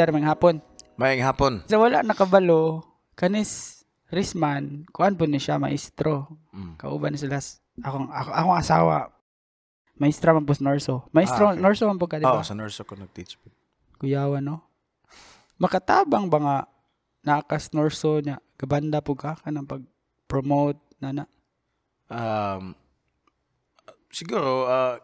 Mister, 0.00 0.16
mga 0.16 0.32
hapon. 0.32 0.64
Mayang 0.96 1.28
hapon. 1.28 1.52
Sa 1.68 1.76
wala 1.76 2.00
nakabalo, 2.00 2.80
kanis 3.12 3.84
Risman, 4.08 4.88
kuan 4.96 5.12
po 5.12 5.28
ni 5.28 5.36
siya, 5.36 5.60
maestro. 5.60 6.40
Mm. 6.56 6.80
Kauban 6.80 7.20
sila, 7.20 7.36
akong, 7.84 8.08
ako, 8.08 8.28
akong 8.32 8.56
asawa. 8.56 8.96
Maestra 10.00 10.32
man 10.32 10.48
po 10.48 10.56
sa 10.56 10.64
Norso. 10.64 11.04
Maestro, 11.12 11.44
Ah, 11.44 11.52
okay. 11.52 11.60
Norso 11.60 11.84
man 11.84 12.00
po 12.00 12.08
ka, 12.08 12.16
di 12.16 12.24
Oo, 12.24 12.40
ba? 12.40 12.48
sa 12.48 12.56
nurse 12.56 12.80
ako 12.80 12.96
nag-teach. 12.96 13.36
Kuyawa, 14.00 14.40
no? 14.40 14.64
Makatabang 15.60 16.32
ba 16.32 16.38
nga 16.40 16.56
nakas 17.20 17.76
Norso 17.76 18.16
niya, 18.16 18.40
gabanda 18.56 19.04
po 19.04 19.12
ka 19.12 19.36
ka 19.36 19.52
ng 19.52 19.68
pag-promote 19.68 20.80
na 20.96 21.12
na. 21.12 21.24
Um, 22.08 22.72
siguro, 24.08 24.64
uh, 24.64 24.96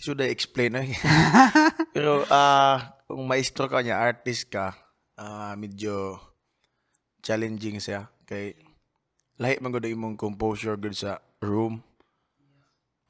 should 0.00 0.16
I 0.18 0.32
explain? 0.32 0.80
eh? 0.80 0.96
Pero, 1.94 2.24
ah, 2.32 2.96
kung 3.12 3.28
maestro 3.28 3.68
ka 3.68 3.84
niya, 3.84 4.00
artist 4.00 4.48
ka, 4.48 4.72
ah, 5.20 5.52
medyo 5.52 6.16
challenging 7.20 7.76
siya. 7.76 8.08
Kay, 8.24 8.56
lahi 9.36 9.60
man 9.60 9.68
gud 9.68 9.84
imong 9.84 10.16
composure 10.16 10.80
good 10.80 10.96
sa 10.96 11.20
room 11.44 11.84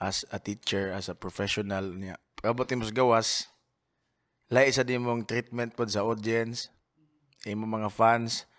as 0.03 0.27
a 0.35 0.43
teacher, 0.43 0.91
as 0.91 1.07
a 1.07 1.15
professional 1.15 1.87
niya. 1.95 2.19
Mo 2.43 2.67
sa 2.67 2.91
gawas, 2.91 3.47
lahi 4.51 4.75
sa 4.75 4.83
di 4.83 4.99
mong 4.99 5.23
treatment 5.23 5.79
pod 5.79 5.87
sa 5.87 6.03
audience, 6.03 6.75
imong 7.47 7.79
mga 7.79 7.91
fans, 7.95 8.51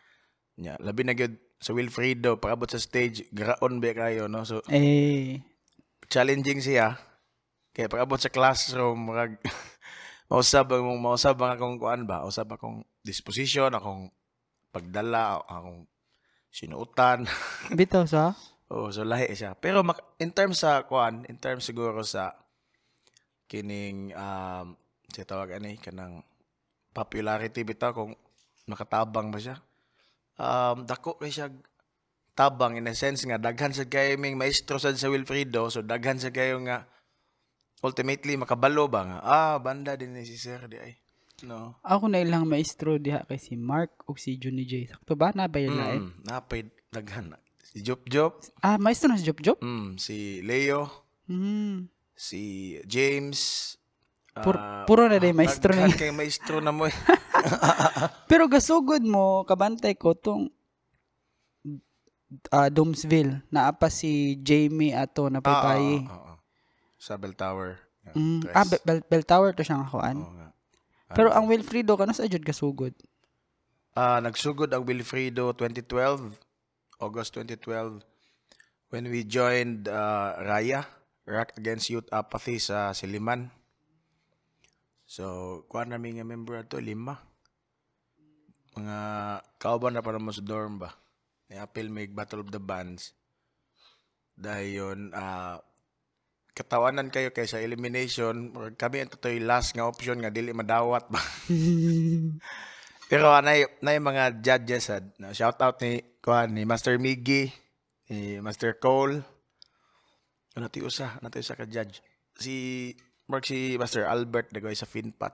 niya. 0.56 0.80
Labi 0.80 1.04
na 1.04 1.12
gyud 1.12 1.36
sa 1.60 1.76
Wilfredo, 1.76 2.40
pagabot 2.40 2.72
sa 2.72 2.80
stage, 2.80 3.28
graon 3.36 3.84
ba 3.84 3.92
kayo, 3.92 4.32
no? 4.32 4.48
So, 4.48 4.64
Eh, 4.72 5.44
challenging 6.08 6.64
siya. 6.64 6.96
Kaya 7.76 7.92
pag 7.92 8.08
abot 8.08 8.20
sa 8.22 8.32
classroom, 8.32 9.12
marag, 9.12 9.36
mausab 10.34 10.74
ang 10.74 10.98
mausab 10.98 11.38
ang 11.46 11.54
akong 11.54 11.78
kuan 11.78 12.10
ba? 12.10 12.26
Usab 12.26 12.58
akong 12.58 12.82
disposition, 13.06 13.70
akong 13.70 14.10
pagdala, 14.74 15.38
akong 15.46 15.86
sinuutan. 16.50 17.30
bitaw 17.78 18.10
sa? 18.10 18.34
oh, 18.74 18.90
so 18.90 19.06
lahi 19.06 19.30
siya. 19.38 19.54
Pero 19.54 19.86
mak- 19.86 20.18
in 20.18 20.34
terms 20.34 20.66
sa 20.66 20.90
kuan, 20.90 21.22
in 21.30 21.38
terms 21.38 21.70
siguro 21.70 22.02
sa 22.02 22.34
kining 23.46 24.10
um 24.18 24.74
siya 25.14 25.30
tawag 25.30 25.62
ani 25.62 25.78
kanang 25.78 26.26
popularity 26.90 27.62
bitaw 27.62 27.94
kung 27.94 28.18
nakatabang 28.66 29.30
ba 29.30 29.38
siya. 29.38 29.62
Um 30.42 30.90
dako 30.90 31.22
kay 31.22 31.30
siya 31.30 31.54
tabang 32.34 32.82
in 32.82 32.90
a 32.90 32.98
sense 32.98 33.22
nga 33.30 33.38
daghan 33.38 33.70
sa 33.70 33.86
kay 33.86 34.18
ming 34.18 34.34
maestro 34.34 34.82
sad 34.82 34.98
sa 34.98 35.06
Wilfredo 35.14 35.70
so 35.70 35.86
daghan 35.86 36.18
sa 36.18 36.34
kayo 36.34 36.58
nga 36.66 36.90
ultimately 37.84 38.34
makabalo 38.34 38.88
ba 38.88 39.02
nga 39.04 39.18
ah 39.22 39.56
banda 39.60 39.94
din 39.94 40.16
ni 40.16 40.24
si 40.24 40.40
Sir 40.40 40.66
di 40.66 40.80
ay 40.80 40.96
no 41.44 41.76
Ako 41.84 42.08
na 42.08 42.24
ilang 42.24 42.48
maestro 42.48 42.96
diha 42.96 43.28
kay 43.28 43.36
si 43.36 43.54
Mark 43.54 44.08
ug 44.08 44.16
si 44.16 44.40
Johnny 44.40 44.64
J. 44.64 44.88
Sakto 44.88 45.14
ba? 45.14 45.36
Nabayan 45.36 45.76
na 45.76 45.86
eh. 45.92 46.00
mm, 46.00 46.24
napay 46.24 46.64
daghan 46.88 47.36
si 47.60 47.84
Jop 47.84 48.08
Jop 48.08 48.40
Ah, 48.60 48.80
maestro 48.80 49.12
na 49.12 49.20
si 49.20 49.28
Jop 49.28 49.44
Jop? 49.44 49.60
mm, 49.60 49.98
si 49.98 50.40
Leo 50.42 50.88
Hmm. 51.24 51.88
si 52.16 52.42
James 52.84 53.76
Pur- 54.34 54.56
ah, 54.56 54.84
puro 54.84 55.06
na 55.06 55.20
day 55.20 55.32
maestro 55.32 55.72
daghan 55.72 55.92
ni. 55.92 55.96
kay 55.96 56.12
maestro 56.12 56.58
na 56.58 56.72
mo. 56.72 56.88
Pero 58.30 58.50
gasugod 58.50 59.00
mo, 59.00 59.44
kabantay 59.44 59.94
ko 59.94 60.12
tong 60.12 60.50
ah 62.50 62.68
Domsville. 62.68 63.46
Naapa 63.48 63.88
si 63.88 64.36
Jamie 64.42 64.92
ato 64.92 65.30
na 65.30 65.38
Ah, 65.38 65.46
paypayi. 65.46 65.96
ah, 66.02 66.12
ah, 66.12 66.24
ah. 66.33 66.33
Sa 67.04 67.20
Bell 67.20 67.36
Tower 67.36 67.84
Yeah, 68.04 68.16
Mm, 68.20 68.40
tres. 68.44 68.52
ah, 68.54 68.68
Bell, 68.84 69.00
Bell 69.08 69.24
Tower 69.24 69.56
to 69.56 69.64
siyang 69.64 69.88
hakuan. 69.88 70.20
Oo 70.20 70.36
nga. 70.36 70.52
Pero 71.16 71.32
ang 71.32 71.48
Wilfredo 71.48 71.96
kanos 71.96 72.20
ajud 72.20 72.44
gasugod. 72.44 72.92
Ah, 73.96 74.20
nagsugod 74.20 74.68
ang 74.76 74.84
Wilfredo 74.84 75.56
2012, 75.56 76.36
August 77.00 77.32
2012, 77.38 78.04
when 78.92 79.08
we 79.08 79.24
joined 79.24 79.88
uh, 79.88 80.36
Raya, 80.38 80.84
Rock 81.24 81.56
Against 81.56 81.88
Youth 81.88 82.12
Apathy 82.12 82.60
sa 82.60 82.92
Siliman. 82.92 83.48
So, 85.08 85.24
kuha 85.72 85.88
namin 85.88 86.20
nga 86.20 86.28
member 86.28 86.60
ato, 86.60 86.84
lima. 86.84 87.24
Mga 88.76 88.98
kauban 89.62 89.96
na 89.96 90.04
para 90.04 90.20
mo 90.20 90.36
sa 90.36 90.44
dorm 90.44 90.76
ba? 90.76 90.92
I-appeal 91.48 91.88
may 91.88 92.10
Battle 92.10 92.42
of 92.42 92.52
the 92.52 92.60
Bands. 92.60 93.16
Dahil 94.36 94.68
yun, 94.74 95.00
ah, 95.16 95.64
katawanan 96.54 97.10
kayo 97.10 97.34
kaysa 97.34 97.66
elimination 97.66 98.54
or 98.54 98.72
kami 98.78 99.02
ang 99.02 99.10
totoy 99.10 99.42
last 99.42 99.74
nga 99.74 99.90
option 99.90 100.22
nga 100.22 100.30
dili 100.30 100.54
madawat 100.54 101.10
ba? 101.10 101.22
Pero 103.12 103.30
na 103.42 103.54
na 103.82 103.98
mga 103.98 104.42
judges 104.42 104.90
sad 104.90 105.06
na 105.18 105.34
shout 105.34 105.58
out 105.62 105.82
ni 105.82 106.02
kuan 106.22 106.54
ni 106.54 106.64
Master 106.64 107.02
Miggy 107.02 107.50
ni 108.14 108.38
Master 108.40 108.78
Cole. 108.78 109.22
Ano 110.54 110.70
ti 110.70 110.86
usa? 110.86 111.18
Na 111.22 111.34
usa 111.34 111.58
ka 111.58 111.66
judge? 111.66 112.06
Si 112.38 112.90
Mark 113.26 113.50
si 113.50 113.76
Master 113.82 114.06
Albert 114.06 114.54
dagay 114.54 114.78
sa 114.78 114.86
Finpat. 114.86 115.34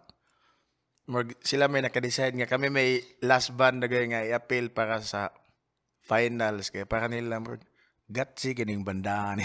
Mark, 1.09 1.41
sila 1.41 1.65
may 1.65 1.81
naka-decide 1.81 2.37
nga 2.37 2.47
kami 2.47 2.69
may 2.69 3.01
last 3.25 3.57
band 3.57 3.81
dagay 3.81 4.07
nga 4.13 4.23
i-appeal 4.23 4.69
para 4.69 5.01
sa 5.01 5.33
finals. 6.05 6.69
Kaya 6.69 6.85
para 6.85 7.09
nila 7.09 7.41
Mark, 7.41 7.65
gatsi 8.09 8.57
kining 8.57 8.81
bandahan 8.81 9.37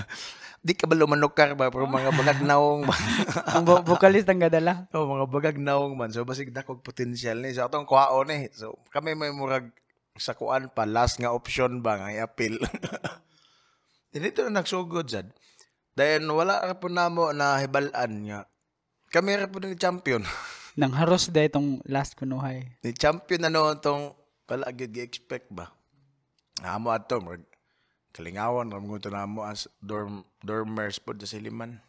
di 0.66 0.78
ka 0.78 0.86
ba 0.86 0.94
lumanukar 0.94 1.58
ba 1.58 1.70
pero 1.74 1.90
mga 1.90 2.14
bagagnaong 2.14 2.86
ba 2.86 2.94
ang 3.58 3.66
vo- 3.66 3.82
vocalist 3.82 4.30
ang 4.30 4.38
gadala. 4.38 4.86
Oh, 4.94 5.10
mga 5.10 5.26
bagagnaong 5.26 5.98
man. 5.98 6.14
So, 6.14 6.22
basig 6.22 6.54
dakog 6.54 6.86
potential 6.86 7.42
ni. 7.42 7.50
So, 7.50 7.66
atong 7.66 7.82
kuhaon 7.82 8.30
eh. 8.30 8.46
So, 8.54 8.78
kami 8.94 9.18
may 9.18 9.34
murag 9.34 9.74
sa 10.14 10.38
kuan 10.38 10.70
pa. 10.70 10.86
Last 10.86 11.18
nga 11.18 11.34
option 11.34 11.82
ba 11.82 11.98
nga 11.98 12.14
i-appeal. 12.14 12.62
Dito 14.14 14.46
na 14.46 14.62
nagsugod, 14.62 15.10
sad. 15.10 15.34
Dahil 15.98 16.30
wala 16.30 16.62
ra 16.62 16.78
po 16.78 16.86
namo 16.86 17.34
na 17.34 17.58
hibalaan 17.58 18.12
nga. 18.30 18.40
Kami 19.10 19.30
ra 19.34 19.50
po 19.50 19.58
ni 19.58 19.74
champion. 19.74 20.22
Nang 20.78 20.94
haros 20.94 21.28
da 21.28 21.42
itong 21.42 21.82
last 21.84 22.14
kunuhay. 22.14 22.64
ni 22.80 22.94
champion 22.94 23.42
na 23.42 23.50
noon 23.50 23.76
tong 23.82 24.14
wala 24.46 24.70
gyud 24.70 24.94
gi-expect 24.94 25.50
ba. 25.50 25.74
Amo 26.62 26.94
ato, 26.94 27.18
murag 27.18 27.42
kalingawan 28.12 28.68
ram 28.68 28.84
ko 28.84 29.00
na 29.08 29.24
mo 29.24 29.42
as 29.42 29.66
dorm 29.80 30.22
dormers 30.44 31.00
pod 31.00 31.18
sa 31.18 31.26
Siliman. 31.26 31.80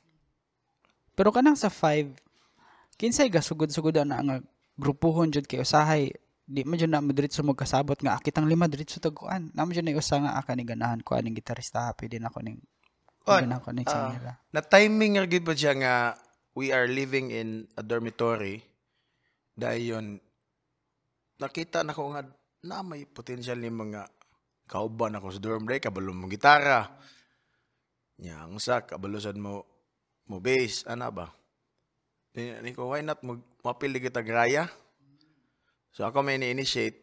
Pero 1.14 1.30
kanang 1.30 1.60
sa 1.60 1.70
five, 1.70 2.10
kinsay 2.98 3.30
gasugod-sugod 3.30 4.00
na 4.02 4.24
nga 4.24 4.38
grupuhon 4.80 5.30
jud 5.30 5.46
kay 5.46 5.62
usahay 5.62 6.10
di 6.44 6.66
man 6.66 6.80
jud 6.80 6.90
na 6.92 7.04
mo 7.04 7.54
kasabot 7.54 7.96
nga 8.00 8.18
akitang 8.18 8.50
lima 8.50 8.66
dritso 8.66 8.98
taguan. 8.98 9.52
Namo 9.54 9.76
jud 9.76 9.86
na 9.86 9.94
usa 9.94 10.18
nga 10.18 10.40
aka 10.40 10.56
ni 10.58 10.66
ganahan 10.66 11.04
ko 11.06 11.14
aning 11.14 11.36
gitarista 11.38 11.92
happy 11.92 12.10
din 12.10 12.26
ako 12.26 12.40
ning 12.42 12.60
Oh, 13.24 13.40
ganahan 13.40 13.64
ko 13.64 13.72
ning 13.72 13.88
ah, 13.88 14.12
nila. 14.12 14.32
na 14.52 14.60
timing 14.60 15.16
nga 15.16 15.24
gid 15.24 15.48
ba 15.48 15.56
siya 15.56 15.72
nga 15.80 15.94
we 16.60 16.76
are 16.76 16.92
living 16.92 17.32
in 17.32 17.72
a 17.80 17.82
dormitory 17.84 18.60
dahil 19.56 19.84
yun 19.96 20.06
nakita 21.40 21.88
na 21.88 21.96
ko 21.96 22.12
nga 22.12 22.28
na 22.68 22.84
may 22.84 23.08
potential 23.08 23.56
ni 23.56 23.72
mga 23.72 24.08
kauban 24.68 25.16
ako 25.18 25.28
sa 25.35 25.41
dorm 25.41 25.68
day 25.68 25.79
kabalo 25.79 26.12
mo 26.16 26.25
gitara. 26.31 26.90
Nya 28.19 28.46
ang 28.46 28.62
sa 28.62 28.85
kabalosan 28.85 29.38
mo 29.40 29.68
mo 30.29 30.40
bass 30.40 30.88
ana 30.88 31.12
ba? 31.12 31.31
Ni, 32.34 32.74
ko 32.74 32.90
why 32.90 33.06
not 33.06 33.22
mo 33.22 33.38
mapili 33.62 34.01
kita 34.01 34.25
graya? 34.25 34.66
So 35.94 36.07
ako 36.07 36.25
may 36.25 36.41
ni-initiate. 36.41 36.97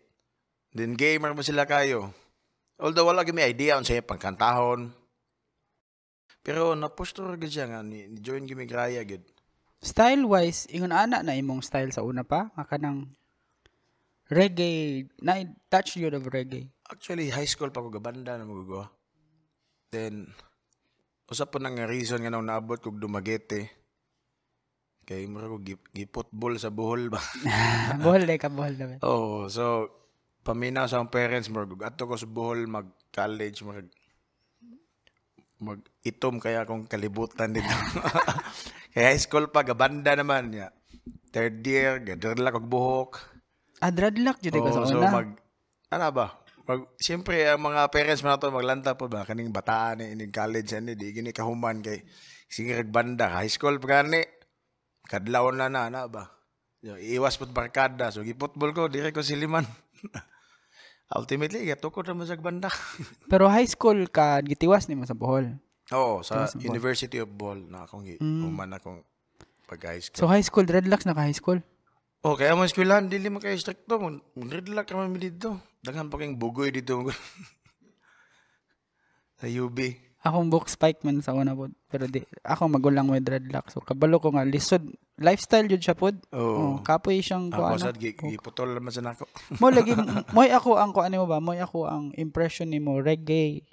Then 0.75 0.99
gamer 0.99 1.35
mo 1.35 1.43
sila 1.47 1.67
kayo. 1.67 2.11
Although 2.81 3.11
wala 3.11 3.23
may 3.31 3.51
idea 3.51 3.79
unsay 3.79 4.03
pagkantahon. 4.03 4.91
Pero 6.41 6.73
na-push 6.75 7.13
to 7.13 7.37
gid 7.37 7.53
siya 7.53 7.69
nga 7.69 7.81
ni, 7.85 8.09
join 8.19 8.49
gyud 8.49 8.57
mi 8.57 8.65
graya 8.65 9.05
gid 9.05 9.23
Style 9.81 10.29
wise, 10.29 10.69
ingon 10.69 10.93
ana 10.93 11.25
na 11.25 11.33
imong 11.33 11.65
style 11.65 11.89
sa 11.89 12.05
una 12.05 12.21
pa, 12.21 12.53
nga 12.53 12.69
kanang 12.69 13.09
reggae, 14.29 15.09
na 15.25 15.41
touch 15.73 15.97
yun 15.97 16.21
of 16.21 16.29
reggae. 16.29 16.69
Actually, 16.91 17.31
high 17.31 17.47
school 17.47 17.71
pa 17.71 17.83
ko 17.83 17.89
gabanda 17.89 18.35
na 18.35 18.43
magagawa. 18.43 18.91
Then, 19.95 20.27
usap 21.31 21.55
po 21.55 21.63
nga 21.63 21.87
reason 21.87 22.19
nga 22.23 22.35
nung 22.35 22.51
naabot 22.51 22.83
kog 22.83 22.99
dumagete. 22.99 23.71
Kay 25.07 25.31
mo 25.31 25.39
ko 25.43 25.59
gi- 25.63 25.91
gi-football 25.95 26.59
sa 26.59 26.75
buhol 26.75 27.11
ba. 27.11 27.23
buhol 28.03 28.27
day 28.27 28.39
ka, 28.39 28.51
buhol 28.51 28.75
naman. 28.75 28.99
oh, 29.07 29.47
so 29.47 29.87
paminaw 30.43 30.91
sa 30.91 31.03
parents 31.07 31.47
mo 31.47 31.63
kog 31.63 31.87
ato 31.87 32.11
ko 32.11 32.19
sa 32.19 32.27
buhol 32.27 32.67
mag 32.67 32.91
college 33.11 33.63
mag 33.63 33.87
mag 35.61 35.79
itom 36.03 36.41
kaya 36.43 36.67
akong 36.67 36.91
kalibutan 36.91 37.55
dito. 37.55 37.71
kay 38.95 39.15
high 39.15 39.23
school 39.23 39.47
pa 39.53 39.63
gabanda 39.63 40.19
naman 40.19 40.51
niya. 40.51 40.75
Third 41.31 41.63
year, 41.63 42.03
gadrla 42.03 42.51
kog 42.51 42.67
buhok. 42.67 43.11
Ah, 43.79 43.95
dreadlock 43.95 44.43
jud 44.43 44.59
ka 44.59 44.71
sa 44.75 44.83
Oo, 44.83 44.91
so 44.91 44.99
una. 44.99 45.11
mag, 45.15 45.29
ano 45.95 46.07
ba? 46.11 46.27
Mag, 46.71 46.87
siyempre, 47.03 47.51
ang 47.51 47.59
mga 47.67 47.91
parents 47.91 48.23
mo 48.23 48.31
na 48.31 48.39
to, 48.39 48.55
maglanta 48.55 48.95
po 48.95 49.11
ba? 49.11 49.27
Kaning 49.27 49.51
bataan 49.51 49.99
ni 49.99 50.15
in 50.15 50.31
college, 50.31 50.71
ani, 50.71 50.95
di 50.95 51.11
gini 51.11 51.35
kahuman 51.35 51.83
kay 51.83 52.07
sige 52.47 52.79
banda. 52.87 53.43
High 53.43 53.51
school 53.51 53.83
pa 53.83 54.07
gani. 54.07 54.23
Kadlaw 55.11 55.51
na 55.51 55.67
na, 55.67 55.91
ano 55.91 56.07
ba? 56.07 56.31
Yo, 56.79 56.95
iwas 56.95 57.35
pud 57.35 57.51
barkada. 57.51 58.15
So 58.15 58.23
giputbol 58.23 58.71
ko 58.71 58.87
dire 58.87 59.11
ko 59.11 59.19
siliman. 59.19 59.67
Ultimately, 61.19 61.67
gato 61.67 61.91
ko 61.91 62.07
naman 62.07 62.31
sa 62.31 62.39
banda. 62.39 62.71
Pero 63.35 63.51
high 63.51 63.67
school 63.67 64.07
ka 64.07 64.39
gitiwas 64.47 64.87
nimo 64.87 65.03
sa 65.11 65.19
Bohol. 65.19 65.59
Oo, 65.91 66.23
sa 66.23 66.47
Tiwas 66.47 66.55
ball. 66.55 66.71
University 66.71 67.19
of 67.19 67.35
Ball 67.35 67.67
na 67.67 67.83
akong 67.83 68.07
gi- 68.07 68.23
human 68.23 68.71
akong 68.71 69.03
pag 69.67 69.83
high 69.91 69.99
school. 69.99 70.23
So 70.23 70.31
high 70.31 70.47
school 70.47 70.63
dreadlocks 70.63 71.03
na 71.03 71.19
ka 71.19 71.27
high 71.27 71.35
school. 71.35 71.59
Oh, 72.21 72.37
kaya 72.37 72.53
mo 72.53 72.69
eskwelahan, 72.69 73.09
dili 73.09 73.33
mo 73.33 73.41
kayo 73.41 73.57
stricto. 73.57 73.97
Red 74.37 74.69
lock 74.69 74.93
naman 74.93 75.17
mi 75.17 75.19
dito. 75.25 75.57
Daghan 75.81 76.13
pa 76.13 76.21
kayong 76.21 76.37
bugoy 76.37 76.69
dito. 76.69 77.01
sa 79.41 79.49
UB. 79.49 79.79
Akong 80.21 80.53
book 80.53 80.69
spike 80.69 81.01
man 81.01 81.25
sa 81.25 81.33
una 81.33 81.57
pod. 81.57 81.73
Pero 81.89 82.05
di 82.05 82.21
ako 82.45 82.77
magulang 82.77 83.09
mo 83.09 83.17
dreadlocks. 83.17 83.73
So 83.73 83.81
kabalo 83.81 84.21
ko 84.21 84.37
nga 84.37 84.45
lisod 84.45 84.85
lifestyle 85.17 85.65
jud 85.65 85.81
siya 85.81 85.97
pod. 85.97 86.21
Oo. 86.37 86.77
Oh, 86.77 86.85
kapoy 86.85 87.25
siyang 87.25 87.49
Ako 87.49 87.57
kuan. 87.57 87.81
sad, 87.81 87.97
gi- 87.97 88.13
giputol 88.13 88.77
naman 88.77 88.93
sa 88.93 89.01
nako. 89.01 89.25
mo 89.65 89.73
lagi 89.73 89.97
moy 90.37 90.53
ako 90.53 90.77
ang 90.77 90.93
kuan 90.93 91.17
mo 91.17 91.25
ba? 91.25 91.41
Moy 91.41 91.57
ako 91.57 91.89
ang 91.89 92.13
impression 92.21 92.69
nimo 92.69 93.01
reggae. 93.01 93.65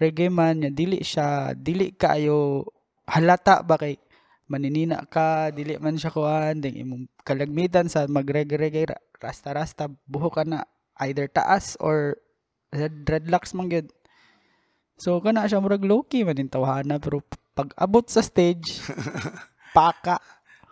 Reggae 0.00 0.32
man 0.32 0.64
nya 0.64 0.72
dili 0.72 1.04
siya 1.04 1.52
dili 1.52 1.92
kaayo 1.92 2.64
halata 3.04 3.60
ba 3.60 3.76
kay 3.76 4.00
maninina 4.48 5.04
ka 5.04 5.52
dili 5.52 5.76
man 5.76 6.00
siya 6.00 6.08
kuan 6.08 6.56
ding 6.56 6.80
imong 6.80 7.04
kalagmitan 7.26 7.90
sa 7.90 8.06
magreggae 8.06 8.86
ra- 8.86 9.02
rasta 9.18 9.50
rasta 9.50 9.84
buhok 10.06 10.34
ka 10.38 10.44
na 10.46 10.62
either 11.02 11.26
taas 11.26 11.74
or 11.82 12.16
red, 12.70 13.02
dreadlocks 13.02 13.52
man 13.52 13.66
gyud. 13.66 13.90
So 14.96 15.18
kana 15.18 15.50
siya 15.50 15.58
murag 15.58 15.82
low 15.82 16.06
key 16.06 16.22
man 16.22 16.38
tawhana 16.46 17.02
pero 17.02 17.20
pag 17.52 17.74
abot 17.74 18.06
sa 18.06 18.22
stage 18.22 18.78
paka 19.76 20.22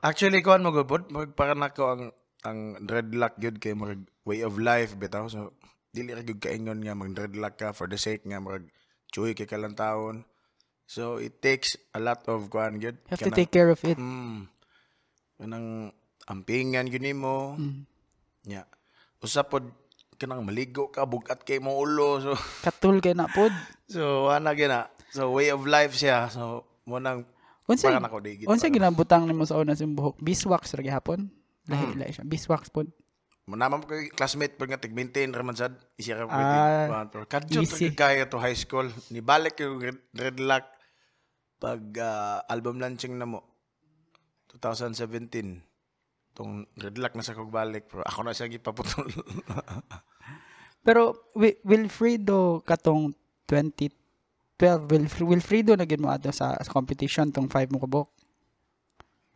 Actually, 0.05 0.45
kuhan 0.45 0.61
mo 0.61 0.69
gubod, 0.69 1.09
magpara 1.09 1.57
na 1.57 1.73
ko 1.73 1.97
ang 1.97 2.13
ang 2.45 2.77
dreadlock 2.85 3.41
gyud 3.41 3.57
kay 3.57 3.73
mag 3.73 4.05
way 4.29 4.45
of 4.45 4.61
life 4.61 4.93
bitaw. 5.01 5.33
So 5.33 5.57
dili 5.97 6.13
ra 6.13 6.21
gyud 6.21 6.45
kaingon 6.45 6.85
nga 6.85 6.93
mag 6.93 7.17
dreadlock 7.17 7.57
ka 7.57 7.73
for 7.73 7.89
the 7.89 7.97
sake 7.97 8.21
nga 8.29 8.37
mag 8.37 8.69
chuy 9.09 9.33
kay 9.33 9.49
kalang 9.49 9.73
taon. 9.73 10.29
So 10.85 11.17
it 11.17 11.41
takes 11.41 11.81
a 11.97 12.01
lot 12.05 12.21
of 12.29 12.53
kuhan 12.53 12.85
gyud. 12.85 13.01
you 13.01 13.17
have 13.17 13.25
to 13.25 13.33
take 13.33 13.49
care 13.49 13.73
of 13.73 13.81
it. 13.81 13.97
Mm. 13.97 14.53
Kanang 15.41 15.97
ampingan 16.29 16.89
gyud 16.89 17.05
nimo. 17.05 17.57
Mm. 17.57 17.83
Nya. 18.49 18.63
Usa 19.21 19.45
pod 19.45 19.65
kanang 20.15 20.47
maligo 20.47 20.89
ka 20.89 21.05
bugat 21.05 21.43
kay 21.43 21.61
mo 21.61 21.77
ulo. 21.77 22.21
So 22.21 22.33
Katul 22.67 23.01
kay 23.01 23.17
na 23.17 23.29
pod. 23.29 23.53
so 23.89 24.31
ana 24.33 24.57
gina. 24.57 24.89
So 25.13 25.33
way 25.33 25.53
of 25.53 25.65
life 25.69 25.97
siya. 25.97 26.29
So 26.33 26.65
mo 26.89 27.01
nang 27.01 27.29
Unsay 27.65 27.97
para 27.97 28.01
nako 28.01 28.21
digit. 28.21 28.45
Unsa 28.45 28.69
ginabutang 28.69 29.25
nimo 29.25 29.49
sa 29.49 29.57
una 29.57 29.73
sa 29.73 29.89
buhok? 29.89 30.21
Beeswax 30.21 30.77
ra 30.77 30.85
gihapon? 30.85 31.33
Lahi 31.65 31.97
lahi 31.97 32.13
siya. 32.13 32.25
Beeswax 32.29 32.69
pod. 32.69 32.93
Mo 33.45 33.57
naman 33.61 33.85
ko 33.85 33.93
classmate 34.17 34.57
pag 34.57 34.73
nga 34.73 34.81
tig-maintain 34.81 35.29
raman 35.29 35.57
sad 35.57 35.77
isya 36.01 36.17
ka 36.17 36.25
pwede. 36.29 36.57
Ah, 36.89 37.05
pero 37.09 37.25
kadyo 37.29 37.61
kaya 37.93 38.25
to 38.29 38.41
high 38.41 38.57
school. 38.57 38.89
Ni 39.13 39.21
balik 39.21 39.61
yung 39.61 39.81
red, 39.81 40.01
red 40.17 40.41
lock 40.41 40.65
pag 41.61 41.81
ah, 42.01 42.45
album 42.49 42.81
launching 42.81 43.17
na 43.17 43.25
mo 43.25 43.45
2017 44.53 45.74
tong 46.35 46.67
red 46.77 46.99
lock 46.99 47.15
na 47.15 47.23
sa 47.23 47.33
kog 47.33 47.49
balik 47.49 47.87
pero 47.87 48.03
ako 48.03 48.21
na 48.27 48.35
siya 48.35 48.51
gipaputol. 48.51 49.07
Pero 50.85 51.33
Wi- 51.33 51.57
Wilfredo 51.65 52.61
katong 52.61 53.17
2012 53.49 53.89
Wilf- 54.85 55.25
Wilfredo 55.25 55.73
na 55.73 55.89
gid 55.89 55.97
mo 55.97 56.13
ato 56.13 56.29
sa, 56.29 56.53
sa 56.61 56.69
competition 56.69 57.33
tong 57.33 57.49
5 57.49 57.73
mo 57.73 57.81
kabok. 57.81 58.09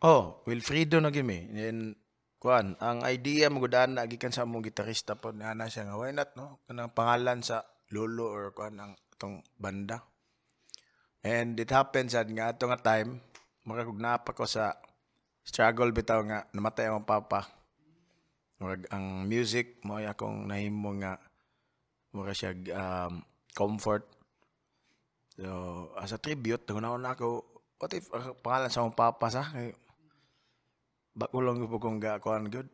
oh, 0.05 0.45
Wilfredo 0.45 1.01
na 1.01 1.09
gimi. 1.09 1.49
Then 1.49 1.97
kuan, 2.37 2.77
ang 2.77 3.01
idea 3.03 3.49
mo 3.49 3.59
gudaan 3.59 3.97
na 3.97 4.05
gikan 4.05 4.31
sa 4.31 4.45
mong 4.45 4.63
gitarista 4.63 5.17
po 5.17 5.33
na 5.33 5.51
na 5.51 5.67
siya 5.67 5.89
nga 5.89 5.97
why 5.97 6.13
not 6.13 6.37
no? 6.37 6.61
Kanang 6.69 6.93
pangalan 6.93 7.41
sa 7.41 7.65
lolo 7.89 8.29
or 8.29 8.53
kuan 8.53 8.77
ang 8.77 8.93
itong 9.17 9.41
banda. 9.57 10.05
And 11.19 11.57
it 11.59 11.73
happens 11.73 12.13
sad 12.13 12.29
nga 12.31 12.53
ato 12.53 12.69
nga 12.69 12.79
time 12.79 13.19
makakugna 13.65 14.21
pa 14.23 14.31
ko 14.31 14.45
sa 14.47 14.71
struggle 15.49 15.89
bitaw 15.89 16.21
nga 16.29 16.45
namatay 16.53 16.93
ang 16.93 17.09
papa. 17.09 17.49
Murag 18.61 18.85
ang 18.93 19.25
music 19.25 19.81
mo 19.81 19.97
akong 19.97 20.45
nahimo 20.45 20.93
nga 21.01 21.17
mura 22.13 22.37
siya 22.37 22.53
um, 22.53 23.25
comfort. 23.57 24.05
So, 25.39 25.89
as 25.97 26.13
a 26.13 26.21
tribute, 26.21 26.69
nagunaon 26.69 27.01
na 27.01 27.17
ako, 27.17 27.47
what 27.81 27.95
if 27.95 28.05
ang 28.13 28.37
pangalan 28.43 28.69
sa 28.69 28.85
akong 28.85 28.99
papa 28.99 29.25
sa? 29.33 29.47
Kay, 29.49 29.73
bakulong 31.17 31.65
ko 31.65 31.81
kung 31.81 31.97
ga 31.97 32.21
kuan 32.21 32.51
good. 32.51 32.69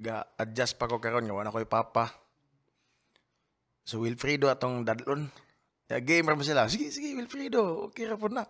Ga 0.00 0.24
adjust 0.40 0.80
pa 0.80 0.88
ko 0.88 1.02
karon 1.02 1.26
nga 1.28 1.36
wala 1.36 1.52
ko'y 1.52 1.68
papa. 1.68 2.08
So 3.84 4.00
Wilfredo 4.00 4.48
atong 4.48 4.86
dadlon. 4.86 5.28
Ya 5.86 6.02
game 6.02 6.26
ra 6.26 6.38
mo 6.38 6.42
sila. 6.42 6.66
Sige, 6.66 6.90
sige 6.90 7.14
Wilfredo. 7.14 7.90
Okay 7.90 8.06
ra 8.06 8.18
po 8.18 8.30
na. 8.30 8.46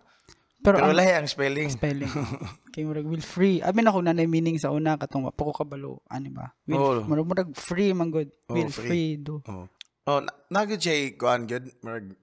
Pero, 0.57 0.81
Pero 0.81 0.89
ang 0.89 0.97
lahi 0.97 1.13
ang 1.13 1.29
spelling. 1.29 1.69
spelling 1.69 2.09
kay 2.73 2.83
murag 2.83 3.05
Wilfree. 3.05 3.61
Abi 3.61 3.85
na 3.85 3.93
ko 3.93 4.01
na 4.01 4.17
meaning 4.17 4.57
sa 4.57 4.73
una 4.73 4.97
katong 4.97 5.29
wa 5.29 5.33
pa 5.33 5.47
ko 5.47 5.53
kabalo 5.53 6.01
ani 6.09 6.33
ba? 6.33 6.49
Wil, 6.65 6.77
Oo. 6.77 7.01
murag 7.05 7.27
murag 7.29 7.49
free 7.53 7.93
man 7.93 8.09
good. 8.09 8.33
Oo, 8.49 8.57
Wilfredo. 8.57 9.45
Oh. 9.45 9.69
Oh, 10.07 10.19
na, 10.23 10.31
na 10.49 10.65
good 10.65 10.81
siya 10.81 11.13
kuan 11.19 11.45
good 11.45 11.69
marag 11.83 12.15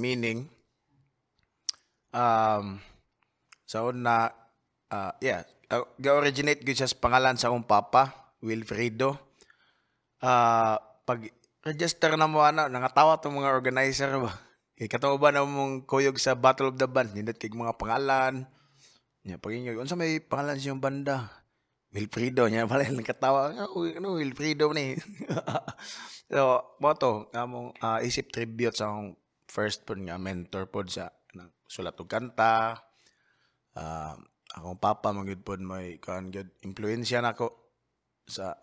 meaning 0.00 0.48
um 2.10 2.80
sa 3.70 3.86
una 3.86 4.34
uh, 4.90 5.12
yeah, 5.22 5.46
uh, 5.70 5.86
ga-originate 5.96 6.66
good 6.66 6.76
siya 6.76 6.90
sa 6.90 6.98
pangalan 6.98 7.38
sa 7.38 7.48
akong 7.48 7.66
papa, 7.66 8.34
Wilfredo. 8.42 9.16
Ah, 10.20 10.76
pag 11.06 11.24
register 11.64 12.12
na 12.18 12.28
mo 12.28 12.44
ana, 12.44 12.68
nangatawa 12.68 13.16
tong 13.22 13.38
mga 13.40 13.54
organizer 13.54 14.10
ba. 14.20 14.34
Kay 14.80 14.88
katawa 14.88 15.20
ba 15.20 15.28
na 15.28 15.44
mong 15.44 15.84
kuyog 15.84 16.16
sa 16.16 16.32
Battle 16.32 16.72
of 16.72 16.80
the 16.80 16.88
Band, 16.88 17.12
nindot 17.12 17.36
kay 17.36 17.52
mga 17.52 17.76
pangalan. 17.76 18.48
Nya 19.28 19.36
pag 19.36 19.52
inyo, 19.52 19.76
unsa 19.76 19.92
may 19.92 20.24
pangalan 20.24 20.56
siyang 20.56 20.80
banda? 20.80 21.28
Wilfredo 21.92 22.48
nya 22.48 22.64
pala 22.64 22.88
lang 22.88 23.04
katawa. 23.04 23.52
Oh, 23.76 23.84
ano 23.84 24.16
Wilfredo 24.16 24.72
ni. 24.72 24.96
so, 26.32 26.64
mo 26.80 26.96
to, 26.96 27.28
among 27.36 27.76
ah, 27.84 28.00
isip 28.00 28.32
tribute 28.32 28.72
sa 28.72 28.88
akong 28.88 29.20
first 29.52 29.84
pod 29.84 30.00
nga 30.00 30.16
mentor 30.16 30.64
pod 30.72 30.88
sa 30.88 31.12
nang 31.36 31.52
sulat 31.68 32.00
og 32.00 32.08
kanta. 32.08 32.80
Ah, 33.76 34.16
akong 34.56 34.80
papa 34.80 35.12
magud 35.12 35.44
pod 35.44 35.60
may 35.60 36.00
kan 36.00 36.32
gud 36.32 36.56
impluwensya 36.64 37.20
nako 37.20 37.52
sa 38.24 38.56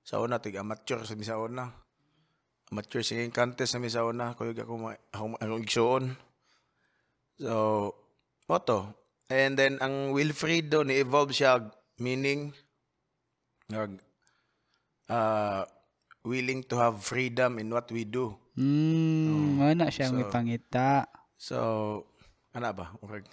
sa 0.00 0.16
una 0.24 0.40
tig 0.40 0.56
amateur 0.56 1.04
sa 1.04 1.12
sa 1.12 1.36
una. 1.36 1.87
Amateur 2.68 3.00
singing 3.00 3.32
contest 3.32 3.72
sa 3.72 3.80
mi 3.80 3.88
sa 3.88 4.04
una 4.04 4.36
kuyog 4.36 4.60
ako 4.60 4.92
akong 5.12 5.62
igsuon. 5.64 6.04
So, 7.40 7.94
mo 8.44 8.56
to. 8.60 8.92
And 9.32 9.56
then 9.56 9.80
ang 9.80 10.12
Wilfredo 10.12 10.84
ni 10.84 11.00
evolve 11.00 11.32
siya 11.32 11.64
meaning 12.00 12.52
nag 13.68 14.00
uh, 15.08 15.64
willing 16.24 16.64
to 16.68 16.76
have 16.76 17.00
freedom 17.00 17.56
in 17.56 17.72
what 17.72 17.88
we 17.88 18.04
do. 18.04 18.36
Mm, 18.58 19.60
oh, 19.62 19.72
na 19.72 19.88
siya 19.88 20.12
may 20.12 20.28
so- 20.28 20.32
pangita. 20.32 21.08
So, 21.38 21.56
ano 22.52 22.68
ba? 22.74 22.92
Murag- 23.00 23.30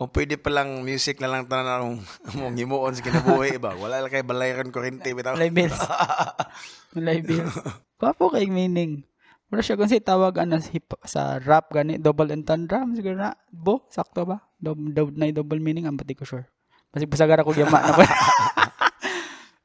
Kung 0.00 0.08
pwede 0.16 0.40
palang 0.40 0.80
music 0.80 1.20
na 1.20 1.28
lang 1.28 1.44
tanan 1.44 1.84
mong 1.84 2.00
mong 2.40 2.56
himuon 2.56 2.96
sa 2.96 3.04
kinabuhi 3.04 3.60
ba? 3.60 3.76
Wala 3.76 4.00
lang 4.00 4.08
kay 4.08 4.24
balayran 4.24 4.72
kurente 4.72 5.12
bitaw. 5.12 5.36
Malay 5.36 5.52
bills. 5.52 5.76
Malay 6.96 7.20
bills. 7.20 7.52
Kwapo 8.00 8.32
kay 8.32 8.48
meaning. 8.48 9.04
Wala 9.52 9.60
siya 9.60 9.76
kung 9.76 9.92
si 9.92 10.00
tawag 10.00 10.40
ana 10.40 10.56
sa 11.04 11.36
rap 11.44 11.68
gani 11.68 12.00
double 12.00 12.32
entendre 12.32 12.80
siguro 12.96 13.12
na 13.12 13.36
bo 13.52 13.84
sakto 13.92 14.24
ba? 14.24 14.40
Double, 14.56 14.88
double, 14.88 15.20
na 15.20 15.28
double 15.36 15.60
meaning 15.60 15.84
ang 15.84 16.00
pati 16.00 16.16
ko 16.16 16.24
sure. 16.24 16.48
Basig 16.96 17.12
pasagara 17.12 17.44
ko 17.44 17.52
yama 17.52 17.84
na 17.84 17.92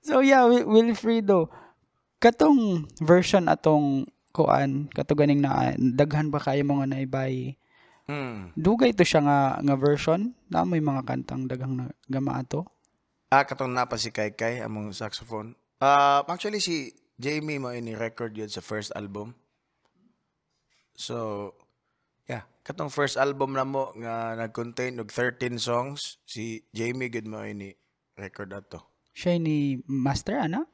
so 0.04 0.20
yeah, 0.20 0.44
Wil- 0.44 0.68
Wilfredo. 0.68 1.48
Katong 2.20 2.92
version 3.00 3.48
atong 3.48 4.04
kuan 4.36 4.92
kato 4.92 5.16
ganing 5.16 5.40
na 5.40 5.72
daghan 5.80 6.28
ba 6.28 6.44
kayo 6.44 6.60
mga 6.68 6.92
naibay 6.92 7.56
Hmm. 8.06 8.54
dugay 8.54 8.92
to 8.92 9.02
siya 9.02 9.20
nga 9.20 9.40
nga 9.60 9.76
version 9.76 10.22
na 10.46 10.62
may 10.62 10.78
mga 10.78 11.02
kantang 11.04 11.46
daghang 11.46 11.76
gama 12.06 12.38
ato 12.38 12.70
Ah, 13.28 13.42
katong 13.42 13.70
napa 13.70 13.96
si 13.96 14.10
Kai 14.10 14.32
Kai 14.32 14.62
among 14.62 14.92
saxophone. 14.92 15.58
Ah, 15.78 16.22
actually 16.24 16.60
si 16.60 16.90
Jamie 17.16 17.58
mo 17.58 17.70
ini 17.70 17.92
record 17.92 18.32
yun 18.32 18.48
sa 18.48 18.62
first 18.62 18.94
album. 18.94 19.34
So, 20.94 21.52
yeah, 22.24 22.46
katong 22.62 22.88
first 22.90 23.18
album 23.18 23.52
na 23.52 23.66
mo 23.66 23.92
nga 23.98 24.38
nag-contain 24.38 24.96
og 24.96 25.10
13 25.10 25.58
songs, 25.58 26.22
si 26.24 26.64
Jamie 26.72 27.10
gud 27.10 27.26
mo 27.26 27.42
ini 27.42 27.74
record 28.16 28.54
ato. 28.54 28.94
siya 29.12 29.36
ni 29.36 29.58
master 29.86 30.38
ana 30.38 30.68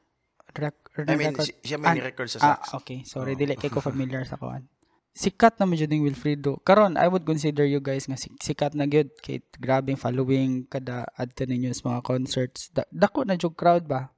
Rec- 0.52 0.92
I 1.00 1.16
mean, 1.16 1.32
siya 1.62 1.78
may 1.78 1.88
Ah, 1.88 1.96
ni 1.96 2.04
record 2.04 2.28
sa 2.28 2.38
ah 2.38 2.58
sax. 2.60 2.76
okay 2.76 3.00
sorry 3.04 3.34
dili 3.34 3.54
kay 3.54 3.70
ko 3.70 3.80
familiar 3.88 4.22
sa 4.22 4.36
kuan 4.36 4.68
sikat 5.12 5.60
na 5.60 5.68
jud 5.68 5.92
ning 5.92 6.04
Wilfredo. 6.08 6.60
Karon 6.64 6.96
I 6.96 7.08
would 7.12 7.28
consider 7.28 7.68
you 7.68 7.84
guys 7.84 8.08
nga 8.08 8.16
sik- 8.16 8.40
sikat 8.40 8.72
na 8.74 8.88
gyud 8.88 9.12
kay 9.20 9.44
grabing 9.60 10.00
following 10.00 10.64
kada 10.72 11.04
adto 11.20 11.44
ninyo 11.44 11.72
sa 11.76 11.92
mga 11.96 12.02
concerts. 12.08 12.72
Da- 12.72 12.88
dako 12.90 13.28
na 13.28 13.36
jud 13.36 13.54
crowd 13.56 13.84
ba? 13.86 14.10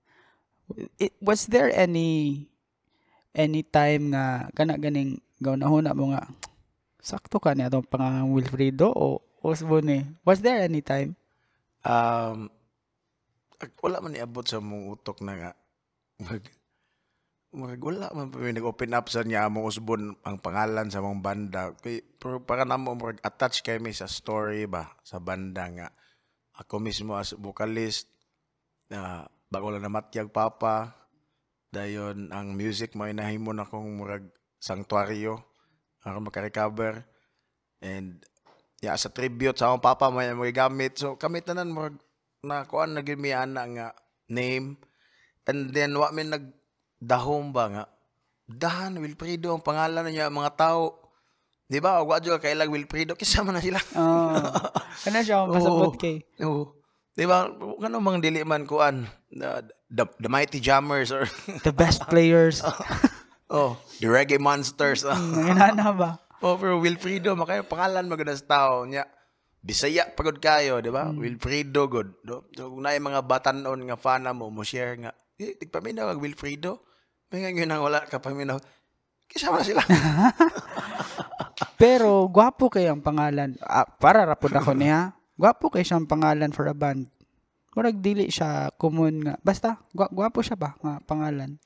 It, 1.01 1.13
was 1.19 1.49
there 1.49 1.73
any 1.73 2.45
any 3.33 3.65
time 3.65 4.13
nga 4.13 4.47
kana 4.53 4.77
ganing 4.77 5.17
gaunahuna 5.41 5.91
mo 5.97 6.13
nga 6.13 6.29
sakto 7.03 7.41
ka 7.41 7.51
niya 7.51 7.67
atong 7.67 7.89
pangang 7.89 8.31
Wilfredo 8.31 8.93
o 8.93 9.19
Osborne 9.43 9.89
eh? 9.91 10.03
Was 10.23 10.39
there 10.39 10.63
any 10.63 10.79
time? 10.79 11.19
Um, 11.83 12.47
wala 13.83 13.99
man 13.99 14.15
niabot 14.15 14.47
sa 14.47 14.63
mong 14.63 14.95
utok 14.95 15.19
na 15.19 15.33
nga. 15.35 15.51
Mag, 17.53 17.77
wala 17.77 18.09
man 18.11 18.33
pa 18.33 18.41
nag-open 18.41 18.97
up 18.97 19.07
sa 19.13 19.21
niya 19.21 19.45
among 19.45 19.69
usbon 19.69 20.17
ang 20.25 20.37
pangalan 20.41 20.89
sa 20.89 21.05
mong 21.05 21.21
banda. 21.21 21.73
Kay, 21.77 22.01
pero 22.17 22.41
para 22.41 22.65
na 22.65 22.81
mo 22.81 22.97
mag 22.97 23.21
attach 23.21 23.61
kay 23.61 23.77
mi 23.77 23.93
sa 23.93 24.09
story 24.09 24.65
ba 24.65 24.89
sa 25.05 25.21
banda 25.21 25.69
nga. 25.69 25.87
Ako 26.57 26.81
mismo 26.81 27.13
as 27.17 27.37
vocalist 27.37 28.09
na 28.89 29.25
bago 29.53 29.69
lang 29.69 29.85
namatyag 29.85 30.33
papa 30.33 30.97
dayon 31.73 32.29
ang 32.29 32.53
music 32.53 32.93
mo 32.93 33.09
inahimon 33.09 33.61
akong 33.61 33.97
murag 33.97 34.29
sanctuaryo 34.61 35.41
aron 36.05 36.25
maka-recover 36.25 37.01
and 37.81 38.21
ya 38.77 38.93
sa 38.93 39.09
tribute 39.09 39.57
sa 39.57 39.73
akong 39.73 39.81
papa 39.81 40.13
may 40.13 40.29
mga 40.29 40.69
gamit 40.69 40.97
so 40.97 41.17
kami 41.17 41.41
tanan 41.41 41.73
murag 41.73 41.97
na 42.45 42.65
kuan 42.69 42.93
na 42.93 43.01
nga 43.01 43.97
name 44.29 44.77
and 45.49 45.73
then 45.73 45.97
wa 45.97 46.13
mi 46.13 46.21
nag 46.25 46.62
dahom 47.03 47.51
ba 47.51 47.65
nga 47.67 47.83
dahan 48.43 48.95
Wilfredo 48.95 49.51
ang 49.51 49.63
pangalan 49.63 50.07
niya 50.07 50.31
mga 50.31 50.51
tao 50.55 50.99
di 51.63 51.79
ba 51.79 51.99
wa 51.99 52.19
jud 52.19 52.39
kailag 52.39 52.71
Wilfredo 52.71 53.15
kisa 53.15 53.43
man 53.43 53.59
na 53.59 53.63
sila 53.63 53.79
Oh. 53.95 54.35
kana 55.03 55.19
siya 55.19 55.43
pasabot 55.51 55.91
Oo. 55.91 55.99
kay. 55.99 56.23
Oo. 56.43 56.79
Di 57.13 57.29
ba? 57.29 57.45
Ano 57.77 58.01
mang 58.01 58.17
dili 58.17 58.41
man 58.41 58.65
kuan? 58.65 59.05
The, 59.29 59.61
the, 59.85 60.05
the 60.17 60.29
Mighty 60.29 60.57
Jammers 60.57 61.13
or 61.13 61.29
The 61.61 61.69
best 61.69 62.09
players. 62.09 62.65
oh, 63.53 63.77
the 64.01 64.09
Reggae 64.09 64.41
Monsters. 64.41 65.05
Nanginana 65.09 65.93
ba? 65.93 66.09
oh 66.41 66.57
pero 66.57 66.81
Wilfredo, 66.81 67.37
makayo 67.37 67.69
pangalan 67.69 68.09
maganda 68.09 68.33
sa 68.33 68.45
tao 68.49 68.89
niya. 68.89 69.05
Bisaya 69.61 70.09
pagod 70.09 70.41
kayo, 70.41 70.81
di 70.81 70.89
ba? 70.89 71.07
Wilfredo 71.07 71.85
good. 71.85 72.09
So 72.25 72.73
kung 72.73 72.81
naay 72.81 72.97
mga 72.97 73.21
batanon 73.23 73.79
nga 73.85 73.95
fan 73.95 74.25
mo, 74.33 74.49
mo 74.49 74.65
share 74.65 74.97
nga, 74.97 75.13
eh, 75.37 75.53
tigpaminaw 75.55 76.11
ang 76.11 76.19
Wilfredo. 76.19 76.81
May 77.33 77.41
nga 77.41 77.49
yun 77.49 77.73
ang 77.73 77.81
wala 77.81 78.05
ka 78.05 78.21
paminaw. 78.21 78.61
Kisa 79.25 79.49
man 79.49 79.65
sila. 79.65 79.81
Pero 81.81 82.29
gwapo 82.29 82.69
kay 82.69 82.85
ang 82.85 83.01
pangalan. 83.01 83.57
Ah, 83.65 83.89
para 83.89 84.21
rapod 84.21 84.53
ako 84.53 84.77
niya. 84.77 85.17
Gwapo 85.33 85.73
kay 85.73 85.81
siyang 85.81 86.05
pangalan 86.05 86.53
for 86.53 86.69
a 86.69 86.77
band. 86.77 87.09
Murag 87.73 87.97
dili 88.05 88.29
siya 88.29 88.69
common 88.77 89.25
nga. 89.25 89.33
Basta 89.41 89.81
gwa- 89.97 90.13
gwapo 90.13 90.45
siya 90.45 90.53
ba 90.53 90.77
nga 90.77 91.01
pangalan. 91.09 91.57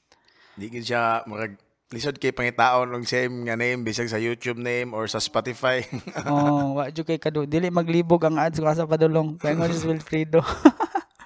Di 0.56 0.72
gid 0.72 0.88
siya 0.88 1.28
murag 1.28 1.60
lisod 1.92 2.16
kay 2.16 2.32
pangitaon 2.32 2.88
og 2.96 3.04
same 3.04 3.52
nga 3.52 3.60
name 3.60 3.84
bisag 3.84 4.08
sa 4.08 4.16
YouTube 4.16 4.64
name 4.64 4.96
or 4.96 5.04
sa 5.12 5.20
Spotify. 5.20 5.84
oh, 6.32 6.80
wa 6.80 6.88
jud 6.96 7.04
kay 7.04 7.20
kado. 7.20 7.44
Dili 7.44 7.68
maglibog 7.68 8.24
ang 8.24 8.40
ads 8.40 8.64
ko 8.64 8.72
sa 8.72 8.88
padulong. 8.88 9.36
Paingon 9.36 9.76
si 9.76 9.84
Wilfredo. 9.84 10.40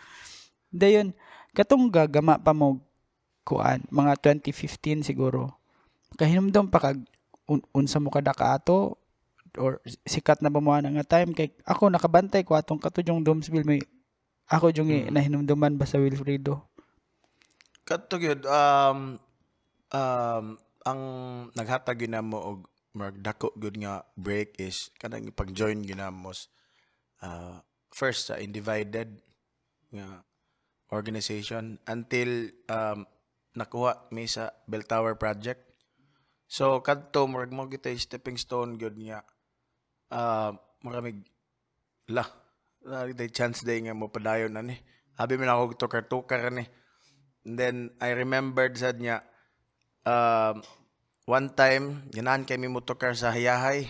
Dayon, 0.74 1.14
katong 1.54 1.94
gagama 1.94 2.42
pa 2.42 2.58
mo 2.58 2.82
kuan 3.44 3.84
mga 3.90 4.18
2015 4.22 5.06
siguro. 5.06 5.58
Kahinumdom 6.16 6.70
pa 6.70 6.80
kag 6.80 7.00
un- 7.50 7.66
unsa 7.74 7.98
mo 8.00 8.14
kada 8.14 8.36
kaato 8.36 9.00
or 9.60 9.84
sikat 10.08 10.40
na 10.40 10.48
ba 10.48 10.64
mo 10.64 10.72
nga 10.72 11.20
time 11.20 11.36
kay 11.36 11.52
ako 11.68 11.92
nakabantay 11.92 12.48
ko 12.48 12.56
atong 12.56 12.80
katudjong 12.80 13.20
Domsville 13.20 13.68
may 13.68 13.84
ako 14.52 14.72
jung 14.72 14.92
mm. 14.92 15.12
nahinumduman 15.12 15.76
ba 15.76 15.88
sa 15.88 16.00
Wilfredo. 16.00 16.68
Kadto 17.88 18.20
gyud 18.20 18.44
um 18.48 19.20
um 19.92 20.46
ang 20.84 21.02
naghatag 21.56 22.04
gyud 22.04 22.14
namo 22.16 22.38
og 22.40 22.60
marag 22.96 23.20
dako 23.24 23.56
gyud 23.56 23.80
nga 23.80 24.04
break 24.20 24.60
is 24.60 24.92
kanang 25.00 25.28
ipag-join 25.28 25.84
gyud 25.84 26.00
namo 26.00 26.36
s- 26.36 26.52
uh, 27.24 27.60
first 27.92 28.32
sa 28.32 28.40
Individed 28.40 29.20
nga 29.92 30.24
organization 30.92 31.80
until 31.88 32.52
um 32.68 33.08
nakuha 33.56 34.08
mi 34.16 34.28
sa 34.28 34.52
Bell 34.68 34.88
Tower 34.88 35.20
project. 35.20 35.60
So 36.52 36.84
kadto 36.84 37.28
murag 37.32 37.56
mo 37.56 37.68
kita 37.68 37.92
stepping 37.96 38.36
stone 38.36 38.76
gyud 38.76 38.96
nga 39.00 39.24
uh, 40.12 40.52
maramig 40.84 41.24
la 42.12 42.28
day 43.16 43.32
chance 43.32 43.64
day 43.64 43.80
nga 43.84 43.96
mo 43.96 44.12
padayon 44.12 44.60
ani. 44.60 44.76
Abi 45.16 45.40
man 45.40 45.52
ako 45.52 45.88
tukar-tukar 45.88 46.52
ani. 46.52 46.68
And 47.48 47.56
then 47.56 47.76
I 48.04 48.14
remembered 48.14 48.76
sad 48.76 49.00
niya 49.00 49.24
um, 50.04 50.62
one 51.26 51.50
time 51.56 52.10
ganahan 52.12 52.44
kay 52.44 52.60
mi 52.60 52.68
motokar 52.68 53.16
sa 53.16 53.32
Hayahay. 53.32 53.88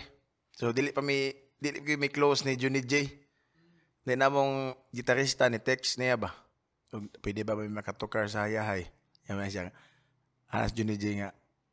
So 0.54 0.70
dili 0.70 0.94
pa 0.94 1.02
mi 1.02 1.34
dili 1.58 1.82
ko 1.82 1.98
mi 1.98 2.08
close 2.12 2.46
ni 2.46 2.54
Juni 2.54 2.82
J. 2.86 3.10
Then 4.02 4.22
namong 4.22 4.74
gitarista 4.90 5.46
ni 5.46 5.62
text 5.62 5.98
niya 5.98 6.18
ba. 6.18 6.30
Pwede 7.22 7.42
ba 7.42 7.58
may 7.58 7.70
makatokar 7.70 8.30
sa 8.30 8.46
Hayahay? 8.46 9.01
Yan 9.28 9.38
man 9.38 9.50
siya. 9.50 9.70
Anas 10.52 10.72
Juni 10.74 10.96
J 10.98 11.04
nga. 11.22 11.30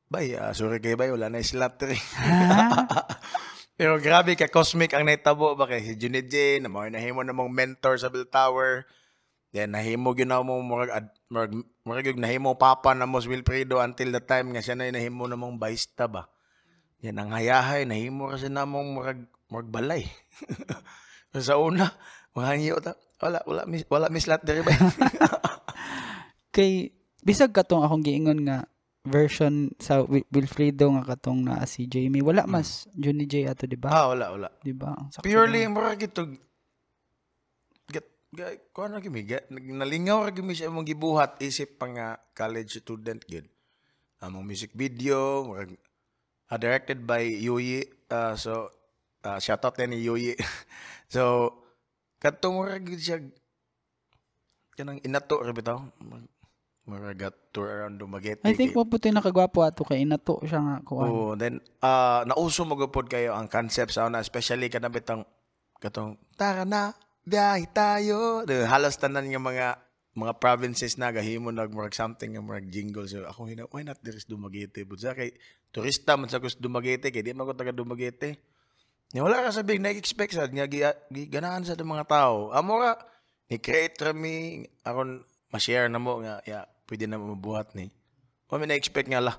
Bay, 0.09 0.33
ah, 0.33 0.53
sorry 0.57 0.81
kay 0.81 0.97
bay, 0.97 1.13
wala 1.13 1.29
na 1.29 1.41
slot 1.45 1.77
rin. 1.85 1.97
Pero 3.79 3.95
grabe 4.01 4.33
ka 4.35 4.49
cosmic 4.49 4.91
ang 4.91 5.05
naitabo 5.05 5.53
ba 5.53 5.69
kay 5.69 5.85
si 5.85 5.93
Juni 5.95 6.25
J, 6.25 6.59
na 6.59 6.67
mga 6.67 6.97
nahimo 6.97 7.21
na 7.21 7.31
mong 7.31 7.53
mentor 7.53 7.95
sa 7.95 8.09
Bill 8.09 8.25
Tower. 8.25 8.89
Then 9.49 9.73
nahimo 9.73 10.13
gyud 10.13 10.29
na 10.29 10.45
mo 10.45 10.61
murag 10.61 11.09
murag 11.29 11.53
murag 11.81 12.05
gyud 12.05 12.21
nahimo 12.21 12.53
papa 12.53 12.93
na 12.93 13.09
mo 13.09 13.17
si 13.17 13.33
Wilfredo 13.33 13.81
until 13.81 14.13
the 14.13 14.21
time 14.21 14.53
nga 14.53 14.61
siya 14.61 14.77
na 14.77 14.93
nahimo 14.93 15.25
na 15.25 15.33
mong 15.33 15.57
baista 15.57 16.05
ba. 16.05 16.29
Yan 17.01 17.17
ang 17.17 17.33
hayahay 17.33 17.87
nahimo 17.89 18.29
kasi 18.29 18.51
na 18.51 18.69
mong 18.69 18.89
murag 18.93 19.21
murag 19.49 19.69
balay. 19.73 20.05
sa 21.33 21.57
una, 21.57 21.89
mga 22.37 22.51
hiyo 22.61 22.77
ta. 22.77 22.93
Wala 23.19 23.41
wala 23.47 23.63
mis 23.65 23.83
wala 23.89 24.07
mislat 24.13 24.45
diri 24.45 24.61
ba. 24.61 24.75
Kay 26.55 26.98
bisag 27.23 27.51
katong 27.51 27.83
akong 27.83 28.03
giingon 28.03 28.47
nga 28.47 28.63
version 29.07 29.71
sa 29.79 30.03
Wi- 30.03 30.27
Wilfredo 30.29 30.91
nga 30.99 31.15
katong 31.15 31.47
na 31.47 31.63
si 31.63 31.87
Jamie 31.87 32.23
wala 32.23 32.43
mas 32.45 32.85
Johnny 32.93 33.25
J 33.25 33.47
ato 33.47 33.63
di 33.65 33.79
ba? 33.79 33.89
ah, 33.91 34.11
wala 34.11 34.31
wala. 34.35 34.49
Di 34.59 34.75
ba? 34.75 34.93
Purely 35.23 35.65
lang. 35.65 35.73
murag 35.75 36.03
ito 36.03 36.27
get 37.89 38.05
ko 38.75 38.85
ano 38.85 39.01
gimi 39.01 39.25
nalingaw 39.49 40.21
ra 40.21 40.29
gimi 40.29 40.53
siya 40.53 40.69
mong 40.69 40.85
gibuhat 40.85 41.41
isip 41.41 41.81
pa 41.81 41.89
nga 41.89 42.07
college 42.37 42.77
student 42.77 43.25
gid. 43.25 43.49
Among 44.21 44.45
music 44.45 44.75
video 44.75 45.47
murag 45.47 45.73
ah, 46.51 46.59
directed 46.59 47.01
by 47.07 47.23
Yuyi 47.25 47.87
ah, 48.13 48.37
so 48.37 48.69
uh, 49.25 49.39
shout 49.41 49.63
out 49.65 49.79
ni 49.81 50.05
Yuyi. 50.05 50.37
so 51.13 51.49
kadto 52.21 52.53
murag 52.53 52.85
gid 52.85 53.01
siya 53.01 53.17
kanang 54.77 55.01
inato 55.01 55.39
ra 55.41 55.51
bitaw. 55.55 55.81
Murag 56.89 57.21
got 57.21 57.35
tour 57.53 57.69
around 57.69 58.01
Dumaguete. 58.01 58.41
I 58.41 58.57
think 58.57 58.73
mo 58.73 58.89
putoy 58.89 59.13
nakagwapo 59.13 59.61
ato 59.61 59.85
kay 59.85 60.01
inato 60.01 60.41
siya 60.41 60.57
nga 60.57 60.75
kuan. 60.81 61.05
Oo, 61.05 61.37
then 61.37 61.61
uh, 61.85 62.25
nauso 62.25 62.65
mo 62.65 62.73
gupod 62.73 63.05
kayo 63.05 63.37
ang 63.37 63.45
concept 63.45 63.93
sa 63.93 64.09
una, 64.09 64.17
especially 64.17 64.73
kada 64.73 64.89
bitang 64.89 65.21
katong 65.77 66.17
tara 66.33 66.65
na, 66.65 66.97
biyahe 67.29 67.69
tayo. 67.69 68.41
The, 68.49 68.65
halos 68.65 68.97
tanan 68.97 69.29
nga 69.29 69.37
mga 69.37 69.67
mga 70.17 70.33
provinces 70.41 70.97
na 70.97 71.13
gahimo 71.13 71.53
nag 71.53 71.71
murag 71.71 71.93
something 71.93 72.33
nga 72.33 72.41
murag 72.43 72.67
jingle 72.67 73.05
so 73.05 73.23
ako 73.23 73.47
hina 73.47 73.69
why 73.69 73.85
not 73.85 74.01
there's 74.01 74.25
Dumaguete 74.25 74.83
but 74.83 74.99
sa 74.99 75.13
kay 75.13 75.31
turista 75.71 76.17
man 76.17 76.27
sa 76.27 76.41
gusto 76.41 76.57
Dumaguete 76.59 77.13
kay 77.13 77.21
di 77.21 77.31
man 77.31 77.45
ko 77.45 77.53
taga 77.53 77.71
Dumaguete 77.71 78.41
Nya 79.09 79.25
wala 79.25 79.41
ka 79.41 79.49
sabing 79.49 79.81
na-expect 79.81 80.37
sa 80.37 80.45
nga 80.45 80.69
ganahan 81.09 81.65
sa 81.65 81.77
mga 81.77 82.05
tao 82.05 82.53
amo 82.53 82.77
ra 82.77 82.93
ni 83.49 83.57
create 83.57 83.97
ra 84.01 84.13
mi 84.13 84.65
aron 84.85 85.21
ma-share 85.49 85.89
na 85.89 85.97
mo 85.97 86.21
nga 86.21 86.41
ya 86.45 86.65
pwede 86.89 87.05
na 87.05 87.21
mabuhat 87.21 87.77
ni 87.77 87.93
Wa 88.49 88.57
mi 88.57 88.65
na-expect 88.65 89.13
nga 89.13 89.21
lah 89.21 89.37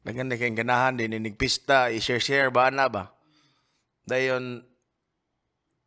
Naganda 0.00 0.40
kayong 0.40 0.56
ganahan 0.56 0.96
din, 0.96 1.12
nigpista, 1.20 1.92
i-share-share 1.92 2.48
ba 2.48 2.72
na 2.72 2.88
ba? 2.88 3.12
Dayon, 4.08 4.64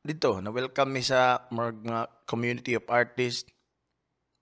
dito, 0.05 0.37
na-welcome 0.37 0.93
mi 0.93 1.01
sa 1.01 1.49
mga 1.49 2.29
community 2.29 2.77
of 2.77 2.85
artists, 2.93 3.49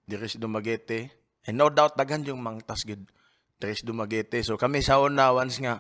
diri 0.04 0.28
sa 0.28 0.44
Dumaguete. 0.44 1.16
And 1.48 1.56
no 1.56 1.72
doubt, 1.72 1.96
daghan 1.96 2.28
yung 2.28 2.44
mga 2.44 2.68
tasgid 2.68 3.08
diri 3.64 3.72
sa 3.72 3.88
Dumaguete. 3.88 4.44
So 4.44 4.60
kami 4.60 4.84
sa 4.84 5.00
una, 5.00 5.32
once 5.32 5.64
nga, 5.64 5.80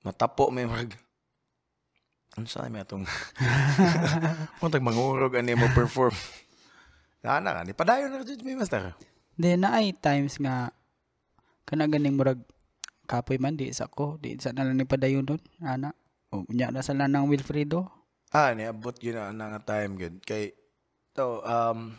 matapo 0.00 0.48
may 0.48 0.64
mag, 0.64 0.88
ano 2.40 2.48
sa 2.48 2.64
may 2.72 2.80
atong, 2.80 3.04
muntag 4.64 4.80
mangurog, 4.80 5.36
ano 5.36 5.52
mo 5.52 5.68
perform. 5.76 6.16
Nana 7.20 7.60
ka, 7.60 7.60
ni 7.60 7.76
padayon 7.76 8.08
na 8.08 8.24
dito 8.24 8.40
may 8.40 8.56
master. 8.56 8.96
Then 9.36 9.64
na 9.64 9.76
ay 9.76 9.92
times 9.96 10.40
nga 10.40 10.72
kana 11.68 11.86
ganing 11.86 12.16
murag 12.16 12.40
kapoy 13.06 13.38
man 13.38 13.54
di 13.54 13.70
sa 13.70 13.86
ko 13.86 14.16
di 14.18 14.34
sa 14.40 14.50
nalang 14.50 14.80
ni 14.80 14.88
padayon 14.88 15.28
doon 15.28 15.40
ana. 15.60 15.92
O 16.34 16.42
nya 16.50 16.74
na 16.74 16.82
sa 16.82 16.96
lanang 16.96 17.30
Wilfredo 17.30 17.96
Ah, 18.34 18.50
niabot 18.50 18.92
yun 18.98 19.14
na 19.14 19.30
na 19.30 19.54
nga 19.54 19.78
time 19.78 19.94
good. 19.94 20.18
Kay, 20.26 20.50
to, 21.14 21.40
um, 21.46 21.94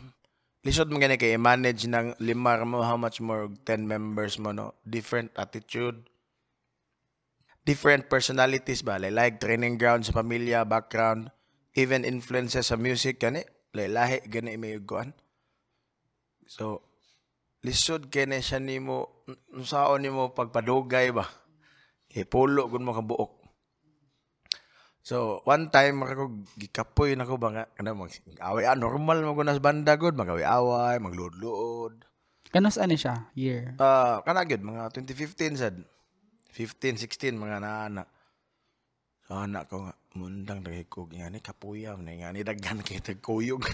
lisod 0.60 0.92
mo 0.92 1.00
gani 1.00 1.16
kay 1.16 1.40
manage 1.40 1.88
ng 1.88 2.20
lima 2.20 2.60
mo 2.68 2.84
how 2.84 3.00
much 3.00 3.24
more 3.24 3.48
og 3.48 3.56
10 3.64 3.88
members 3.88 4.36
mo 4.36 4.52
no? 4.52 4.76
Different 4.84 5.32
attitude. 5.40 6.04
Different 7.64 8.12
personalities 8.12 8.84
ba 8.84 9.00
like, 9.00 9.12
like 9.16 9.34
training 9.40 9.80
ground 9.80 10.04
sa 10.04 10.14
pamilya 10.20 10.68
background 10.68 11.32
even 11.76 12.04
influences 12.04 12.68
sa 12.68 12.76
music 12.76 13.20
gani. 13.24 13.44
Like, 13.72 13.92
lahi 13.92 14.18
gani 14.28 14.56
may 14.60 14.76
uguan 14.76 15.12
so 16.48 16.80
lisod 17.64 18.06
kay 18.12 18.28
siya 18.38 18.62
nimo 18.62 19.24
unsaon 19.54 20.02
nimo 20.04 20.30
pagpadugay 20.30 21.10
ba 21.10 21.26
ipulo 22.14 22.70
gud 22.70 22.82
mo 22.84 22.94
kabuok 22.94 23.32
So, 25.08 25.40
one 25.48 25.72
time, 25.72 26.04
ako, 26.04 26.44
gikapoy 26.60 27.16
na 27.16 27.24
ko 27.24 27.40
ba 27.40 27.48
nga, 27.48 27.64
ano, 27.80 27.96
mag, 27.96 28.12
away, 28.44 28.68
ah, 28.68 28.76
normal 28.76 29.24
mo 29.24 29.40
na 29.40 29.56
sa 29.56 29.64
banda, 29.64 29.96
good, 29.96 30.12
mag-away-away, 30.12 31.00
magluod-luod. 31.00 32.04
kanos 32.52 32.76
ani 32.76 33.00
siya 33.00 33.32
year 33.32 33.72
Ah, 33.80 34.20
kana 34.20 34.44
gyud 34.44 34.60
mga 34.60 34.92
2015 34.92 35.56
sad. 35.56 35.80
15, 36.52 37.00
16 37.00 37.40
mga 37.40 37.60
naana. 37.60 38.04
So 39.28 39.36
anak 39.36 39.68
ko 39.68 39.84
nga 39.84 39.94
mundang 40.16 40.64
dagay 40.64 40.88
ko 40.88 41.04
nga 41.12 41.28
ni 41.28 41.44
kapuyam 41.44 42.00
na 42.00 42.16
nga 42.16 42.32
ni 42.32 42.40
daghan 42.40 42.80
kay 42.86 43.04
tagkuyog. 43.04 43.64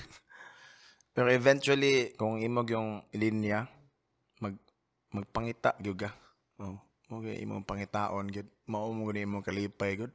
Pero 1.14 1.30
eventually 1.30 2.10
kung 2.18 2.42
imog 2.42 2.74
yung 2.74 3.06
linya 3.14 3.70
mag 4.42 4.58
magpangita 5.14 5.78
gyud 5.78 6.02
ka. 6.02 6.10
Oh, 6.58 6.82
gyud 7.22 7.38
imong 7.38 7.62
pangitaon 7.62 8.34
gyud. 8.34 8.50
Mao 8.66 8.90
mo 8.90 9.06
gyud 9.06 9.22
imong 9.22 9.46
kalipay 9.46 9.94
gyud. 9.94 10.10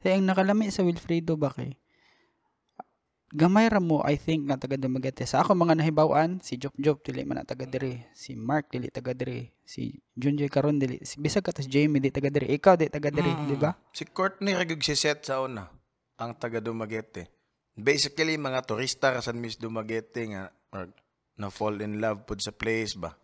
Kaya 0.00 0.16
ang 0.16 0.24
nakalami 0.24 0.72
sa 0.72 0.80
Wilfredo 0.80 1.36
ba 1.36 1.52
kay 1.52 1.76
gamay 3.30 3.70
ra 3.70 3.78
mo 3.78 4.02
I 4.02 4.18
think 4.18 4.48
na 4.48 4.58
taga 4.58 4.74
Dumaguete. 4.74 5.22
Sa 5.22 5.44
ako 5.44 5.54
mga 5.54 5.78
nahibawan 5.78 6.42
si 6.42 6.58
Jop 6.58 6.74
Jop 6.80 7.04
dili 7.06 7.22
man 7.22 7.38
na 7.38 7.46
taga 7.46 7.62
diri, 7.62 8.02
si 8.10 8.34
Mark 8.34 8.72
dili 8.74 8.90
taga 8.90 9.14
diri, 9.14 9.46
si 9.62 10.02
Junjoy 10.18 10.50
karon 10.50 10.82
dili, 10.82 10.98
si 11.06 11.22
bisag 11.22 11.46
ka 11.46 11.54
Jamie 11.62 12.02
di 12.02 12.10
taga 12.10 12.26
diri, 12.26 12.50
ikaw 12.50 12.74
di 12.74 12.90
taga 12.90 13.12
diri, 13.14 13.30
di 13.46 13.54
ba? 13.54 13.70
Si 13.94 14.02
Courtney 14.10 14.58
ragig 14.58 14.82
si 14.82 14.98
set 14.98 15.22
sa 15.22 15.38
una 15.44 15.70
ang 16.18 16.34
taga 16.36 16.58
Dumaguete. 16.58 17.39
Basically 17.78 18.36
mga 18.36 18.66
turista 18.66 19.14
ra 19.14 19.22
sa 19.22 19.34
Miss 19.34 19.56
Dumaguete 19.56 20.26
nga 20.30 20.50
or, 20.74 20.90
na 21.40 21.48
fall 21.48 21.80
in 21.80 22.02
love 22.02 22.28
pud 22.28 22.42
sa 22.42 22.52
place 22.52 22.94
ba. 22.98 23.16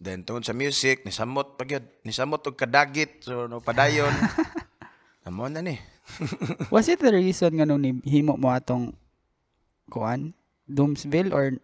Then 0.00 0.24
tungod 0.24 0.48
sa 0.48 0.56
music 0.56 1.04
ni 1.04 1.12
samot 1.12 1.60
pagyud, 1.60 1.84
ni 2.04 2.12
samot 2.12 2.40
og 2.44 2.56
kadagit 2.56 3.20
so 3.20 3.44
no 3.44 3.60
padayon. 3.60 4.12
Amo 5.28 5.44
na 5.52 5.60
ni. 5.60 5.76
Was 6.74 6.88
it 6.88 7.04
the 7.04 7.12
reason 7.12 7.60
nga 7.60 7.68
nung 7.68 8.00
himo 8.02 8.34
mo 8.40 8.48
atong 8.50 8.96
kuan 9.92 10.32
Doomsville 10.64 11.34
or 11.34 11.58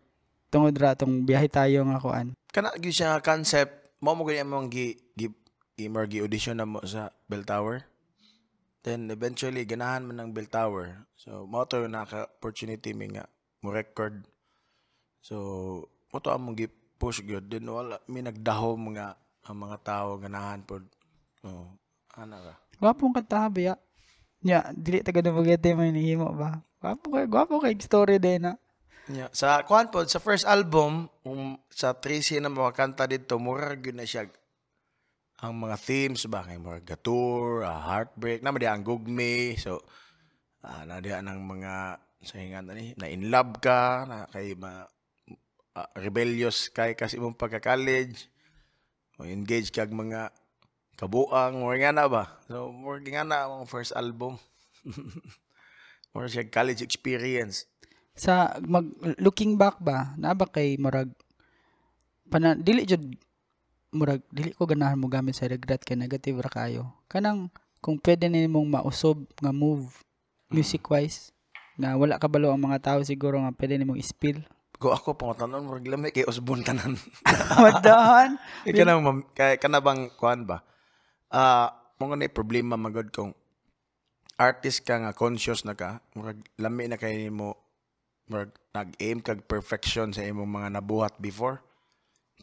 tungod 0.53 0.77
ra 0.77 0.93
tong 0.93 1.25
biyahe 1.25 1.49
tayo 1.49 1.89
nga 1.89 1.99
kuan? 1.99 2.37
Kana 2.53 2.77
gyud 2.77 2.93
siya 2.93 3.17
nga 3.17 3.25
concept 3.25 3.97
mo 4.05 4.13
mo 4.13 4.29
gyud 4.29 4.45
among 4.45 4.69
gi 4.69 5.01
gi 5.17 5.33
gi 5.77 6.21
audition 6.21 6.61
na 6.61 6.69
mo 6.69 6.85
sa 6.85 7.09
Bell 7.29 7.45
Tower. 7.49 7.85
Then 8.87 9.11
eventually 9.11 9.67
ganahan 9.67 10.07
man 10.07 10.23
ng 10.23 10.31
Bell 10.31 10.47
Tower. 10.47 11.11
So 11.19 11.43
mo 11.51 11.67
to 11.67 11.91
naka 11.91 12.31
opportunity 12.39 12.95
mi 12.95 13.11
nga 13.11 13.27
mo 13.67 13.75
record. 13.75 14.23
So 15.19 15.37
mo 16.15 16.23
to 16.23 16.31
among 16.31 16.55
gi 16.55 16.71
push 16.95 17.27
gyud 17.27 17.51
then 17.51 17.67
wala 17.67 17.99
mi 18.07 18.23
nagdahom 18.23 18.95
nga 18.95 19.19
ang 19.43 19.59
mga 19.59 19.77
tao 19.83 20.15
ganahan 20.23 20.63
pod. 20.63 20.87
Oh, 21.43 21.75
ana 22.15 22.39
ka. 22.39 22.55
Gwapong 22.79 23.11
kanta 23.11 23.51
biya. 23.51 23.75
Nya, 24.47 24.71
dili 24.71 25.03
taga 25.03 25.19
Dumaguete 25.19 25.75
man 25.75 25.99
himo 25.99 26.31
ba? 26.31 26.63
Gwapo 26.79 27.11
kay 27.11 27.27
gwapo 27.27 27.55
kay 27.59 27.75
story 27.83 28.23
din 28.23 28.47
na. 28.47 28.55
Yeah. 29.11 29.31
Sa 29.35 29.67
kuan 29.67 29.91
pod 29.91 30.07
sa 30.07 30.23
first 30.23 30.47
album 30.47 31.11
um, 31.27 31.59
sa 31.75 31.91
Tracy 31.95 32.39
na 32.39 32.51
mga 32.51 32.71
kanta 32.71 33.11
dito 33.11 33.35
mura 33.43 33.75
gyud 33.75 33.99
na 33.99 34.07
siya 34.07 34.31
ang 35.37 35.53
mga 35.53 35.77
themes 35.77 36.25
ba 36.33 36.45
kay 36.49 36.57
mga 36.57 36.97
gatur, 36.97 37.65
ah, 37.69 37.77
heartbreak, 37.93 38.41
na 38.41 38.57
ang 38.57 38.85
gugme. 38.85 39.57
So 39.61 39.85
ah 40.67 40.83
na 40.83 40.99
diha 40.99 41.23
ng 41.23 41.41
mga 41.47 41.75
sa 42.27 42.43
hingan 42.43 42.67
ani 42.75 42.97
na 42.99 43.07
in 43.07 43.31
love 43.31 43.63
ka 43.63 44.03
na 44.09 44.27
kay 44.33 44.57
ma 44.59 44.89
ah, 45.77 45.89
rebellious 46.01 46.73
kay 46.73 46.97
kasi 46.97 47.21
imong 47.21 47.37
pagka-college. 47.37 48.33
O 49.17 49.25
engage 49.25 49.73
kag 49.73 49.93
mga 49.93 50.33
kabuang 50.97 51.61
or 51.61 51.77
nga 51.77 51.93
na 51.93 52.09
ba. 52.09 52.41
So 52.49 52.73
more 52.73 53.01
nga 53.05 53.25
na 53.25 53.45
ang 53.45 53.69
first 53.69 53.93
album. 53.93 54.41
more 56.17 56.29
siya 56.33 56.49
college 56.49 56.81
experience. 56.81 57.69
Sa 58.17 58.57
mag 58.65 58.89
looking 59.21 59.61
back 59.61 59.77
ba, 59.85 60.17
naa 60.17 60.33
ba 60.33 60.49
kay 60.49 60.81
murag 60.81 61.13
pana 62.33 62.57
dili 62.57 62.89
jud 62.89 63.05
murag 63.97 64.21
dili 64.29 64.53
ko 64.53 64.69
ganahan 64.69 65.01
mo 65.01 65.09
gamit 65.09 65.35
sa 65.41 65.49
regret 65.49 65.81
kay 65.81 65.97
negative 65.97 66.39
ra 66.45 66.53
kayo. 66.53 66.93
Kanang 67.09 67.49
kung 67.81 67.97
pwede 67.99 68.29
nimong 68.29 68.69
mausob 68.69 69.25
nga 69.41 69.51
move 69.51 69.89
music 70.53 70.85
wise 70.93 71.33
nga 71.77 71.97
wala 71.97 72.21
kabalo 72.21 72.53
ang 72.53 72.61
mga 72.61 72.93
tao 72.93 72.99
siguro 73.01 73.41
nga 73.41 73.53
pwede 73.57 73.81
nimong 73.81 74.01
spill. 74.05 74.45
Ko 74.77 74.93
ako 74.93 75.17
pangutanon 75.17 75.65
mo 75.65 75.81
lami 75.81 76.13
kay 76.13 76.29
Osborne 76.29 76.61
tanan. 76.61 77.01
Kay 78.69 78.77
kana 78.77 79.01
mam- 79.01 79.25
kay 79.33 79.57
kana 79.57 79.81
bang 79.81 80.13
kuan 80.21 80.45
ba? 80.45 80.61
Ah, 81.33 81.73
mo 81.97 82.13
nga 82.13 82.17
ni 82.21 82.29
problema 82.29 82.77
magod 82.77 83.09
kung 83.09 83.33
artist 84.37 84.85
ka 84.85 85.01
nga 85.01 85.17
conscious 85.17 85.65
na 85.65 85.73
ka, 85.73 86.05
murag 86.13 86.45
lami 86.61 86.93
na 86.93 87.01
kay 87.01 87.17
nimo 87.17 87.57
murag 88.29 88.53
nag-aim 88.77 89.25
kag 89.25 89.49
perfection 89.49 90.13
sa 90.13 90.21
imong 90.21 90.51
mga 90.61 90.69
nabuhat 90.77 91.17
before. 91.17 91.65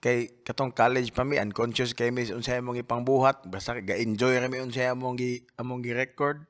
Kay 0.04 0.44
katong 0.44 0.76
college 0.76 1.16
pa 1.16 1.24
mi 1.24 1.40
unconscious 1.40 1.96
kay 1.96 2.12
mi 2.12 2.28
unsay 2.28 2.60
imong 2.60 2.84
ipangbuhat, 2.84 3.48
basta 3.48 3.80
ga-enjoy 3.80 4.36
ra 4.36 4.52
mi 4.52 4.60
unsay 4.60 4.92
among 4.92 5.16
gi 5.16 5.48
among 5.56 5.80
gi-record. 5.80 6.44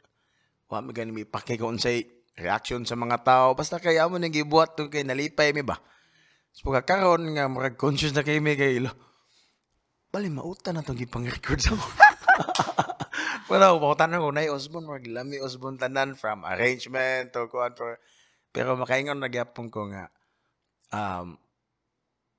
Wa 0.66 0.82
mi 0.82 0.90
gani 0.90 1.14
mi 1.14 1.22
pake 1.22 1.62
kung 1.62 1.78
unsay 1.78 2.02
reaction 2.34 2.82
sa 2.82 2.98
mga 2.98 3.22
tao, 3.22 3.54
basta 3.54 3.78
kay 3.78 4.02
amo 4.02 4.18
nang 4.18 4.34
gibuhat 4.34 4.74
tong 4.74 4.90
kay 4.90 5.06
nalipay 5.06 5.54
mi 5.54 5.62
ba. 5.62 5.78
So 6.50 6.66
pagkakaroon 6.74 7.38
nga 7.38 7.46
murag 7.46 7.78
conscious 7.78 8.18
na 8.18 8.26
kay 8.26 8.42
mi 8.42 8.58
kay 8.58 8.82
ilo. 8.82 8.90
Bali 10.10 10.34
mauta 10.34 10.74
na 10.74 10.82
tong 10.82 10.98
gipang-record 10.98 11.62
sa 11.62 11.78
mo. 11.78 11.86
Wala 13.54 13.70
ko 13.70 13.94
tanan 13.94 14.18
ko 14.18 14.34
nay 14.34 14.50
Osborne 14.50 14.90
murag 14.90 15.06
lami 15.06 15.38
Osborne 15.38 15.78
tanan 15.78 16.18
from 16.18 16.42
arrangement 16.42 17.30
to 17.30 17.46
kuan. 17.54 17.78
Pero 18.50 18.74
makaingon 18.82 19.22
na 19.22 19.30
gyapon 19.30 19.70
ko 19.70 19.94
nga 19.94 20.10
um 20.90 21.38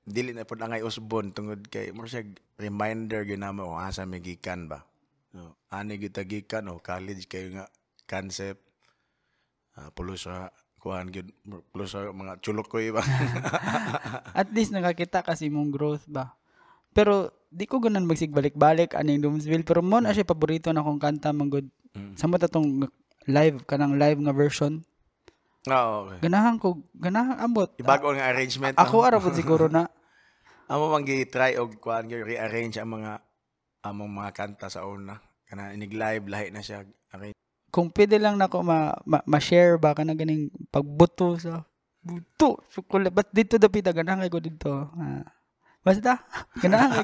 dili 0.05 0.37
na 0.37 0.45
pud 0.45 0.61
angay 0.61 0.85
Osborne 0.85 1.33
tungod 1.33 1.65
kay 1.65 1.89
mo 1.89 2.05
siya 2.05 2.21
reminder 2.61 3.25
gyud 3.25 3.41
namo 3.41 3.73
kung 3.73 3.81
asa 3.81 4.05
mi 4.05 4.21
gikan 4.21 4.69
ba. 4.69 4.85
No, 5.33 5.57
ani 5.73 5.97
gyud 5.97 6.15
gikan 6.29 6.69
o 6.69 6.77
college 6.77 7.25
kayo 7.25 7.49
nga 7.57 7.65
concept 8.05 8.61
uh, 9.81 9.89
pulos 9.97 10.29
sa 10.29 10.53
kuan 10.77 11.09
gyud 11.09 11.33
pulos 11.73 11.97
sa 11.97 12.05
mga 12.13 12.37
chulukoy 12.45 12.93
ba. 12.93 13.01
At 14.39 14.53
least 14.53 14.69
nakakita 14.69 15.25
kasi 15.25 15.49
mong 15.49 15.73
growth 15.73 16.05
ba. 16.05 16.37
Pero 16.93 17.33
di 17.49 17.65
ko 17.65 17.81
ganan 17.81 18.05
magsigbalik-balik 18.05 18.93
aning 18.93 19.19
Doomsville 19.25 19.65
pero 19.65 19.81
mo 19.81 19.97
na 19.99 20.13
siya 20.13 20.23
paborito 20.23 20.69
na 20.69 20.85
kong 20.85 21.01
kanta 21.01 21.33
manggod. 21.33 21.65
Mm. 21.97 22.13
Sa 22.13 22.29
mo 22.29 22.37
tatong 22.37 22.87
live 23.25 23.65
kanang 23.65 23.97
live 23.97 24.21
nga 24.21 24.31
version. 24.31 24.85
Ah, 25.65 26.05
okay. 26.05 26.19
Ganahan 26.21 26.55
ko, 26.61 26.81
ganahan 26.93 27.41
ambot. 27.41 27.73
Ibago 27.81 28.13
nga 28.13 28.29
arrangement. 28.29 28.77
Ako 28.77 29.01
ara 29.01 29.17
po 29.17 29.33
siguro 29.33 29.65
na 29.65 29.89
Amo 30.71 30.89
man 30.89 31.05
gi-try 31.05 31.61
og 31.61 31.77
kuan 31.77 32.09
gyud 32.09 32.25
rearrange 32.25 32.81
ang 32.81 32.89
mga 32.89 33.21
among 33.85 34.09
mga 34.09 34.31
kanta 34.33 34.65
sa 34.65 34.81
una. 34.89 35.21
Kana 35.45 35.77
inig 35.77 35.93
live 35.93 36.25
lahi 36.25 36.49
na 36.49 36.65
siya 36.65 36.81
arrange. 37.13 37.37
kung 37.75 37.91
pwede 37.91 38.15
lang 38.15 38.39
nako 38.39 38.63
ma, 38.63 38.95
ma, 39.03 39.19
ma-share 39.27 39.75
ba 39.75 39.91
ka 39.91 40.07
na 40.07 40.15
ganing 40.15 40.47
pagbuto 40.71 41.35
sa 41.35 41.67
buto 41.99 42.63
sukula 42.71 43.11
but 43.11 43.27
dito 43.35 43.59
dapat 43.59 43.91
ganahan 43.91 44.23
kay 44.23 44.31
ko 44.31 44.39
dito 44.39 44.71
ah. 44.95 45.27
basta 45.83 46.23
ganahan 46.63 47.03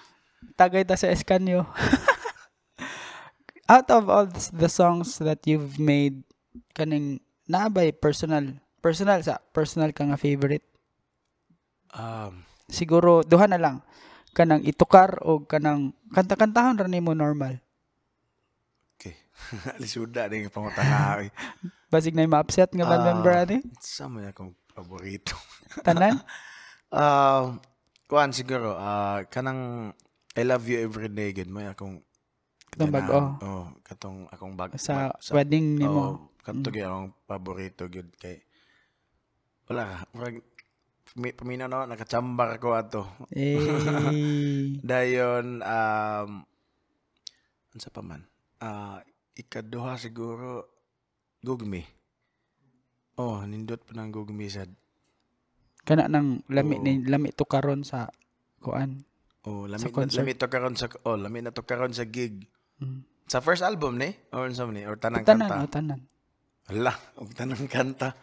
tagay 0.60 0.84
ta 0.84 1.00
sa 1.00 1.08
eskanyo 1.08 1.64
out 3.64 3.88
of 3.88 4.12
all 4.12 4.28
the 4.28 4.68
songs 4.68 5.16
that 5.24 5.40
you've 5.48 5.80
made 5.80 6.20
kaning 6.76 7.23
naabay 7.46 7.92
personal 7.92 8.44
personal 8.78 9.20
sa 9.20 9.40
personal 9.50 9.90
ka 9.90 10.04
nga 10.04 10.16
favorite 10.16 10.64
Um, 11.90 12.42
siguro 12.66 13.22
duha 13.22 13.46
na 13.46 13.54
lang 13.54 13.78
kanang 14.32 14.62
itukar 14.62 15.22
o 15.22 15.40
kanang 15.40 15.94
kanta-kantahon 16.10 16.74
ra 16.76 16.88
nimo 16.88 17.14
normal 17.14 17.62
okay. 18.92 19.14
Lisuda 19.78 20.26
ning 20.26 20.50
pangutana. 20.50 21.22
oy. 21.22 21.30
basig 21.94 22.10
na 22.12 22.26
ma-upset 22.26 22.66
nga 22.68 22.82
band 22.82 22.98
Ah. 22.98 23.06
member 23.08 23.30
ani 23.32 23.58
Sa 23.78 24.10
mo 24.10 24.18
akong 24.20 24.58
paborito. 24.68 25.38
tanan 25.86 26.18
Um, 26.90 27.62
kuan 28.04 28.30
siguro 28.30 28.74
ah 28.74 29.22
kanang 29.24 29.94
I 30.34 30.42
love 30.42 30.62
you 30.64 30.78
every 30.80 31.06
day 31.06 31.30
gud 31.30 31.46
may 31.46 31.66
akong 31.66 32.02
Katong 32.68 32.90
ganahan. 32.90 33.06
bag-o. 33.06 33.18
Oh, 33.40 33.66
katong 33.80 34.18
akong 34.28 34.54
bag 34.54 34.74
Sa, 34.76 35.14
bag- 35.14 35.18
wedding 35.30 35.74
nimo. 35.76 35.94
Oh, 35.94 36.14
kanto 36.44 36.68
gyud 36.68 36.84
akong 36.84 37.10
paborito 37.24 37.88
gyud 37.88 38.12
kay 38.20 38.44
wala 39.64 40.04
murag 40.12 40.44
pami- 41.08 41.32
paminaw 41.32 41.68
na 41.72 41.88
nakachambar 41.88 42.60
ako 42.60 42.68
ato. 42.76 43.02
Eh. 43.32 43.56
Dayon 44.88 45.64
um 45.64 46.30
unsa 47.72 47.88
pa 47.88 48.04
man? 48.04 48.28
Ah 48.60 49.00
ikaduha 49.34 49.96
siguro 49.98 50.68
gugmi. 51.40 51.82
Oh, 53.16 53.40
nindot 53.46 53.80
pa 53.82 53.94
ng 53.96 54.10
gugmi 54.12 54.46
sad. 54.50 54.70
kana 55.84 56.08
nang 56.08 56.40
lami 56.48 56.80
ni 56.80 57.04
lami 57.04 57.28
to 57.36 57.44
karon 57.44 57.84
sa 57.84 58.08
kuan. 58.64 59.04
Oh, 59.44 59.68
lami 59.68 59.84
na, 59.84 60.08
lami 60.08 60.32
to 60.32 60.48
karon 60.48 60.74
sa 60.80 60.88
oh, 61.04 61.20
lami 61.20 61.44
na 61.44 61.52
to 61.52 61.60
karon 61.64 61.92
sa 61.92 62.08
gig. 62.08 62.48
Mm. 62.80 63.04
Sa 63.28 63.44
first 63.44 63.60
album 63.60 64.00
ni 64.00 64.16
or 64.32 64.48
unsa 64.48 64.64
ni 64.72 64.88
or 64.88 64.96
tanang 64.96 65.28
Tanan, 65.28 65.48
kanta. 65.48 65.60
oh, 65.60 65.68
tanan. 65.68 66.00
Ala, 66.72 66.92
og 67.20 67.28
tanang 67.36 67.68
kanta. 67.68 68.16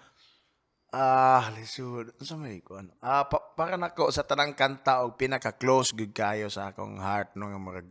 Ah, 0.91 1.53
lisod. 1.55 2.11
Unsa 2.19 2.35
may 2.35 2.59
ko 2.59 2.81
ano? 2.81 2.91
Ah, 2.99 3.23
pa, 3.29 3.39
para 3.55 3.77
nako 3.79 4.11
sa 4.11 4.25
tanang 4.25 4.57
kanta 4.57 5.05
og 5.05 5.15
pinaka 5.15 5.55
close 5.55 5.93
gud 5.95 6.11
kayo 6.11 6.51
sa 6.51 6.73
akong 6.73 6.99
heart 6.99 7.37
no 7.39 7.47
nga 7.47 7.61
murag 7.61 7.87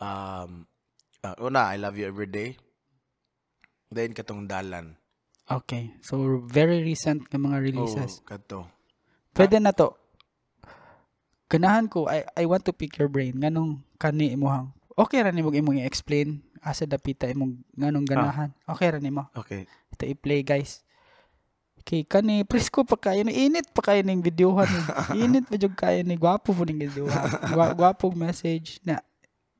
um 0.00 0.64
ah, 1.26 1.36
una, 1.42 1.68
I 1.74 1.76
love 1.76 1.98
you 1.98 2.06
every 2.08 2.30
day. 2.30 2.56
Then 3.92 4.16
katong 4.16 4.48
dalan. 4.48 4.96
Okay. 5.44 5.92
So 6.00 6.40
very 6.46 6.80
recent 6.80 7.28
nga 7.28 7.36
mga 7.36 7.58
Oh, 7.58 7.64
releases. 7.64 8.20
kato. 8.24 8.68
Pwede 9.34 9.60
na 9.60 9.76
to. 9.76 9.92
Ganahan 11.48 11.88
ko 11.88 12.08
I 12.08 12.24
I 12.32 12.44
want 12.44 12.64
to 12.64 12.72
pick 12.72 12.96
your 12.96 13.08
brain 13.12 13.36
nganong 13.40 13.80
kani 14.00 14.32
imuhang. 14.32 14.72
Okay 14.96 15.20
ra 15.20 15.32
nimo 15.32 15.52
imong 15.52 15.84
i-explain 15.84 16.40
asa 16.62 16.84
dapita 16.84 17.26
imong 17.30 17.58
nganong 17.74 18.06
ganahan. 18.06 18.50
Okay 18.66 18.88
ra 18.90 18.98
nimo. 18.98 19.26
Okay. 19.34 19.64
Ito 19.94 20.04
i-play 20.06 20.42
guys. 20.42 20.82
Okay, 21.88 22.04
kani 22.04 22.44
presko 22.44 22.84
pa 22.84 23.00
kayo 23.00 23.24
ni 23.24 23.48
init 23.48 23.72
pa 23.72 23.80
kayo 23.80 24.04
ning 24.04 24.20
videohan 24.20 24.68
ni. 24.68 24.82
init 25.24 25.48
pa 25.48 25.56
jud 25.56 25.72
kayo 25.72 26.04
ni 26.04 26.20
gwapo 26.20 26.52
po 26.52 26.62
ning 26.68 26.84
videohan. 26.84 27.24
Gwa, 27.54 27.72
gwapong 27.72 28.12
message 28.12 28.76
na 28.84 29.00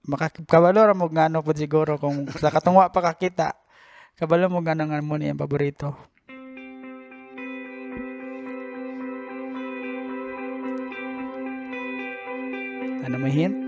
makakabalo 0.04 0.76
ra 0.76 0.92
mo 0.92 1.08
ngano 1.08 1.40
po 1.40 1.56
siguro 1.56 1.96
kung 1.96 2.28
sa 2.36 2.52
katungwa 2.52 2.92
pa 2.92 3.00
kakita. 3.00 3.56
Kabalo 4.18 4.50
mo 4.50 4.60
ngano 4.60 4.90
nga 4.90 5.00
mo 5.00 5.16
ni 5.16 5.30
ang 5.30 5.40
paborito. 5.40 5.96
Ano 13.08 13.16
may 13.16 13.32
hint? 13.32 13.67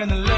in 0.00 0.08
the 0.08 0.14
love. 0.14 0.37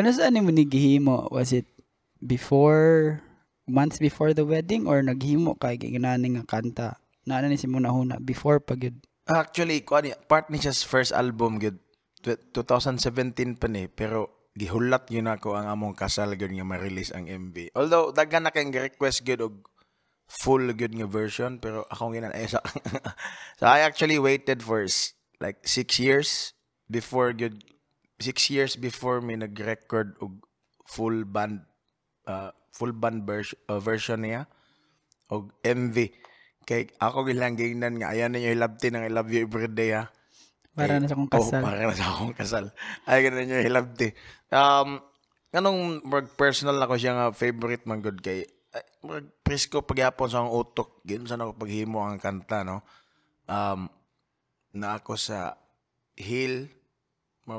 Kano 0.00 0.16
saan 0.16 0.40
mo 0.40 0.48
ni 0.48 0.64
gihimo? 0.64 1.28
Was 1.28 1.52
it 1.52 1.68
before 2.24 3.20
months 3.68 4.00
before 4.00 4.32
the 4.32 4.48
wedding 4.48 4.88
or 4.88 5.04
naghimo 5.04 5.60
kay 5.60 5.76
ginani 5.76 6.40
nga 6.40 6.48
kanta? 6.48 6.96
Naana 7.28 7.52
ni 7.52 7.60
si 7.60 7.68
muna 7.68 7.92
huna 7.92 8.16
before 8.16 8.64
pa 8.64 8.80
gyud. 8.80 8.96
Actually, 9.28 9.84
kuan 9.84 10.08
part 10.24 10.48
ni 10.48 10.56
siya 10.56 10.72
sa 10.72 10.88
first 10.88 11.12
album 11.12 11.60
gud 11.60 11.76
2017 12.24 13.60
pa 13.60 13.68
ni 13.68 13.92
pero 13.92 14.48
gihulat 14.56 15.04
yun 15.12 15.28
ako 15.28 15.52
ang 15.60 15.68
among 15.68 15.92
kasal 15.92 16.32
gud 16.32 16.48
nga 16.48 16.64
ma-release 16.64 17.12
ang 17.12 17.28
MV. 17.28 17.76
Although 17.76 18.16
daghan 18.16 18.48
na 18.48 18.56
kay 18.56 18.72
request 18.72 19.28
gud 19.28 19.44
og 19.44 19.68
full 20.32 20.64
good 20.72 20.96
nga 20.96 21.04
version 21.04 21.60
pero 21.60 21.84
ako 21.92 22.16
ginan 22.16 22.32
ay 22.32 22.48
sa 22.56 22.64
So 23.60 23.68
I 23.68 23.84
actually 23.84 24.16
waited 24.16 24.64
for 24.64 24.80
like 25.44 25.60
six 25.68 26.00
years 26.00 26.56
before 26.88 27.36
good 27.36 27.60
six 28.20 28.52
years 28.52 28.76
before 28.76 29.24
me 29.24 29.34
nag-record 29.34 30.14
og 30.20 30.44
full 30.86 31.24
band 31.24 31.64
uh, 32.28 32.52
full 32.76 32.92
band 32.92 33.24
vers- 33.24 33.56
uh, 33.66 33.80
version 33.80 34.22
niya 34.22 34.44
og 35.32 35.50
MV 35.64 35.96
kay 36.68 36.86
ako 37.00 37.26
gilang 37.26 37.56
gingnan 37.56 37.98
nga 37.98 38.12
ayan 38.12 38.30
ninyo 38.30 38.52
ilabti 38.52 38.92
ng 38.92 39.02
I 39.02 39.10
love 39.10 39.32
you 39.32 39.48
every 39.48 39.72
day 39.72 39.96
ha 39.96 40.12
Para 40.70 40.96
Ay, 40.96 41.02
na 41.02 41.10
sa 41.10 41.14
akong 41.18 41.30
oh, 41.34 41.34
kasal. 41.34 41.62
para 41.66 41.78
na 41.82 41.94
sa 41.98 42.06
akong 42.14 42.36
kasal. 42.38 42.66
Ay, 43.02 43.18
ganun 43.26 43.50
yung 43.50 43.66
hilabti. 43.66 44.08
Um, 44.54 45.02
anong 45.50 46.06
mag 46.06 46.30
personal 46.38 46.78
na 46.78 46.86
ko 46.86 46.94
siya 46.94 47.18
nga 47.18 47.34
favorite 47.34 47.84
man 47.90 47.98
good 47.98 48.22
kay 48.22 48.46
ay, 48.46 48.84
mag 49.02 49.26
presko 49.42 49.82
pagyapon 49.82 50.30
sa 50.30 50.40
akong 50.40 50.54
utok 50.54 50.90
gin 51.02 51.26
sa 51.26 51.34
ako 51.34 51.58
paghimo 51.58 52.06
ang 52.06 52.22
kanta 52.22 52.62
no. 52.62 52.86
Um, 53.50 53.90
na 54.78 55.02
ako 55.02 55.18
sa 55.18 55.58
hill 56.14 56.70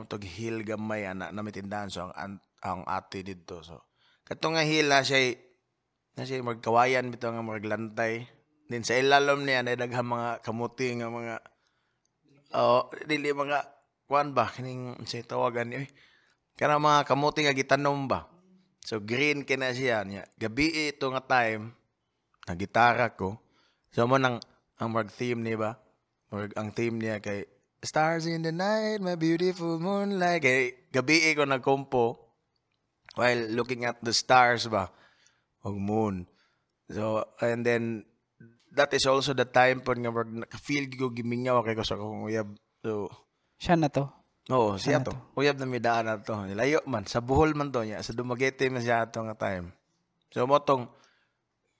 tog 0.07 0.23
hill 0.23 0.63
gamay 0.63 1.05
ana 1.05 1.29
na 1.29 1.41
mitindahan 1.43 1.91
so 1.91 2.07
ang 2.07 2.13
an- 2.15 2.43
ang 2.63 2.81
ate 2.87 3.23
didto 3.25 3.59
so 3.61 3.83
kato 4.23 4.51
nga 4.53 4.63
hill 4.63 4.87
na 4.87 5.03
siya 5.03 5.35
na 6.15 6.23
siya 6.27 6.43
magkawayan 6.43 7.11
bitaw 7.11 7.35
nga 7.35 7.43
maglantay 7.43 8.27
din 8.71 8.83
sa 8.87 8.95
ilalom 8.95 9.43
niya 9.43 9.67
na 9.67 9.75
daghang 9.75 10.07
mga 10.07 10.43
kamuti 10.43 10.95
nga 10.95 11.11
mga 11.11 11.35
Oh, 12.51 12.91
dili 13.07 13.31
mga 13.31 13.63
kuan 14.11 14.35
ba 14.35 14.51
kining 14.51 14.99
sa 15.07 15.23
tawagan 15.23 15.71
ni 15.71 15.87
kana 16.59 16.75
mga 16.75 17.07
kamuti 17.07 17.47
nga 17.47 17.55
gitanom 17.55 18.11
ba. 18.11 18.27
So 18.83 18.99
green 18.99 19.47
kina 19.47 19.71
siya 19.71 20.03
niya. 20.03 20.27
Gabi 20.35 20.91
ito 20.91 21.07
nga 21.15 21.23
time 21.23 21.71
na 22.43 22.53
gitara 22.59 23.15
ko. 23.15 23.39
So 23.95 24.03
mo 24.03 24.19
nang 24.19 24.43
ang 24.75 24.91
mag 24.91 25.07
theme 25.07 25.39
ni 25.39 25.55
ba? 25.55 25.79
Mag 26.27 26.51
ang 26.59 26.75
theme 26.75 26.99
niya 26.99 27.23
kay 27.23 27.47
Stars 27.81 28.29
in 28.29 28.45
the 28.45 28.53
night, 28.53 29.01
my 29.01 29.17
beautiful 29.17 29.81
moonlight. 29.81 30.45
Kay 30.45 30.85
gabi 30.93 31.33
ko 31.33 31.49
nagkompo 31.49 32.13
while 33.17 33.41
looking 33.49 33.89
at 33.89 33.97
the 34.05 34.13
stars 34.13 34.69
ba 34.69 34.93
og 35.65 35.75
moon. 35.81 36.29
So 36.93 37.25
and 37.41 37.65
then 37.65 38.05
that 38.77 38.93
is 38.93 39.09
also 39.09 39.33
the 39.33 39.49
time 39.49 39.81
po 39.81 39.97
nga 39.97 40.13
feel 40.61 40.85
ko 40.93 41.09
gimingaw 41.09 41.65
kay 41.65 41.73
ko 41.73 41.81
sa 41.81 41.97
akong 41.97 42.29
uyab. 42.29 42.53
So 42.85 43.09
Siya 43.57 43.77
na 43.77 43.89
to. 43.89 44.09
Oo, 44.49 44.77
siya 44.77 45.01
Ano 45.01 45.13
to. 45.13 45.13
Uyab 45.37 45.57
na 45.61 45.69
midaan 45.69 46.05
na 46.09 46.17
to. 46.17 46.33
Layo 46.53 46.81
man. 46.89 47.05
Sa 47.05 47.21
Bohol 47.21 47.53
man 47.53 47.69
to 47.69 47.81
niya. 47.85 48.01
Sa 48.01 48.13
Dumaguete 48.13 48.69
man 48.69 48.81
siya 48.81 49.05
ato 49.05 49.21
nga 49.25 49.37
time. 49.37 49.73
So 50.33 50.45
mo 50.45 50.61
tong 50.61 50.89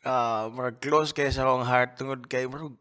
uh, 0.06 0.50
marag 0.50 0.82
close 0.82 1.14
kay 1.14 1.30
sa 1.30 1.46
akong 1.46 1.66
heart 1.66 1.98
tungod 1.98 2.26
kay 2.26 2.50
marag 2.50 2.74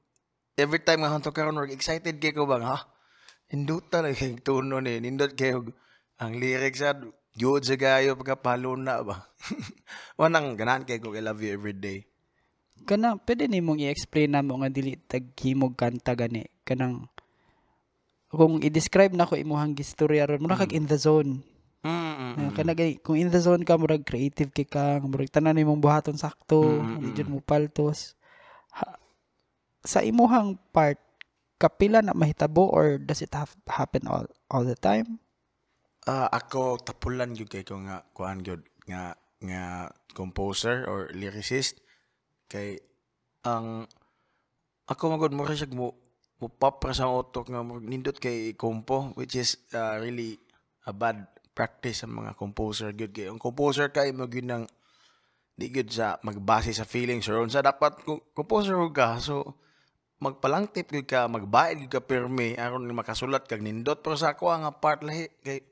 every 0.56 0.80
time 0.80 1.04
nga 1.04 1.12
hanto 1.12 1.32
karon 1.32 1.56
excited 1.68 2.16
kay 2.16 2.32
ko 2.32 2.44
bang 2.44 2.64
ha. 2.64 2.84
Hinduta 3.50 4.00
na 4.00 4.14
kay 4.14 4.38
tuno 4.38 4.78
ni. 4.78 5.02
Nindot 5.02 5.34
kay 5.34 5.58
og- 5.58 5.74
ang 6.20 6.38
lyrics 6.38 6.80
sa 6.80 6.94
Good 7.30 7.62
sa 7.62 7.78
gayo 7.78 8.18
pagkapalo 8.18 8.74
na 8.74 9.06
ba. 9.06 9.30
Wanang 10.20 10.58
ganahan 10.58 10.82
kay 10.82 10.98
ko 10.98 11.14
I 11.14 11.22
love 11.22 11.38
you 11.40 11.54
every 11.54 11.72
day. 11.72 12.02
Kana 12.82 13.14
pwede 13.22 13.46
nimong 13.46 13.78
i-explain 13.78 14.34
namo 14.34 14.58
nga 14.60 14.68
dili 14.68 14.98
taghimog 14.98 15.78
kanta 15.78 16.18
gani 16.18 16.42
kanang 16.66 17.06
kung 18.26 18.58
i-describe 18.62 19.14
na 19.14 19.30
ko 19.30 19.38
imuhang 19.38 19.78
gistorya 19.78 20.26
ron 20.26 20.42
mura 20.42 20.58
kag 20.58 20.74
in 20.74 20.90
the 20.90 20.98
zone. 20.98 21.42
Mm. 21.86 22.34
Uh, 22.34 22.50
kana 22.52 22.74
gani 22.74 22.98
kung 22.98 23.14
in 23.16 23.30
the 23.30 23.38
zone 23.38 23.62
ka 23.62 23.78
murag 23.78 24.02
creative 24.02 24.50
kay 24.50 24.66
ka 24.66 24.98
murag 25.00 25.30
tanan 25.30 25.54
nimong 25.54 25.78
buhaton 25.78 26.18
sakto, 26.18 26.82
Mm, 26.82 26.98
mm 26.98 27.10
jud 27.14 27.28
mo 27.30 27.38
paltos. 27.40 28.18
Ha- 28.74 28.98
sa 29.86 30.02
imuhang 30.02 30.58
part 30.74 30.98
kapila 31.60 32.00
na 32.00 32.16
mahitabo 32.16 32.64
or 32.72 32.96
does 32.96 33.20
it 33.20 33.36
have 33.36 33.52
happen 33.68 34.08
all 34.08 34.24
all 34.48 34.64
the 34.64 34.74
time? 34.74 35.20
Ah, 36.08 36.32
ako 36.32 36.80
tapulan 36.80 37.36
gyud 37.36 37.52
kay 37.52 37.60
ko 37.60 37.76
nga 37.84 38.00
kuan 38.16 38.40
gyud 38.40 38.64
nga 38.88 39.12
nga 39.44 39.92
composer 40.16 40.88
or 40.88 41.12
lyricist. 41.12 41.84
Kay 42.48 42.80
ang 43.44 43.84
ako 44.88 45.02
magod 45.12 45.36
mo 45.36 45.44
siya 45.44 45.68
mo 45.76 45.92
mo 46.40 46.48
pop 46.48 46.80
ra 46.80 46.96
sa 46.96 47.12
utok 47.12 47.52
nga 47.52 47.60
nindot 47.60 48.16
kay 48.16 48.56
kompo 48.56 49.12
which 49.12 49.36
is 49.36 49.60
ah, 49.76 50.00
really 50.00 50.40
a 50.88 50.96
bad 50.96 51.28
practice 51.52 52.00
sa 52.00 52.08
mga 52.08 52.32
composer. 52.40 52.96
Gyud 52.96 53.12
kay 53.12 53.28
ang 53.28 53.36
composer 53.36 53.92
kay 53.92 54.16
mo 54.16 54.24
gyud 54.24 54.48
nang 54.48 54.64
di 55.60 55.68
gyud 55.68 55.92
sa 55.92 56.16
magbase 56.24 56.72
sa 56.72 56.88
feelings. 56.88 57.28
Or 57.28 57.44
unsa 57.44 57.60
dapat 57.60 58.00
composer 58.32 58.80
ka. 58.96 59.20
So 59.20 59.60
magpalangtip 60.20 60.92
gyud 60.92 61.08
ka 61.08 61.26
magbayad 61.26 61.80
gyud 61.80 61.92
ka 61.92 62.00
pirmi 62.04 62.54
aron 62.54 62.84
ni 62.84 62.92
makasulat 62.92 63.48
kag 63.48 63.64
nindot 63.64 64.04
pero 64.04 64.14
sa 64.14 64.36
ako 64.36 64.52
nga 64.52 64.72
part 64.72 65.00
lahi 65.00 65.32
kay 65.40 65.64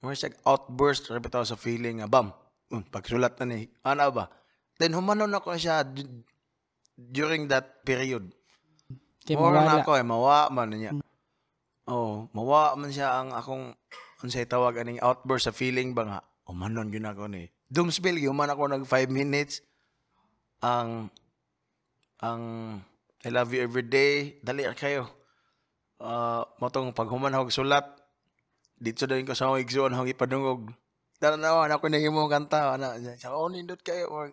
mo 0.00 0.10
siya 0.10 0.32
outburst 0.48 1.12
ra 1.12 1.20
bitaw 1.20 1.44
sa 1.44 1.60
feeling 1.60 2.00
nga 2.00 2.08
bam 2.08 2.32
um, 2.72 2.80
pagsulat 2.80 3.36
na 3.38 3.44
ni 3.44 3.68
ana 3.84 4.08
ba 4.08 4.32
then 4.80 4.96
humanon 4.96 5.36
ako 5.36 5.52
siya 5.54 5.84
d- 5.84 6.24
during 6.96 7.44
that 7.46 7.84
period 7.84 8.32
Kay 9.28 9.36
mawala. 9.36 9.60
na 9.60 9.84
ako 9.84 9.92
eh, 9.92 10.04
mawa 10.08 10.48
man 10.48 10.72
niya. 10.72 10.96
Oh, 11.84 12.32
mawa 12.32 12.72
man 12.80 12.88
siya 12.88 13.20
ang 13.20 13.36
akong 13.36 13.76
unsay 14.24 14.48
tawag 14.48 14.80
aning 14.80 14.96
outburst 15.04 15.44
sa 15.44 15.52
feeling 15.52 15.92
ba 15.92 16.08
nga. 16.08 16.20
Umanon 16.48 16.88
gyud 16.88 17.04
ako 17.04 17.28
ni. 17.28 17.44
Doomsbill 17.68 18.16
human 18.16 18.48
ako 18.48 18.72
nag 18.72 18.88
5 18.88 19.12
minutes. 19.12 19.60
Ang 20.64 21.12
ang 22.24 22.42
I 23.26 23.34
love 23.34 23.50
you 23.50 23.66
every 23.66 23.82
day. 23.82 24.38
Dali 24.46 24.62
kayo. 24.78 25.10
Ah, 25.98 26.46
motong 26.62 26.94
paghuman 26.94 27.34
og 27.34 27.50
sulat. 27.50 27.82
Dito 28.78 29.10
din 29.10 29.26
ko 29.26 29.34
sa 29.34 29.50
akong 29.50 29.62
igsoon 29.66 29.90
akong 29.90 30.14
ipadungog. 30.14 30.62
Tanawan 31.18 31.74
ako 31.74 31.90
na 31.90 31.98
himong 31.98 32.30
kanta 32.30 32.78
ana 32.78 32.94
sa 33.18 33.34
oh 33.34 33.50
nindot 33.50 33.82
kayo 33.82 34.06
or 34.06 34.30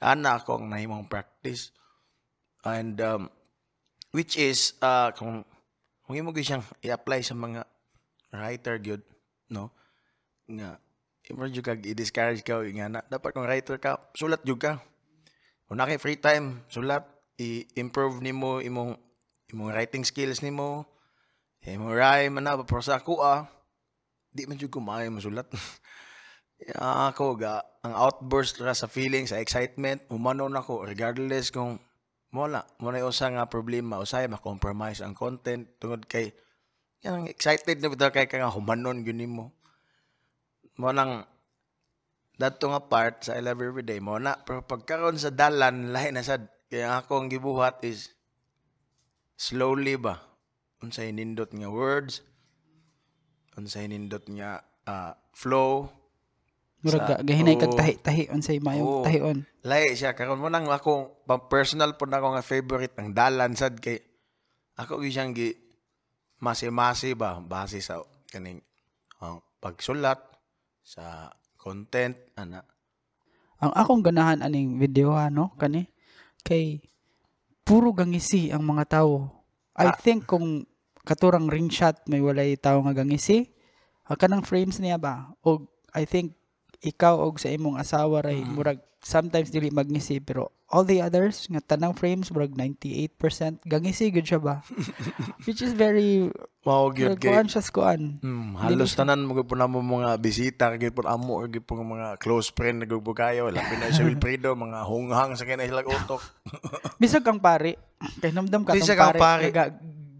ana 0.00 0.40
ako 0.40 0.56
ang 0.56 0.72
nahimong 0.72 1.04
practice. 1.04 1.68
And 2.64 2.96
um, 3.04 3.28
which 4.16 4.40
is 4.40 4.72
uh, 4.80 5.12
kung 5.12 5.44
kung 6.08 6.16
gyud 6.16 6.40
siyang 6.40 6.64
i-apply 6.80 7.20
sa 7.20 7.36
mga 7.36 7.68
writer 8.32 8.80
gyud 8.80 9.04
no 9.52 9.68
nga 10.48 10.80
imo 11.28 11.44
jud 11.52 11.64
kag 11.64 11.84
i-discourage 11.84 12.40
ka 12.40 12.64
nga 12.64 12.88
na 12.88 13.00
dapat 13.04 13.36
kung 13.36 13.44
writer 13.44 13.76
ka 13.76 14.00
sulat 14.16 14.40
jud 14.48 14.56
ka 14.56 14.80
kung 15.68 15.76
na 15.76 15.84
kay 15.84 16.00
free 16.00 16.16
time 16.16 16.64
sulat 16.72 17.13
i-improve 17.38 18.22
nimo 18.22 18.62
imong 18.62 18.94
imong 19.50 19.70
writing 19.74 20.06
skills 20.06 20.42
nimo 20.42 20.86
imong 21.64 21.94
rhyme 21.96 22.38
na 22.38 22.60
pero 22.62 22.84
sa 22.84 23.00
ako 23.00 23.24
ah 23.24 23.48
di 24.34 24.44
man 24.50 24.58
jud 24.58 24.68
ko 24.68 24.82
maayo 24.82 25.14
masulat. 25.14 25.46
Ako 27.10 27.38
ga 27.38 27.62
ang 27.86 27.94
outburst 27.94 28.58
ra 28.62 28.74
sa 28.74 28.90
feeling 28.90 29.26
sa 29.28 29.38
excitement 29.38 30.00
umanon 30.10 30.54
ako 30.54 30.86
regardless 30.86 31.50
kung 31.54 31.78
wala 32.34 32.66
mo 32.82 32.90
na 32.90 33.04
usa 33.06 33.30
nga 33.30 33.46
problema 33.46 34.02
usay 34.02 34.26
ma-compromise 34.26 35.02
ang 35.02 35.14
content 35.14 35.70
tungod 35.78 36.06
kay 36.10 36.34
yan 37.06 37.30
excited 37.30 37.78
na 37.78 37.92
bitaw 37.92 38.10
kay 38.10 38.26
ka 38.26 38.40
nga 38.40 38.50
humanon 38.50 39.06
gyud 39.06 39.18
nimo. 39.18 39.54
Mo 40.80 40.90
nang 40.90 41.22
dadto 42.34 42.66
nga 42.70 42.82
part 42.82 43.22
sa 43.22 43.38
I 43.38 43.44
love 43.44 43.62
every 43.62 43.86
day 43.86 44.02
mo 44.02 44.18
na 44.18 44.34
pero 44.42 44.66
pagkaron 44.66 45.14
sa 45.14 45.30
dalan 45.30 45.94
lahi 45.94 46.10
na 46.10 46.26
sad 46.26 46.53
kaya 46.74 46.98
ako 46.98 47.22
ang 47.22 47.30
gibuhat 47.30 47.86
is 47.86 48.10
slowly 49.38 49.94
ba 49.94 50.18
unsay 50.82 51.14
nindot 51.14 51.46
nga 51.54 51.70
words 51.70 52.18
unsay 53.54 53.86
nindot 53.86 54.26
nga 54.34 54.58
ah, 54.82 55.14
flow 55.30 55.86
Murag 56.82 57.22
gahinay 57.22 57.54
kag 57.54 57.78
tahi-tahi 57.78 58.26
unsay 58.34 58.58
mayong 58.58 58.84
Oo. 58.84 59.04
tahion. 59.06 59.46
Lahi 59.64 59.94
siya 59.94 60.18
karon 60.18 60.36
mo 60.36 60.50
nang 60.50 60.66
ako 60.66 61.24
pang 61.24 61.46
personal 61.46 61.94
po 61.94 62.10
na 62.10 62.18
ako 62.18 62.36
nga 62.36 62.44
favorite 62.44 62.92
ng 62.98 63.14
dalan 63.14 63.54
sad 63.54 63.78
kay 63.78 64.02
ako 64.74 64.98
gyud 64.98 65.14
siyang 65.14 65.30
gi 65.30 65.54
masi-masi 66.42 67.14
ba 67.14 67.38
base 67.38 67.78
sa 67.78 68.02
kaning 68.28 68.58
ang 69.22 69.40
pagsulat 69.62 70.18
sa 70.82 71.30
content 71.54 72.18
ana 72.34 72.66
Ang 73.62 73.72
akong 73.78 74.02
ganahan 74.02 74.42
aning 74.42 74.76
video 74.76 75.14
ha, 75.14 75.30
no? 75.30 75.54
Kani 75.54 75.93
kay 76.44 76.84
puro 77.64 77.90
gangisi 77.90 78.52
ang 78.52 78.62
mga 78.62 79.00
tawo. 79.00 79.32
I 79.74 79.90
Ah. 79.90 79.96
think 79.96 80.28
kung 80.28 80.68
katurang 81.02 81.48
ring 81.48 81.72
shot 81.72 82.04
may 82.06 82.20
walay 82.20 82.54
tawo 82.54 82.84
nga 82.84 82.94
gangisi, 82.94 83.48
ang 84.04 84.20
kanang 84.20 84.44
frames 84.44 84.78
niya 84.78 85.00
ba? 85.00 85.32
O 85.40 85.64
I 85.90 86.04
think 86.04 86.36
ikaw 86.78 87.16
og 87.18 87.40
sa 87.40 87.48
imong 87.48 87.80
asawa 87.80 88.20
ray 88.20 88.44
Mm. 88.44 88.52
murag 88.52 88.80
sometimes 89.04 89.52
dili 89.52 89.68
magngisi 89.68 90.18
pero 90.18 90.48
all 90.72 90.82
the 90.88 90.98
others 90.98 91.44
nga 91.52 91.60
tanang 91.60 91.92
frames 91.92 92.32
murag 92.32 92.56
98% 92.56 93.60
gangisi 93.68 94.08
gud 94.08 94.24
siya 94.24 94.40
ba? 94.40 94.64
Which 95.46 95.60
is 95.60 95.76
very 95.76 96.32
mao 96.64 96.88
gyud 96.90 97.20
kay 97.20 97.30
kuan 97.30 97.46
siya 97.46 97.62
kuan. 97.68 98.18
Hmm, 98.24 98.56
halos 98.56 98.96
tanan 98.96 99.28
mo 99.28 99.36
po 99.44 99.54
na 99.54 99.68
mo 99.68 99.84
mga 99.84 100.16
bisita 100.18 100.72
kay 100.74 100.88
po 100.88 101.04
amo 101.04 101.36
or 101.44 101.52
gyud 101.52 101.68
po 101.68 101.76
nga 101.76 101.86
mga 101.86 102.08
close 102.16 102.48
friend 102.50 102.82
nagugbo 102.82 103.12
kayo 103.12 103.52
labi 103.52 103.76
na 103.76 103.92
si 103.92 104.00
Wilfredo 104.00 104.56
mga 104.56 104.88
hunghang 104.88 105.36
sa 105.36 105.44
kinay 105.44 105.68
silang 105.68 105.86
utok 105.86 106.24
Bisag 107.02 107.28
ang 107.28 107.44
pare. 107.44 107.76
Kay 108.24 108.32
namdam 108.32 108.64
ka 108.64 108.72
Bisag 108.72 108.96
tong 108.96 109.20
pare. 109.20 109.52
pare. 109.52 109.68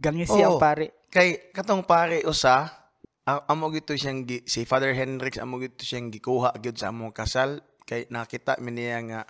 gangisi 0.05 0.39
ang 0.45 0.61
pare. 0.61 1.09
kay 1.09 1.49
katong 1.57 1.89
pare 1.89 2.21
usa 2.29 2.85
amo 3.25 3.73
gito 3.73 3.97
siyang 3.97 4.29
si 4.45 4.69
Father 4.69 4.93
Hendrix 4.93 5.41
amo 5.41 5.57
gito 5.57 5.81
siyang 5.81 6.13
gikuha 6.13 6.53
gyud 6.61 6.77
sa 6.77 6.93
among 6.93 7.17
kasal 7.17 7.65
kay 7.85 8.09
nakita 8.09 8.57
mi 8.59 8.73
niya 8.73 9.01
nga 9.05 9.21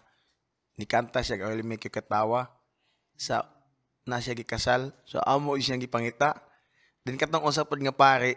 ni 0.79 0.87
kanta 0.87 1.23
siya 1.23 1.39
kay 1.39 1.63
may 1.63 1.79
katawa. 1.79 2.51
Sa 3.15 3.47
na 4.05 4.19
siya 4.19 4.35
gikasal. 4.35 4.91
So 5.07 5.23
amo 5.23 5.55
siyang 5.57 5.83
gipangita. 5.83 6.35
Then 7.05 7.19
katong 7.19 7.45
usa 7.47 7.67
pod 7.67 7.79
nga 7.79 7.95
pare 7.95 8.35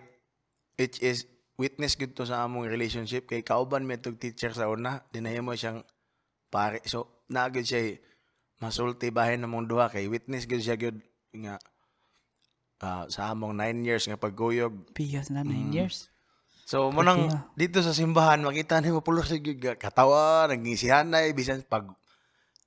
which 0.77 1.01
is 1.01 1.25
witness 1.57 1.97
gud 1.97 2.13
to 2.13 2.25
sa 2.25 2.45
among 2.45 2.69
relationship. 2.69 3.25
Kay 3.25 3.41
kauban 3.41 3.83
mi 3.83 3.97
tog 3.97 4.21
teacher 4.21 4.53
sa 4.53 4.69
una 4.69 5.01
dinahimo 5.09 5.57
siyang 5.57 5.81
pare 6.47 6.79
so 6.85 7.25
naagid 7.27 7.65
siya 7.65 7.81
eh, 7.93 7.97
masulti 8.61 9.09
bahin 9.09 9.41
namong 9.41 9.65
duha. 9.65 9.89
Kay 9.89 10.05
witness 10.07 10.45
gud 10.45 10.61
siya 10.61 10.77
gud 10.77 10.97
nga 11.33 11.57
ah, 12.79 13.05
sa 13.09 13.33
among 13.33 13.57
nine 13.57 13.81
years 13.81 14.05
nga 14.05 14.15
pagguyog. 14.15 14.93
Piyas 14.93 15.33
na 15.33 15.41
9 15.41 15.51
Mm. 15.51 15.73
years. 15.73 16.09
So 16.67 16.91
mo 16.91 16.99
nang 16.99 17.31
Kaya- 17.31 17.47
dito 17.55 17.79
sa 17.79 17.95
simbahan 17.95 18.43
makita 18.43 18.83
ni 18.83 18.91
mo 18.91 18.99
pulos 18.99 19.31
sa 19.31 19.39
katawa 19.79 20.51
nagngisihan 20.51 21.07
na 21.07 21.23
bisan 21.31 21.63
pag 21.63 21.87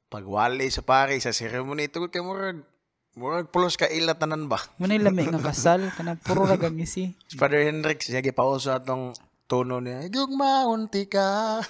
pagwali 0.08 0.72
sa 0.72 0.80
pare 0.80 1.20
sa 1.20 1.36
ceremony 1.36 1.92
tugod 1.92 2.08
kay 2.08 2.24
murag 2.24 2.64
murag 3.12 3.52
pulos 3.52 3.76
ka 3.76 3.84
ila 3.92 4.16
tanan 4.16 4.48
ba. 4.48 4.56
Muna 4.80 4.96
lami 4.96 5.28
nga 5.28 5.52
kasal, 5.52 5.84
kanang 6.00 6.16
puro 6.16 6.48
ra 6.48 6.56
gangisi. 6.56 7.12
Si 7.28 7.36
Father 7.36 7.60
Hendrix 7.60 8.08
siya 8.08 8.24
gipauso 8.24 8.72
atong 8.72 9.12
tono 9.44 9.84
niya. 9.84 10.08
Gugmaunti 10.08 11.04
ka. 11.04 11.60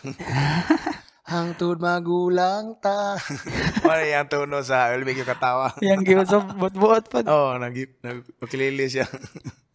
Hangtod 1.31 1.83
magulang 1.83 2.79
ta. 2.83 3.14
Wala 3.87 4.03
yung 4.07 4.31
tono 4.31 4.62
sa 4.66 4.90
Ulbig 4.95 5.19
yung 5.19 5.31
katawa. 5.31 5.75
Yang 5.79 6.01
giusap 6.11 6.43
buot-buot 6.59 7.07
pa. 7.07 7.23
Oo, 7.23 7.55
oh, 7.55 7.59
nag, 7.59 7.75
nagpakilili 8.03 8.90
siya. 8.90 9.07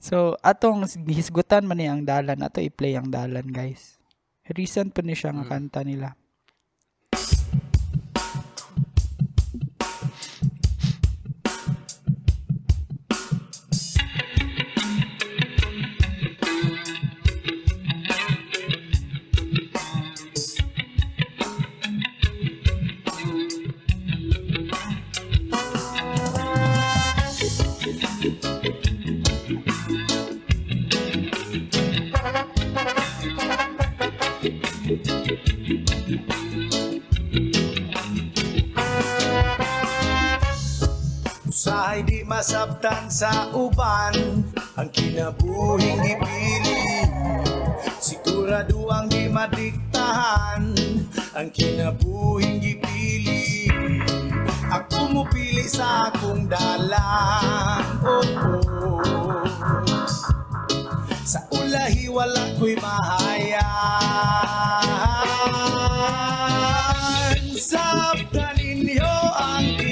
So, 0.02 0.38
atong 0.46 0.86
hisgutan 1.10 1.66
man 1.66 1.80
ni 1.82 1.88
ang 1.90 2.06
dalan. 2.06 2.44
Ato 2.44 2.62
i-play 2.62 2.96
ang 2.96 3.10
dalan, 3.10 3.48
guys. 3.50 3.98
Recent 4.46 4.94
pa 4.94 5.02
ni 5.02 5.18
siya 5.18 5.34
nga 5.34 5.46
kanta 5.50 5.82
nila. 5.82 6.14
Masabtan 42.36 43.08
sa 43.08 43.48
uban. 43.56 44.44
Ang 44.76 44.92
kinabuhing 44.92 46.04
ipili 46.04 47.08
Sigurado 47.96 48.92
ang 48.92 49.08
di 49.08 49.32
madiktahan. 49.32 50.76
Ang 51.32 51.48
kinabuhing 51.56 52.60
ipili 52.60 53.72
Ako 54.68 55.16
mo 55.16 55.24
pili 55.32 55.64
sa 55.64 56.12
akong 56.12 56.52
dalan 56.52 57.80
oh, 58.04 58.28
oh. 58.84 59.48
Sa 61.24 61.40
ulahi 61.56 62.12
wala 62.12 62.52
ko'y 62.60 62.76
mahayan 62.76 63.64
Sabta 67.56 68.52
ninyo 68.60 69.16
ang 69.40 69.85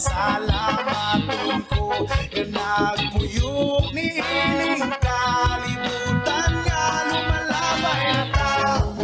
Mapasalamaton 0.00 1.60
ko. 1.68 2.08
Na 2.48 2.96
nagpuyok 2.96 3.92
ni 3.92 4.16
ining 4.16 4.88
kalibutan 4.96 6.52
Nga 6.64 6.84
lumalabay 7.12 8.02
na 8.08 8.24
tao 8.32 8.96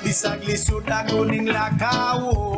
Bisag 0.00 0.40
lisod 0.48 0.88
ako 0.88 1.28
ning 1.28 1.52
lakawon 1.52 2.53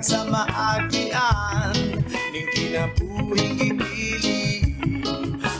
maihatag 0.00 0.04
sa 0.04 0.24
maagian. 0.24 1.76
Ning 2.32 2.48
kinabuhing 2.56 3.58
ipili 3.60 4.62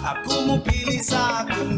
Ako 0.00 0.34
mo 0.48 0.56
pili 0.64 0.98
sa 1.04 1.44
akong 1.44 1.76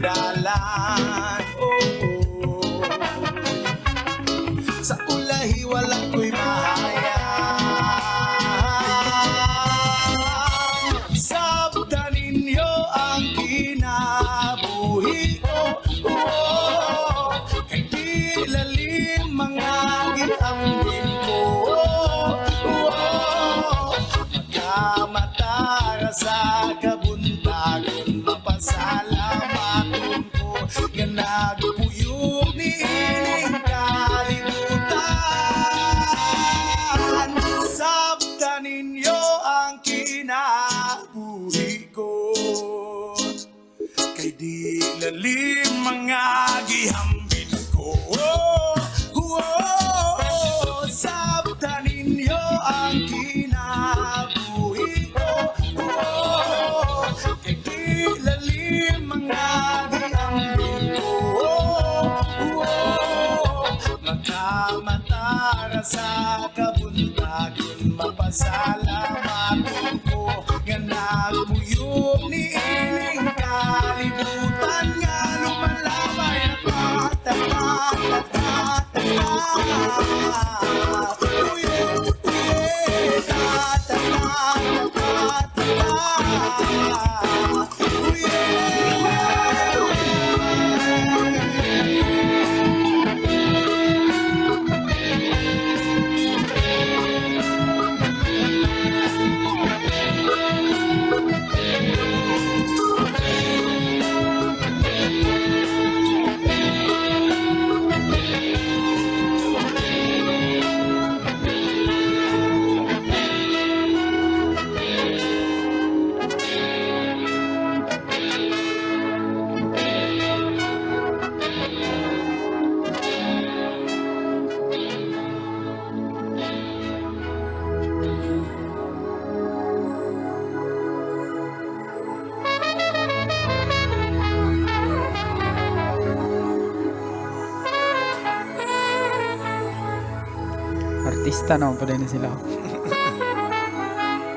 artista 141.42 141.58
na 141.58 141.74
pa 141.74 141.84
rin 141.90 142.06
sila. 142.06 142.30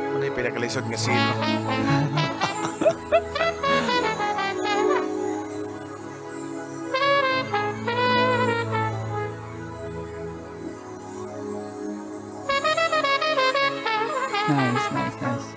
Ano 0.10 0.24
yung 0.26 0.34
pinakalisod 0.34 0.90
nga 0.90 0.98
sino? 0.98 1.22
Nice, 14.50 14.88
nice, 14.90 15.18
nice. 15.22 15.50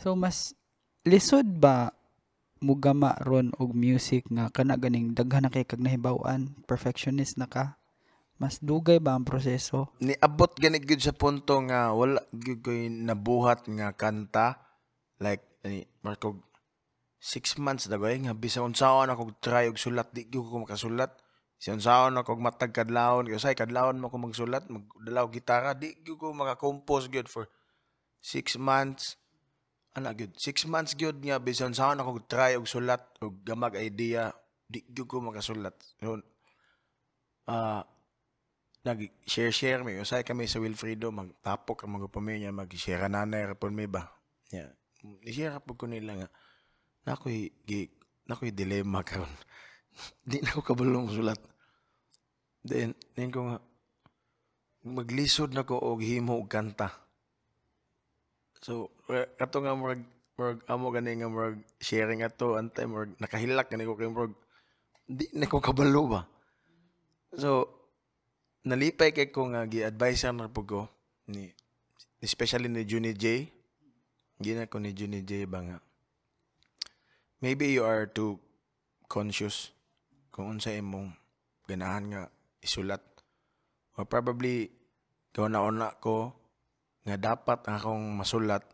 So 0.00 0.16
mas 0.16 0.56
lisod 1.04 1.44
ba 1.60 1.92
mugama 2.64 3.20
ron 3.20 3.52
og 3.60 3.76
music 3.76 4.24
nga 4.32 4.48
kana 4.48 4.80
ganing 4.80 5.12
daghan 5.12 5.44
na 5.44 5.52
kay 5.52 5.68
kag 5.68 5.84
nahibaw-an, 5.84 6.56
perfectionist 6.64 7.36
na 7.36 7.44
ka? 7.44 7.77
Mas 8.38 8.62
dugay 8.62 9.02
ba 9.02 9.18
ang 9.18 9.26
proseso? 9.26 9.90
Niabot 9.98 10.54
ganit 10.62 10.86
gyud 10.86 11.02
sa 11.02 11.10
punto 11.10 11.58
nga 11.66 11.90
wala 11.90 12.22
gyud 12.30 12.62
ko'y 12.62 12.86
nabuhat 12.86 13.66
nga 13.66 13.90
kanta. 13.98 14.62
Like, 15.18 15.42
ani, 15.66 15.82
Marco, 16.06 16.38
six 17.18 17.58
months 17.58 17.90
na 17.90 17.98
ko'y 17.98 18.14
nga 18.22 18.38
bisa 18.38 18.62
unsaon 18.62 19.10
ako 19.10 19.42
try 19.42 19.66
og 19.66 19.74
sulat, 19.74 20.14
di 20.14 20.30
gyud 20.30 20.46
ko 20.46 20.62
makasulat. 20.62 21.18
Sa 21.58 21.74
unsaon 21.74 22.14
ako 22.14 22.38
matag 22.38 22.70
kadlawon, 22.70 23.26
kaya 23.26 23.42
say 23.42 23.58
kadlawon 23.58 23.98
mo 23.98 24.06
ko 24.06 24.22
magsulat, 24.22 24.70
magdalaw 24.70 25.26
gitara, 25.34 25.74
di 25.74 25.98
gyud 26.06 26.22
ko 26.22 26.30
makakompose 26.30 27.10
gyud 27.10 27.26
for 27.26 27.50
six 28.22 28.54
months. 28.54 29.18
Ana 29.98 30.14
gyud, 30.14 30.38
six 30.38 30.62
months 30.62 30.94
gyud 30.94 31.18
nga 31.26 31.42
bisan 31.42 31.74
unsaon 31.74 31.98
ako 31.98 32.22
try 32.30 32.54
og 32.54 32.70
sulat 32.70 33.02
og 33.18 33.42
gamag 33.42 33.82
idea, 33.82 34.30
di 34.70 34.86
gyud 34.86 35.10
ko 35.10 35.18
makasulat. 35.26 35.74
So, 35.98 36.22
ah 37.50 37.82
nag-share-share 38.88 39.84
mi. 39.84 40.00
Usay 40.00 40.24
kami 40.24 40.48
sa 40.48 40.58
Wilfredo, 40.58 41.12
magtapok 41.12 41.84
ang 41.84 42.00
mga 42.00 42.08
pamilya, 42.08 42.48
mag-share 42.48 43.04
nanay, 43.12 43.44
rapon 43.44 43.76
may 43.76 43.86
ba. 43.86 44.08
Yeah. 44.48 44.72
I-share 45.22 45.60
po 45.60 45.76
ko 45.76 45.84
nila 45.84 46.24
nga, 46.24 46.28
nakoy, 47.04 47.52
gi, 47.68 47.86
nakoy 48.26 48.50
dilemma 48.50 49.04
karon 49.04 49.30
Di 50.28 50.38
na 50.40 50.54
ko 50.54 50.62
kabulong 50.62 51.10
sulat. 51.10 51.40
Then, 52.62 52.94
then 53.14 53.30
ko 53.30 53.50
nga, 53.50 53.58
maglisod 54.88 55.52
na 55.52 55.66
ko 55.66 55.78
og 55.78 56.00
himo 56.00 56.38
og 56.40 56.48
kanta. 56.48 56.88
So, 58.62 58.90
kato 59.38 59.62
nga 59.62 59.74
murag, 59.78 60.02
murag, 60.34 60.62
amo 60.66 60.90
gani 60.90 61.18
nga 61.18 61.30
murag 61.30 61.62
sharing 61.78 62.26
ato, 62.26 62.58
antay 62.58 62.86
murag, 62.86 63.14
nakahilak 63.22 63.70
gani 63.70 63.86
ko 63.86 63.94
kay 63.94 64.10
murag, 64.10 64.34
di 65.06 65.30
na 65.34 65.46
ko 65.46 65.62
kabalo 65.62 66.02
ba. 66.10 66.20
So, 67.38 67.77
nalipay 68.66 69.14
kay 69.14 69.30
ko 69.30 69.50
nga 69.52 69.66
gi-advise 69.68 70.30
na 70.34 70.50
po 70.50 70.66
ko 70.66 70.80
ni 71.30 71.52
especially 72.18 72.66
ni 72.66 72.82
Juni 72.82 73.14
J. 73.14 73.46
Gina 74.38 74.66
ko 74.66 74.78
ni 74.82 74.94
Juni 74.94 75.22
J 75.22 75.46
ba 75.46 75.62
nga. 75.62 75.78
Maybe 77.38 77.70
you 77.70 77.86
are 77.86 78.10
too 78.10 78.42
conscious 79.06 79.70
kung 80.34 80.58
unsa 80.58 80.74
imong 80.74 81.14
ganahan 81.70 82.04
nga 82.10 82.22
isulat. 82.62 83.02
Or 83.94 84.06
probably 84.06 84.70
kung 85.30 85.54
nauna 85.54 85.94
ko 86.02 86.34
nga 87.06 87.14
dapat 87.14 87.62
akong 87.70 88.18
masulat 88.18 88.66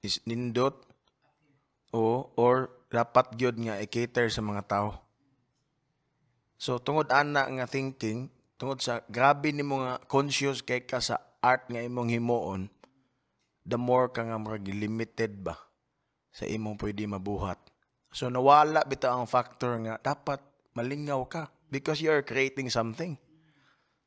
is 0.00 0.20
nindot 0.24 0.80
o 1.92 2.32
or 2.40 2.72
dapat 2.88 3.36
gyud 3.36 3.60
nga 3.60 3.76
i-cater 3.76 4.32
sa 4.32 4.40
mga 4.40 4.64
tao. 4.64 4.96
So 6.56 6.80
tungod 6.80 7.12
ana 7.12 7.44
nga 7.46 7.68
thinking, 7.68 8.32
tungod 8.60 8.84
sa 8.84 9.00
grabe 9.08 9.48
ni 9.56 9.64
nga 9.64 9.96
conscious 10.04 10.60
kay 10.60 10.84
ka 10.84 11.00
sa 11.00 11.16
art 11.40 11.64
nga 11.72 11.80
imong 11.80 12.12
himuon, 12.12 12.68
the 13.64 13.80
more 13.80 14.12
ka 14.12 14.20
nga 14.20 14.36
murag 14.36 14.68
limited 14.68 15.40
ba 15.40 15.56
sa 16.28 16.44
imong 16.44 16.76
pwede 16.76 17.08
mabuhat. 17.08 17.56
So 18.12 18.28
nawala 18.28 18.84
bitaw 18.84 19.16
ang 19.16 19.24
factor 19.24 19.80
nga 19.80 19.96
dapat 19.96 20.44
malingaw 20.76 21.24
ka 21.24 21.48
because 21.72 22.04
you 22.04 22.12
are 22.12 22.20
creating 22.20 22.68
something. 22.68 23.16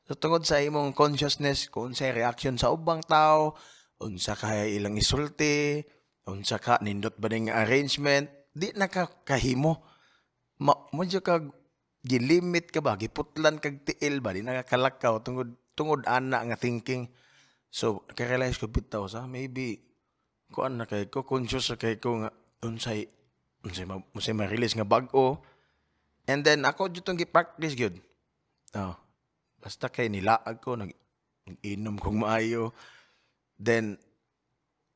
So 0.06 0.14
tungod 0.14 0.46
sa 0.46 0.62
imong 0.62 0.94
consciousness, 0.94 1.72
kung 1.74 1.98
sa 1.98 2.14
reaction 2.14 2.60
sa 2.62 2.70
ubang 2.70 3.02
tao, 3.02 3.58
unsa 4.04 4.38
kay 4.38 4.78
ilang 4.78 5.00
isulti, 5.00 5.82
unsa 6.30 6.60
ka 6.62 6.78
nindot 6.84 7.16
ba 7.18 7.32
ning 7.32 7.50
arrangement, 7.50 8.28
di 8.52 8.70
na 8.76 8.92
ka 8.92 9.08
kahimo. 9.26 9.82
Ma, 10.62 10.76
mo 10.92 11.02
kag 11.08 11.63
gilimit 12.04 12.70
ka 12.70 12.84
ba? 12.84 13.00
Giputlan 13.00 13.58
kag 13.58 13.88
tiil 13.88 14.20
ba? 14.20 14.36
Di 14.36 14.44
nakakalakaw 14.44 15.24
tungod 15.24 15.56
tungod 15.74 16.04
ana 16.06 16.44
nga 16.44 16.60
thinking. 16.60 17.10
So 17.74 18.06
nakarealize 18.12 18.60
ko 18.60 18.70
bitaw 18.70 19.08
sa 19.10 19.26
maybe 19.26 19.82
kuan 20.54 20.78
na 20.78 20.86
kay 20.86 21.10
ko 21.10 21.26
conscious 21.26 21.74
na 21.74 21.82
kay 21.82 21.98
ko 21.98 22.22
nga 22.22 22.30
unsay 22.62 23.10
unsay 23.66 23.88
ma, 23.88 23.98
unsay 24.14 24.36
ma-release 24.38 24.78
nga 24.78 24.86
bag-o. 24.86 25.42
And 26.30 26.46
then 26.46 26.68
ako 26.68 26.94
jud 26.94 27.04
tong 27.04 27.18
gi-practice 27.18 27.74
gyud. 27.74 27.98
Oh 28.78 29.04
basta 29.64 29.88
kay 29.88 30.12
nilaag 30.12 30.60
ko 30.60 30.76
nag 30.76 30.92
inom 31.64 31.96
kong 31.96 32.20
maayo. 32.20 32.76
Then 33.56 33.96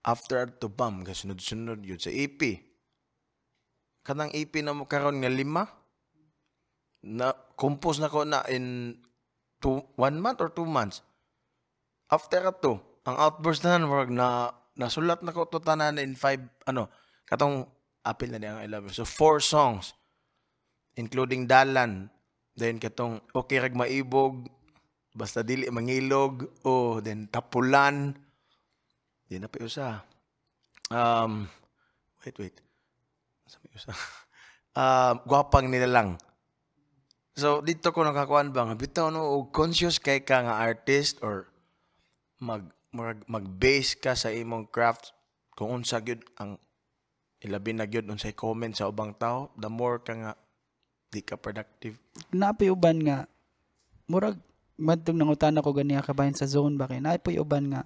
after 0.04 0.44
to 0.60 0.68
bam 0.68 1.08
kasunod-sunod 1.08 1.88
yun 1.88 2.00
sa 2.00 2.12
EP 2.12 2.68
kanang 4.04 4.32
EP 4.32 4.52
na 4.64 4.72
mo 4.72 4.88
karon 4.88 5.20
nga 5.20 5.32
lima 5.32 5.68
na 7.08 7.32
compose 7.56 8.04
na 8.04 8.12
ko 8.12 8.28
na 8.28 8.44
in 8.52 8.98
two, 9.64 9.80
one 9.96 10.20
month 10.20 10.44
or 10.44 10.52
two 10.52 10.68
months. 10.68 11.00
After 12.12 12.44
ato, 12.44 13.02
ang 13.08 13.16
outburst 13.16 13.64
na 13.64 13.80
work 13.88 14.12
na 14.12 14.52
nasulat 14.76 15.24
na 15.24 15.32
ko 15.32 15.48
to 15.48 15.64
tanan 15.64 15.96
in 15.98 16.20
five, 16.20 16.44
ano, 16.68 16.92
katong 17.24 17.64
apil 18.04 18.32
na 18.32 18.40
niya 18.40 18.60
ang 18.60 18.62
I 18.64 18.68
love 18.68 18.92
you. 18.92 18.94
So, 18.96 19.08
four 19.08 19.40
songs, 19.40 19.96
including 21.00 21.48
Dalan, 21.48 22.12
then 22.56 22.80
katong 22.80 23.24
Okay 23.32 23.64
Rag 23.64 23.76
Maibog, 23.76 24.48
Basta 25.18 25.42
Dili 25.42 25.66
Mangilog, 25.74 26.46
oh, 26.68 27.02
then 27.02 27.26
Tapulan, 27.26 28.14
di 29.28 29.42
na 29.42 29.50
pa 29.50 29.58
usa. 29.66 30.06
Um, 30.94 31.50
wait, 32.22 32.38
wait. 32.38 32.56
Sabi 33.50 33.74
usa. 33.74 33.92
Um, 34.78 35.26
gwapang 35.26 35.74
nila 35.74 35.90
lang. 35.90 36.22
So 37.38 37.62
dito 37.62 37.94
ko 37.94 38.02
nakakuan 38.02 38.50
ba 38.50 38.66
nga 38.66 38.74
bitaw 38.74 39.14
no 39.14 39.22
og 39.38 39.54
conscious 39.54 40.02
kay 40.02 40.26
ka 40.26 40.42
nga 40.42 40.58
artist 40.58 41.22
or 41.22 41.46
mag 42.42 42.66
mag, 42.90 43.22
mag-base 43.30 43.94
ka 43.94 44.18
sa 44.18 44.34
imong 44.34 44.66
craft 44.74 45.14
kung 45.54 45.70
unsa 45.70 46.02
gyud 46.02 46.26
ang 46.42 46.58
ilabi 47.46 47.78
na 47.78 47.86
gyud 47.86 48.10
unsay 48.10 48.34
comment 48.34 48.74
sa 48.74 48.90
ubang 48.90 49.14
tao 49.14 49.54
the 49.54 49.70
more 49.70 50.02
ka 50.02 50.18
nga 50.18 50.32
di 51.14 51.22
ka 51.22 51.38
productive 51.38 51.94
Naapay 52.34 52.74
uban 52.74 52.98
nga 53.06 53.30
murag 54.10 54.42
madtong 54.82 55.22
nangutana 55.22 55.62
ko 55.62 55.78
ganiya 55.78 56.02
kabahin 56.02 56.34
sa 56.34 56.50
zone 56.50 56.74
ba 56.74 56.90
kay 56.90 56.98
naapay 57.02 57.38
uban 57.38 57.70
nga 57.70 57.82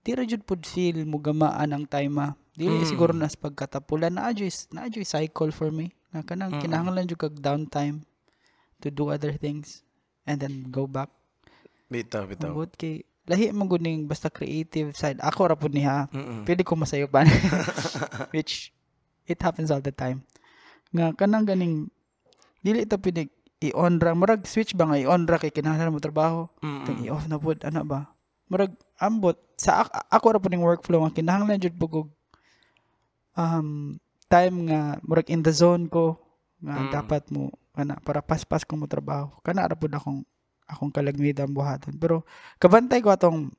di 0.00 0.16
ra 0.16 0.24
jud 0.24 0.40
pud 0.48 0.64
feel 0.64 1.04
mo 1.04 1.20
gamaan 1.20 1.76
ang 1.76 1.84
time 1.84 2.16
ah. 2.16 2.32
Dili 2.56 2.80
Mm. 2.80 2.88
siguro 2.88 3.12
nas 3.12 3.36
pagkatapulan 3.36 4.16
na 4.16 4.28
adjoy 4.32 4.48
na 4.72 4.84
adjoy 4.88 5.04
cycle 5.04 5.52
for 5.52 5.68
me. 5.72 5.92
Na 6.12 6.20
kanang 6.24 6.56
Mm-mm. 6.56 6.64
kinahanglan 6.64 7.08
jud 7.08 7.20
kag 7.20 7.36
downtime 7.40 8.04
to 8.80 8.88
do 8.88 9.08
other 9.08 9.32
things 9.32 9.84
and 10.24 10.40
then 10.40 10.68
go 10.68 10.84
back. 10.84 11.08
bitaw 11.86 12.22
bitaw 12.24 12.54
Mabot 12.54 12.70
kay 12.72 13.02
lahi 13.26 13.50
man 13.50 13.66
gud 13.66 13.80
ning 13.80 14.06
basta 14.06 14.26
creative 14.26 14.94
side. 14.94 15.18
Ako 15.18 15.46
ra 15.46 15.54
pud 15.54 15.70
ni 15.70 15.82
ha. 15.82 16.06
Mm-mm. 16.10 16.42
Pwede 16.42 16.62
ko 16.62 16.74
masayo 16.74 17.06
pa. 17.06 17.22
Which 18.34 18.70
it 19.26 19.38
happens 19.38 19.70
all 19.70 19.80
the 19.80 19.90
time. 19.90 20.22
Nga 20.90 21.14
kanang 21.14 21.46
ganing 21.46 21.90
dili 22.60 22.82
ito 22.82 22.94
pwede 22.96 23.30
i-on 23.60 23.98
ra 23.98 24.12
murag 24.12 24.46
switch 24.46 24.72
ba 24.72 24.86
nga 24.86 24.98
i-on 24.98 25.26
ra 25.26 25.36
kay 25.36 25.50
kinahanglan 25.50 25.92
mo 25.92 26.00
trabaho. 26.00 26.48
Tang 26.62 26.98
i-off 27.02 27.26
na 27.26 27.36
pud 27.36 27.62
ana 27.62 27.82
ba. 27.82 28.10
Murag 28.50 28.72
ambot 28.98 29.38
sa 29.54 29.84
ak- 29.84 30.08
ako 30.08 30.26
ra 30.30 30.38
pud 30.38 30.50
ning 30.50 30.64
workflow 30.64 31.04
nga 31.04 31.14
kinahanglan 31.14 31.60
jud 31.60 31.74
pug 31.74 31.92
og, 31.94 32.08
um 33.36 33.98
time 34.26 34.70
nga 34.70 34.80
murag 35.02 35.26
in 35.28 35.42
the 35.42 35.50
zone 35.50 35.86
ko 35.86 36.18
nga 36.60 36.76
Mm. 36.76 36.90
dapat 36.92 37.22
mo 37.30 37.50
ana 37.76 37.98
para 38.02 38.24
paspas 38.24 38.66
ko 38.66 38.74
mo 38.74 38.90
trabaho. 38.90 39.30
Kana 39.46 39.66
ra 39.66 39.78
pud 39.78 39.94
akong 39.94 40.26
akong 40.66 40.92
kalagmitan 40.94 41.50
buhaton. 41.50 41.94
Pero 41.98 42.26
kabantay 42.58 43.02
ko 43.02 43.14
atong 43.14 43.50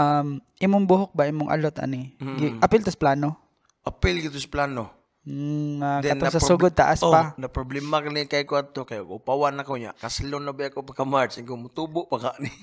um 0.00 0.28
imong 0.58 0.86
buhok 0.88 1.10
ba 1.12 1.28
imong 1.28 1.50
alot 1.50 1.76
ani. 1.82 2.14
Mm. 2.18 2.62
Apil 2.62 2.82
tos 2.82 2.98
plano. 2.98 3.36
apil 3.80 4.20
gito 4.20 4.36
plano 4.52 5.00
Mm, 5.20 5.84
nga 5.84 5.90
Then, 6.00 6.16
katong 6.16 6.32
sa 6.32 6.40
sugod 6.40 6.72
taas 6.72 7.04
oh, 7.04 7.12
pa. 7.12 7.36
na 7.36 7.52
problema 7.52 8.00
kani 8.00 8.24
kay 8.24 8.48
ko 8.48 8.56
ato 8.56 8.88
kay 8.88 9.04
upawan 9.04 9.52
ako 9.60 9.76
niya 9.76 9.92
kaslon 10.00 10.40
na 10.40 10.56
ba 10.56 10.72
ako 10.72 10.80
pagka 10.80 11.04
March 11.04 11.36
ko 11.44 11.60
mutubo 11.60 12.08
pa 12.08 12.16
ka 12.16 12.30
ni 12.40 12.48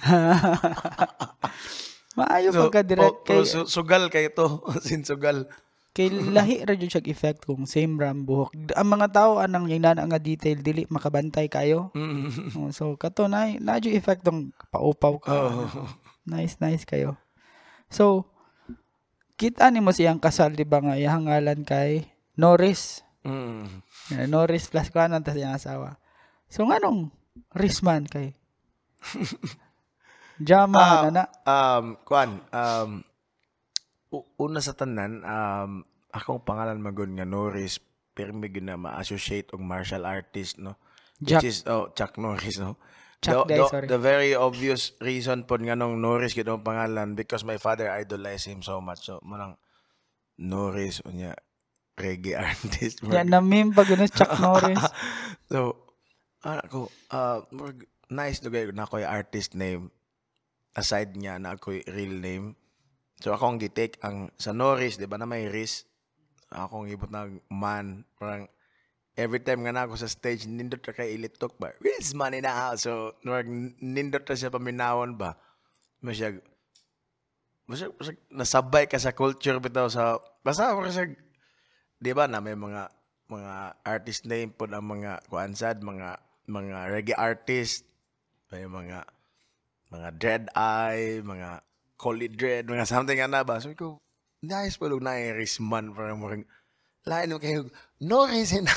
Maayo 2.17 2.49
so, 2.49 2.65
pagka 2.65 2.81
direct 2.81 3.13
oh, 3.13 3.21
kay 3.21 3.45
su- 3.45 3.69
sugal 3.69 4.09
kay 4.09 4.33
to 4.33 4.65
sin 4.85 5.05
sugal 5.05 5.45
Kay 5.97 6.13
lahi 6.13 6.61
ra 6.61 6.77
jud 6.77 6.93
siya 6.93 7.01
effect 7.09 7.49
kung 7.49 7.65
same 7.65 7.97
ram 7.97 8.21
buhok. 8.21 8.53
Ang 8.77 8.89
mga 8.93 9.07
tao 9.09 9.41
anang 9.41 9.65
yung 9.65 9.81
nana 9.81 10.05
nga 10.05 10.21
detail 10.21 10.61
dili 10.61 10.85
makabantay 10.93 11.49
kayo. 11.49 11.89
Mm. 11.97 12.53
Oh, 12.53 12.69
so 12.69 12.93
kato 13.01 13.25
na 13.25 13.49
na 13.57 13.81
jud 13.81 13.97
effect 13.97 14.21
tong 14.21 14.53
paupaw 14.69 15.17
ka. 15.17 15.33
Oh. 15.33 15.65
Nice 16.29 16.61
nice 16.61 16.85
kayo. 16.85 17.17
So 17.89 18.29
kita 19.41 19.73
ni 19.73 19.81
mo 19.81 19.89
siyang 19.89 20.21
kasal 20.21 20.53
di 20.53 20.69
ba 20.69 20.77
nga 20.85 20.93
iyang 20.93 21.25
ngalan 21.25 21.65
kay 21.65 22.05
Norris. 22.37 23.01
Mm. 23.25 23.65
Eh, 24.13 24.29
Norris 24.29 24.69
plus 24.69 24.93
ko 24.93 25.01
anong 25.01 25.25
tas 25.25 25.33
iyang 25.33 25.57
asawa. 25.57 25.97
So 26.45 26.61
nganong 26.69 27.09
Risman 27.57 28.05
kay 28.05 28.37
Jama 30.37 30.77
Ah, 30.77 31.01
na 31.07 31.09
na. 31.09 31.25
Um, 31.49 31.85
kuan, 32.05 32.37
um, 32.53 33.01
una 34.13 34.59
sa 34.63 34.73
tanan, 34.73 35.23
um, 35.27 35.83
akong 36.15 36.43
pangalan 36.47 36.79
magun 36.79 37.15
nga 37.19 37.27
Norris, 37.27 37.79
pero 38.17 38.33
may 38.33 38.49
na 38.49 38.79
ma-associate 38.79 39.53
og 39.53 39.61
martial 39.61 40.07
artist, 40.07 40.57
no? 40.57 40.79
Jack. 41.21 41.41
Which 41.41 41.49
is, 41.49 41.57
oh, 41.69 41.93
Chuck 41.93 42.17
Norris, 42.17 42.57
no? 42.57 42.77
Chuck 43.21 43.49
the, 43.49 43.53
Day, 43.53 43.57
the, 43.57 43.67
sorry. 43.69 43.87
the 43.89 44.01
very 44.01 44.31
obvious 44.37 44.93
reason 45.01 45.45
po 45.45 45.57
nga 45.57 45.73
nung 45.73 45.97
Norris 46.01 46.37
gid 46.37 46.45
ang 46.45 46.61
pangalan 46.61 47.17
because 47.17 47.41
my 47.41 47.57
father 47.57 47.89
idolized 47.89 48.45
him 48.45 48.61
so 48.61 48.77
much. 48.77 49.05
So, 49.09 49.21
manang 49.25 49.57
Norris, 50.37 51.01
unya, 51.05 51.33
reggae 51.97 52.37
artist. 52.45 53.01
Yan 53.05 53.33
na 53.33 53.41
meme 53.41 53.73
pag 53.73 53.89
ganun, 53.89 54.09
Chuck 54.09 54.37
Norris. 54.45 54.81
so, 55.49 55.89
ano 56.45 56.61
ko, 56.69 56.79
uh, 57.09 57.41
nice 58.13 58.39
to 58.39 58.53
na 58.53 58.85
ako 58.85 59.01
yung 59.01 59.11
artist 59.11 59.57
name 59.57 59.91
aside 60.77 61.17
niya 61.17 61.41
na 61.41 61.57
ako 61.57 61.81
yung 61.81 61.89
real 61.89 62.15
name. 62.21 62.47
So, 63.17 63.33
akong 63.33 63.57
gitake 63.57 63.97
ang 64.05 64.29
sa 64.37 64.53
Norris, 64.53 65.01
di 65.01 65.09
ba 65.09 65.17
na 65.17 65.25
may 65.25 65.49
Riz? 65.49 65.89
Akong 66.53 66.85
ibot 66.87 67.09
na 67.09 67.25
man, 67.49 68.05
parang 68.21 68.45
every 69.17 69.41
time 69.41 69.65
nga 69.65 69.73
na 69.73 69.89
ako 69.89 69.97
sa 69.97 70.07
stage, 70.07 70.45
nindot 70.45 70.79
na 70.79 70.93
kay 70.93 71.17
ilitok 71.17 71.57
ba? 71.57 71.73
Riz 71.81 72.13
man 72.13 72.37
in 72.37 72.45
the 72.45 72.53
house. 72.53 72.85
So, 72.85 73.17
murag 73.25 73.49
nindot 73.81 74.21
na 74.21 74.37
siya 74.37 74.53
paminawon 74.53 75.17
ba? 75.17 75.33
Masyag, 76.05 76.39
masyag, 77.65 77.91
masyag, 77.97 78.17
nasabay 78.29 78.85
ka 78.85 79.01
sa 79.01 79.17
culture 79.17 79.57
bitaw 79.57 79.89
sa, 79.89 80.21
basta 80.45 80.77
masyag, 80.77 81.17
di 81.97 82.13
ba 82.13 82.29
na 82.29 82.37
may 82.37 82.53
mga 82.53 82.93
mga 83.27 83.83
artist 83.83 84.23
name 84.23 84.55
po 84.55 84.69
ang 84.71 84.87
mga 84.87 85.27
kuansad, 85.27 85.83
mga 85.83 86.15
mga 86.47 86.77
reggae 86.87 87.17
artist, 87.17 87.83
may 88.53 88.63
mga 88.63 89.03
mga 89.91 90.07
dread 90.15 90.45
eye, 90.55 91.19
mga 91.19 91.59
collie 91.97 92.31
dread, 92.31 92.69
mga 92.69 92.85
something 92.85 93.17
ana 93.17 93.41
ba. 93.41 93.57
So 93.57 93.73
ko 93.73 93.97
nice 94.45 94.77
pa 94.77 94.87
na 94.87 95.17
Risman 95.33 95.91
parang 95.97 96.21
parang 96.21 96.45
lain 97.07 97.33
mo 97.33 97.41
kayo 97.41 97.67
no 98.05 98.29
reason. 98.29 98.69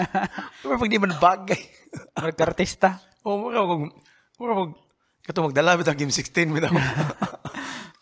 Pero 0.64 0.80
pag 0.80 0.90
di 0.90 0.98
man 0.98 1.14
bagay. 1.20 1.60
Magkartista. 2.16 2.98
O 3.22 3.36
mo 3.36 3.52
ka 3.52 3.62
kung 3.68 3.84
mo 4.40 4.42
ka 4.48 4.64
kato 5.22 5.46
magdala 5.46 5.78
bitaw 5.78 5.94
game 5.94 6.10
16 6.10 6.50
bitaw. 6.50 6.72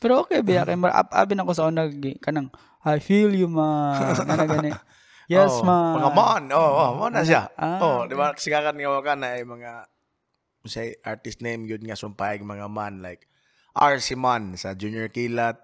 Pero 0.01 0.25
okay, 0.25 0.41
biya 0.41 0.65
kay 0.65 0.79
ab- 0.81 1.13
abi 1.13 1.37
na 1.37 1.45
ko 1.45 1.53
sa 1.53 1.69
unag 1.69 2.01
kanang 2.25 2.49
I 2.81 2.97
feel 3.03 3.35
you 3.37 3.51
man. 3.51 4.17
Kana 4.25 4.49
gani. 4.49 4.73
Yes, 5.29 5.61
oh, 5.61 5.63
man. 5.63 6.01
Mga 6.01 6.11
man. 6.17 6.43
Oh, 6.57 6.71
oh, 6.75 6.91
mo 6.97 7.07
na 7.07 7.23
siya. 7.23 7.53
Ah, 7.55 7.79
oh, 7.79 8.03
di 8.09 8.19
ba 8.19 8.33
sigakan 8.35 8.75
nga 8.75 8.91
mo 8.91 8.99
ka 9.05 9.15
na 9.15 9.37
ay 9.37 9.45
mga 9.45 9.87
say 10.67 10.99
artist 11.07 11.41
name 11.41 11.65
yun 11.65 11.81
nga 11.87 11.97
sumpayag 11.97 12.45
mga 12.45 12.67
man 12.69 13.01
like 13.01 13.30
RC 13.75 14.19
Man 14.19 14.59
sa 14.59 14.75
Junior 14.75 15.11
Kilat, 15.11 15.63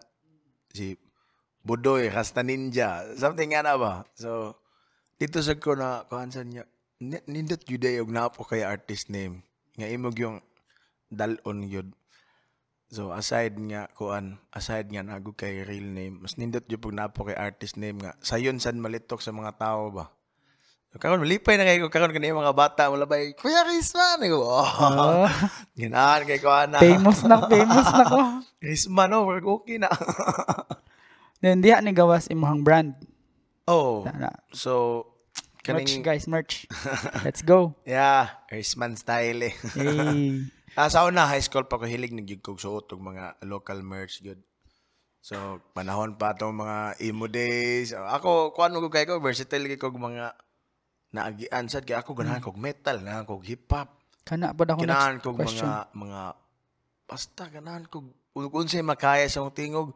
si 0.70 0.94
Budoy, 1.66 2.06
Rasta 2.06 2.46
Ninja, 2.46 3.02
something 3.18 3.50
nga 3.50 3.66
na 3.66 3.74
ba? 3.74 4.06
So, 4.14 4.54
dito 5.18 5.42
sa 5.42 5.58
ko 5.58 5.74
na, 5.74 6.06
kuhansan 6.06 6.54
niya, 6.54 6.64
ni- 7.02 7.26
nindot 7.26 7.60
yun 7.66 7.82
day 7.82 7.98
og 7.98 8.12
napo 8.12 8.46
kay 8.46 8.62
artist 8.62 9.10
name. 9.10 9.42
Nga 9.74 9.90
imog 9.90 10.16
yung 10.16 10.38
dalon 11.10 11.66
yun. 11.66 11.90
So, 12.86 13.10
aside 13.10 13.58
nga, 13.58 13.90
kuan, 13.98 14.38
aside 14.54 14.94
nga 14.94 15.02
nago 15.02 15.34
kay 15.34 15.66
real 15.66 15.90
name, 15.90 16.22
mas 16.22 16.38
nindot 16.38 16.64
yun 16.70 16.78
pag 16.78 16.94
napo 16.94 17.26
kay 17.26 17.34
artist 17.34 17.74
name 17.74 17.98
nga. 17.98 18.14
Sayon 18.22 18.62
san 18.62 18.78
malitok 18.78 19.18
sa 19.18 19.34
mga 19.34 19.58
tao 19.58 19.90
ba? 19.90 20.15
Karon 20.96 21.20
malipay 21.22 21.56
na 21.56 21.68
kayo 21.68 21.88
karon 21.92 22.12
kanina 22.12 22.36
mga 22.36 22.56
bata 22.56 22.88
wala 22.88 23.04
ba 23.04 23.20
Kuya 23.36 23.64
Rizman 23.64 24.20
ko. 24.28 24.40
Oh. 24.42 24.66
Oh, 24.96 25.28
Ginahan 25.76 26.24
kay 26.24 26.40
ko 26.40 26.48
ana. 26.48 26.80
famous 26.80 27.22
na, 27.24 27.44
famous 27.46 27.88
na 27.92 28.04
ko. 28.04 28.18
Rizman 28.64 29.12
oh, 29.12 29.28
work 29.28 29.44
okay 29.44 29.78
na. 29.80 29.92
Then 31.44 31.60
diha 31.60 31.84
ni 31.84 31.92
gawas 31.92 32.28
imong 32.32 32.64
brand. 32.64 32.96
oh. 33.68 34.04
Na, 34.08 34.28
na. 34.28 34.32
So 34.56 35.04
Merch 35.66 35.98
kaning 35.98 36.06
guys, 36.06 36.30
merch. 36.30 36.70
Let's 37.26 37.42
go. 37.42 37.74
yeah, 37.82 38.38
Rizman 38.54 38.94
style 38.94 39.50
eh. 39.50 39.54
Hey. 39.74 40.46
Ah, 40.78 40.92
sa 40.92 41.08
una, 41.08 41.24
high 41.24 41.40
school 41.40 41.64
pa 41.64 41.80
ko 41.80 41.88
hilig 41.88 42.12
nag 42.12 42.28
kog 42.44 42.60
suot 42.60 42.92
og 42.92 43.00
mga 43.00 43.40
local 43.48 43.80
merch 43.80 44.20
good. 44.20 44.38
So, 45.26 45.58
panahon 45.74 46.14
pa 46.20 46.38
itong 46.38 46.54
mga 46.54 47.02
emo 47.02 47.26
days. 47.26 47.90
Ako, 47.90 48.54
kuan 48.54 48.70
mo 48.70 48.78
ko 48.84 48.92
kay 48.92 49.08
ko, 49.10 49.18
versatile 49.18 49.66
kay 49.66 49.80
kog 49.80 49.98
mga 49.98 50.38
naagian 51.16 51.66
sad 51.66 51.88
kay 51.88 51.96
ako 51.96 52.12
ganahan 52.12 52.44
kog 52.44 52.60
metal, 52.60 53.00
ganahan 53.00 53.24
kog 53.24 53.42
hip 53.42 53.64
hop, 53.72 53.96
Kana 54.20 54.52
pa 54.52 54.66
ako 54.66 54.84
ganahan 54.84 55.16
kog 55.18 55.36
question. 55.40 55.64
mga 55.64 55.80
mga 55.96 56.22
basta 57.06 57.42
ganahan 57.48 57.84
kog 57.86 58.06
unsay 58.36 58.84
makaya 58.84 59.24
sa 59.26 59.40
akong 59.40 59.56
tingog. 59.56 59.88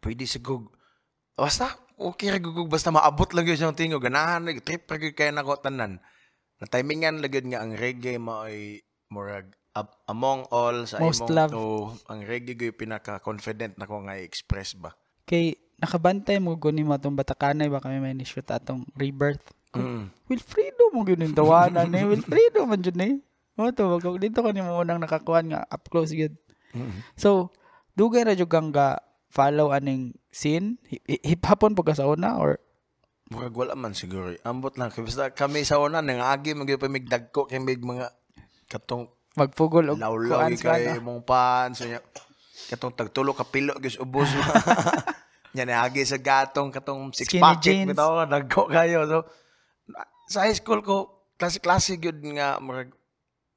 Pwede 0.00 0.24
sa 0.26 0.40
kog 0.40 0.72
basta 1.36 1.70
okay 2.00 2.32
ra 2.32 2.40
kog 2.40 2.66
basta 2.66 2.90
maabot 2.90 3.30
lang 3.32 3.46
gyud 3.46 3.60
sa 3.60 3.70
tingog, 3.70 4.02
ganahan 4.02 4.48
trip 4.60 4.88
ra 4.88 4.96
gyud 4.96 5.14
kay 5.14 5.30
nako 5.30 5.60
tanan. 5.60 6.00
Na 6.58 6.66
timingan 6.66 7.20
lang 7.20 7.30
gyud 7.30 7.46
nga 7.52 7.62
ang 7.62 7.72
reggae 7.76 8.16
mo 8.16 8.42
ay 8.42 8.80
murag 9.12 9.52
ab- 9.76 9.96
among 10.08 10.48
all 10.50 10.84
sa 10.88 10.98
Most 10.98 11.24
imong 11.24 11.36
loved. 11.36 11.54
oh, 11.54 11.92
ang 12.08 12.24
reggae 12.24 12.56
gyud 12.56 12.74
pinaka 12.74 13.20
confident 13.20 13.76
nako 13.76 14.02
nga 14.08 14.16
i-express 14.16 14.74
ba. 14.80 14.96
Kay 15.28 15.54
nakabantay 15.80 16.36
mo 16.40 16.56
guni 16.56 16.84
mo 16.84 16.92
atong 16.92 17.16
batakanay 17.16 17.68
ba 17.68 17.80
kami 17.80 18.00
may 18.00 18.16
ni-shoot 18.16 18.48
atong 18.48 18.84
rebirth. 18.96 19.44
Mm. 19.72 20.10
Wilfredo 20.26 20.90
mo 20.90 21.02
gyud 21.02 21.20
yung 21.20 21.32
tawanan 21.32 21.86
ni 21.86 22.02
Wilfredo 22.02 22.64
man 22.64 22.80
jud 22.80 22.94
ni. 22.94 23.22
Mo 23.54 23.70
to 23.70 23.86
wag 23.88 24.02
ko- 24.02 24.16
dito 24.16 24.40
ka 24.40 24.50
ni 24.50 24.60
mo 24.60 24.76
unang 24.76 24.98
nakakuan 24.98 25.46
nga 25.46 25.62
up 25.64 25.86
close 25.86 26.10
gyud. 26.10 26.34
Mm. 26.70 27.02
So, 27.14 27.54
dugay 27.92 28.22
ra 28.22 28.34
jud 28.34 28.46
kang 28.46 28.70
ga 28.70 28.98
follow 29.26 29.70
aning 29.70 30.14
scene? 30.28 30.78
Hi- 30.88 31.22
Hip 31.24 31.42
hopon 31.44 31.72
po 31.72 31.82
ka 31.82 31.92
sa 31.92 32.04
una 32.04 32.34
or 32.34 32.58
Murag 33.30 33.54
wala 33.54 33.78
man 33.78 33.94
siguro. 33.94 34.34
Ambot 34.42 34.74
lang. 34.74 34.90
Basta 34.90 35.30
kami 35.30 35.62
sa 35.62 35.78
una, 35.78 36.02
nangagi, 36.02 36.50
magyod 36.50 36.82
pa 36.82 36.90
mig 36.90 37.06
dagko, 37.06 37.46
kay 37.46 37.62
mig 37.62 37.78
mga 37.78 38.10
katong 38.66 39.06
magpugol 39.38 39.86
og 39.86 40.02
lawlaw 40.02 40.42
kuan 40.42 40.58
sa 40.58 40.74
kay 40.74 40.98
mong 40.98 41.22
pan. 41.22 41.70
So, 41.70 41.86
katong 42.66 42.90
tagtulo 42.90 43.30
ka 43.30 43.46
pilo, 43.46 43.78
gis 43.78 44.02
ubos. 44.02 44.26
Nya 45.54 45.62
naagi 45.62 46.02
sa 46.02 46.18
gatong, 46.18 46.70
katong 46.70 47.10
six 47.10 47.26
Skinny 47.26 47.54
jeans. 47.58 47.90
bitaw, 47.90 48.22
nagko 48.24 48.66
kayo. 48.66 49.06
So, 49.06 49.18
sa 50.30 50.46
high 50.46 50.54
school 50.54 50.78
ko, 50.86 51.26
klase-klase 51.34 51.98
gyud 51.98 52.22
nga, 52.38 52.62
murag, 52.62 52.94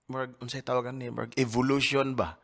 murag, 0.10 0.34
unsay 0.42 0.66
tawagan 0.66 0.98
ni, 0.98 1.14
murag 1.14 1.38
evolution 1.38 2.18
ba? 2.18 2.42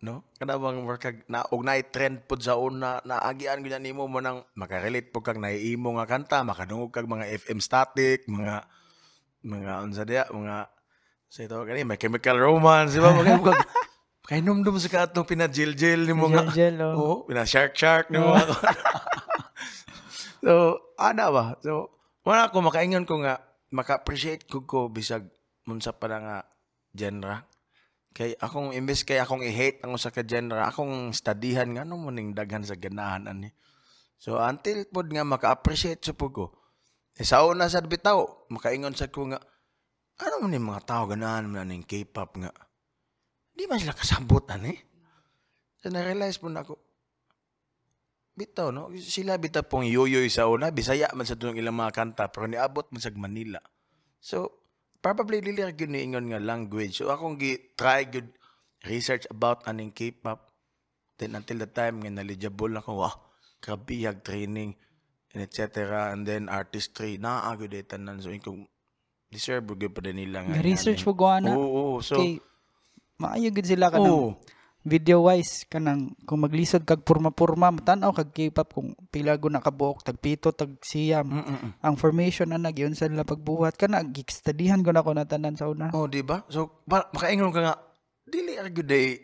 no? 0.00 0.24
Kada 0.40 0.56
bang 0.56 0.80
workag 0.88 1.28
na 1.28 1.44
og 1.52 1.64
na 1.64 1.76
trend 1.84 2.24
pud 2.24 2.40
sa 2.40 2.56
una 2.56 3.04
naagian 3.04 3.60
gyud 3.60 3.76
nimo 3.80 4.08
mo 4.08 4.18
nang 4.20 4.40
makarelate 4.56 5.12
pud 5.12 5.24
kag 5.24 5.40
naiimo 5.40 5.92
nga 6.00 6.08
kanta 6.08 6.40
makadungog 6.40 6.92
kag 6.92 7.08
mga 7.08 7.28
FM 7.44 7.60
static 7.60 8.24
mga 8.24 8.64
mga 9.44 9.72
unsa 9.84 10.04
dia 10.08 10.24
mga 10.32 10.72
sa 11.30 11.40
ito 11.44 11.56
kani 11.62 11.84
may 11.84 12.00
chemical 12.00 12.40
romance 12.40 12.96
di 12.96 13.00
ba? 13.04 13.12
Mga 13.12 13.44
kag 13.44 13.60
kainom 14.30 14.64
dum 14.64 14.80
sa 14.80 14.88
katong 14.88 15.26
pinajil-jil 15.26 16.06
nimo 16.06 16.30
nga. 16.30 16.46
Gel, 16.54 16.78
oh. 16.80 16.94
Oo, 16.94 17.14
pina 17.26 17.44
shark 17.44 17.74
shark 17.76 18.08
nimo. 18.08 18.32
Nga 18.32 18.46
so 20.44 20.52
ana 20.96 21.28
ba? 21.28 21.44
So 21.60 21.99
wala 22.30 22.54
ko 22.54 22.62
makaingon 22.62 23.02
ko 23.02 23.18
nga 23.26 23.42
maka-appreciate 23.74 24.46
ko 24.46 24.62
ko 24.62 24.86
bisag 24.86 25.26
munsa 25.66 25.90
pa 25.90 26.06
na 26.06 26.18
nga 26.22 26.36
genre. 26.94 27.36
Kay 28.14 28.38
akong 28.38 28.70
imbes 28.70 29.02
kay 29.02 29.18
akong 29.18 29.42
i-hate 29.42 29.82
ang 29.82 29.98
usa 29.98 30.14
ka 30.14 30.22
genre 30.22 30.62
akong 30.62 31.10
studyhan 31.10 31.74
nga 31.74 31.82
ano 31.82 31.98
mo 31.98 32.14
ning 32.14 32.30
daghan 32.30 32.62
sa 32.62 32.78
ganahan 32.78 33.26
ani. 33.26 33.50
So 34.18 34.38
until 34.38 34.86
pod 34.86 35.10
nga 35.10 35.26
maka-appreciate 35.26 36.06
sa 36.06 36.14
pud 36.14 36.30
ko 36.30 36.46
eh, 37.18 37.26
sa 37.26 37.42
una 37.42 37.66
sad 37.66 37.90
bitaw 37.90 38.46
makaingon 38.54 38.94
sa 38.94 39.10
ko 39.10 39.26
nga 39.26 39.42
ano 40.20 40.34
man 40.46 40.54
yung 40.54 40.70
mga 40.70 40.86
tao 40.86 41.02
ganahan 41.10 41.50
man 41.50 41.66
ning 41.66 41.82
K-pop 41.82 42.30
nga? 42.38 42.50
Di 43.50 43.66
man 43.66 43.82
sila 43.82 43.94
kasabot 43.94 44.46
ani. 44.54 44.74
So 45.82 45.90
na-realize 45.90 46.38
po 46.38 46.46
na 46.46 46.62
ako 46.62 46.89
bitaw 48.40 48.72
no 48.72 48.88
sila 48.96 49.36
bitaw 49.36 49.68
pong 49.68 49.84
yoyoy 49.84 50.32
sa 50.32 50.48
una 50.48 50.72
bisaya 50.72 51.12
man 51.12 51.28
sa 51.28 51.36
tunong 51.36 51.60
ilang 51.60 51.76
mga 51.76 51.92
kanta 51.92 52.32
pero 52.32 52.48
niabot 52.48 52.88
man 52.88 53.04
sa 53.04 53.12
Manila 53.12 53.60
so 54.16 54.60
probably 55.00 55.40
dili 55.40 55.64
ra 55.64 55.72
gyud 55.72 55.90
niingon 55.90 56.28
nga 56.30 56.40
language. 56.40 57.00
So 57.00 57.08
akong 57.08 57.40
gi 57.40 57.74
try 57.74 58.04
gyud 58.06 58.28
research 58.84 59.24
about 59.32 59.64
aning 59.64 59.92
K-pop. 59.92 60.52
Then 61.16 61.36
until 61.36 61.64
the 61.64 61.68
time 61.68 62.00
nga 62.00 62.12
knowledgeable 62.12 62.72
ako, 62.80 63.04
wow, 63.04 63.14
kabihag 63.64 64.24
training 64.24 64.76
and 65.32 65.40
etc. 65.44 66.12
And 66.12 66.24
then 66.24 66.52
artistry 66.52 67.16
naa 67.16 67.56
gyud 67.56 67.72
ay 67.72 67.84
tanan 67.88 68.20
so 68.20 68.32
kung 68.44 68.68
deserve 69.32 69.72
gyud 69.76 69.96
pa 69.96 70.04
din 70.04 70.20
nila 70.20 70.44
nga. 70.44 70.60
research 70.60 71.02
mo 71.08 71.16
gawa 71.16 71.40
na. 71.40 71.56
Oo, 71.56 71.64
oo. 71.64 71.94
so 72.04 72.20
kay 72.20 72.40
maayo 73.20 73.48
gid 73.52 73.68
sila 73.68 73.88
kanang 73.88 74.12
oo. 74.12 74.30
Video 74.80 75.28
wise 75.28 75.68
kanang 75.68 76.16
kung 76.24 76.40
maglisod 76.40 76.88
kag 76.88 77.04
purma-purma 77.04 77.68
matanaw 77.68 78.16
kag 78.16 78.32
K-pop 78.32 78.68
kung 78.72 78.96
pila 79.12 79.36
na 79.36 79.60
kabuok 79.60 80.00
tag 80.00 80.16
pito 80.16 80.56
tag 80.56 80.80
siyam 80.80 81.28
Mm-mm. 81.28 81.76
ang 81.84 81.94
formation 82.00 82.48
na 82.48 82.56
nagyon 82.56 82.96
sa 82.96 83.04
nila 83.04 83.28
pagbuhat 83.28 83.76
kana 83.76 84.00
gikstadihan 84.00 84.80
ko 84.80 84.96
na 84.96 85.04
ko 85.04 85.12
na 85.12 85.28
tanan 85.28 85.52
sa 85.52 85.68
una 85.68 85.92
Oh, 85.92 86.08
di 86.08 86.24
ba? 86.24 86.40
So, 86.48 86.80
makaingon 86.88 87.52
ka 87.52 87.60
nga, 87.60 87.74
dili 88.24 88.56
are 88.56 88.72
good 88.72 88.88
day, 88.88 89.20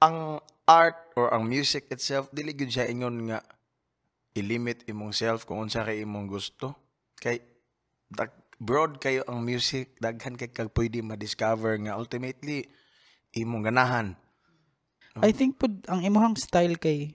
ang 0.00 0.38
art 0.64 1.12
or 1.18 1.34
ang 1.34 1.44
music 1.44 1.90
itself, 1.90 2.30
dili 2.30 2.54
good 2.54 2.70
siya 2.70 2.86
ingon 2.86 3.28
nga, 3.28 3.42
i-limit 4.38 4.86
imong 4.86 5.10
self 5.10 5.42
kung 5.44 5.66
unsa 5.66 5.82
kay 5.82 6.06
imong 6.06 6.30
gusto. 6.30 6.76
Kay, 7.18 7.42
dag, 8.06 8.30
broad 8.56 9.02
kayo 9.02 9.26
ang 9.26 9.42
music, 9.42 9.98
daghan 9.98 10.38
kay 10.38 10.54
kag 10.54 10.70
pwede 10.70 11.02
ma-discover 11.02 11.74
nga 11.82 11.98
ultimately, 11.98 12.62
imong 13.34 13.66
ganahan. 13.66 14.14
I 15.24 15.30
think 15.34 15.58
pud 15.58 15.84
ang 15.90 16.02
imong 16.02 16.38
style 16.38 16.76
kay 16.78 17.14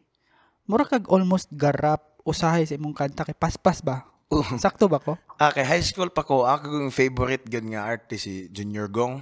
mura 0.67 0.87
kag 0.87 1.07
almost 1.11 1.51
garap 1.53 2.19
usahay 2.23 2.63
sa 2.63 2.79
imong 2.79 2.95
kanta 2.95 3.27
kay 3.27 3.35
paspas 3.35 3.83
ba 3.83 4.07
sakto 4.63 4.87
ba 4.87 4.97
ko 5.03 5.19
Ah, 5.43 5.51
kay 5.51 5.65
high 5.65 5.83
school 5.83 6.07
pa 6.07 6.23
ko, 6.23 6.47
ako 6.47 6.71
yung 6.71 6.93
favorite 6.93 7.43
gan 7.51 7.67
nga 7.67 7.83
artist 7.83 8.29
si 8.29 8.47
Junior 8.47 8.87
Gong. 8.87 9.19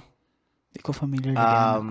di 0.70 0.78
ko 0.78 0.94
familiar 0.94 1.34
um, 1.34 1.42
Um, 1.42 1.90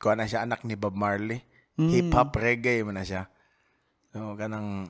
kuha 0.00 0.16
na 0.16 0.24
siya 0.24 0.48
anak 0.48 0.64
ni 0.64 0.80
Bob 0.80 0.96
Marley. 0.96 1.44
Mm. 1.76 1.92
Hip-hop 1.92 2.32
reggae 2.40 2.80
mo 2.80 2.96
na 2.96 3.04
siya. 3.04 3.28
So, 4.16 4.32
kanang 4.38 4.88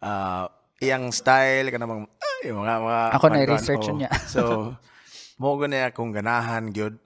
ah 0.00 0.48
iyang 0.80 1.12
style, 1.12 1.68
kanang 1.68 1.88
mga, 1.92 2.08
ay, 2.08 2.52
mga, 2.56 2.74
mga 2.80 3.00
Ako 3.20 3.26
na 3.28 3.42
i-research 3.44 3.86
oh. 3.92 3.96
niya. 4.00 4.10
so, 4.24 4.40
mo 5.40 5.60
na 5.68 5.92
akong 5.92 6.16
ganahan, 6.16 6.72
gyud 6.72 6.96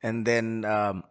And 0.00 0.24
then, 0.24 0.64
um, 0.64 1.04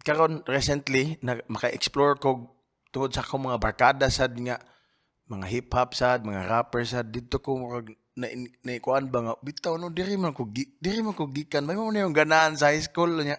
karon 0.00 0.42
recently, 0.48 1.20
na, 1.20 1.40
maka-explore 1.48 2.16
ko 2.20 2.48
tungod 2.90 3.12
sa 3.12 3.22
akong 3.22 3.46
mga 3.46 3.60
barkada 3.60 4.06
sad 4.10 4.34
nga, 4.40 4.58
mga 5.30 5.46
hip-hop 5.46 5.94
sad, 5.94 6.26
mga 6.26 6.48
rapper 6.50 6.82
sad, 6.82 7.12
dito 7.14 7.38
ko 7.38 7.60
murag 7.60 7.94
na, 8.18 8.26
na, 8.66 8.80
kuan 8.82 9.06
ba 9.08 9.22
nga, 9.22 9.34
bitaw 9.40 9.78
no, 9.78 9.92
diri 9.92 10.18
man 10.18 10.34
ko, 10.34 10.48
diri 10.52 11.00
man 11.00 11.14
ko 11.14 11.30
gikan, 11.30 11.64
may 11.64 11.78
mo 11.78 11.88
na 11.88 12.04
yung 12.04 12.16
ganahan 12.16 12.58
sa 12.58 12.74
high 12.74 12.82
school 12.82 13.22
niya. 13.22 13.38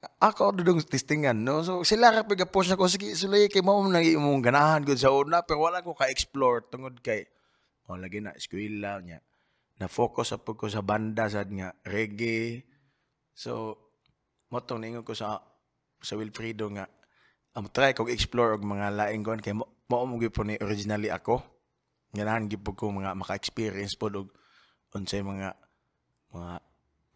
Ako 0.00 0.56
dudong 0.56 0.80
testingan 0.80 1.44
no? 1.44 1.60
So 1.60 1.84
sila 1.84 2.08
ra 2.08 2.24
pag 2.24 2.48
post 2.48 2.72
ako 2.72 2.88
sige 2.88 3.12
sulay 3.12 3.52
kay 3.52 3.60
mo 3.60 3.84
nang 3.84 4.00
imong 4.00 4.40
ganahan 4.40 4.80
gud 4.80 4.96
sa 4.96 5.12
una 5.12 5.44
pero 5.44 5.68
wala 5.68 5.84
ko 5.84 5.92
ka-explore 5.92 6.72
tungod 6.72 7.04
kay 7.04 7.28
oh 7.84 8.00
lagi 8.00 8.24
na 8.24 8.32
eskwela 8.32 8.96
niya. 9.04 9.20
Na 9.76 9.92
focus 9.92 10.32
apod 10.32 10.56
ko 10.56 10.72
sa 10.72 10.80
banda 10.80 11.28
sad 11.28 11.52
nga 11.52 11.76
reggae. 11.84 12.64
So 13.36 13.76
mo 14.50 14.58
tong 14.58 14.82
ningon 14.82 15.06
ko 15.06 15.14
sa 15.14 15.38
sa 16.02 16.14
Wilfredo 16.18 16.66
nga 16.74 16.90
am 17.54 17.70
try 17.70 17.94
kog 17.94 18.10
explore 18.10 18.58
og 18.58 18.66
mga 18.66 18.94
laing 18.94 19.22
kon 19.22 19.38
kay 19.38 19.54
mo 19.54 19.66
mo 19.90 20.14
gyud 20.18 20.34
ni 20.46 20.54
originally 20.62 21.10
ako. 21.10 21.42
Ganahan 22.14 22.50
gyud 22.50 22.66
ko 22.74 22.90
mga 22.90 23.14
maka-experience 23.18 23.94
pod 23.94 24.14
og 24.18 24.28
unsay 24.94 25.22
mga 25.22 25.54
mga 26.34 26.52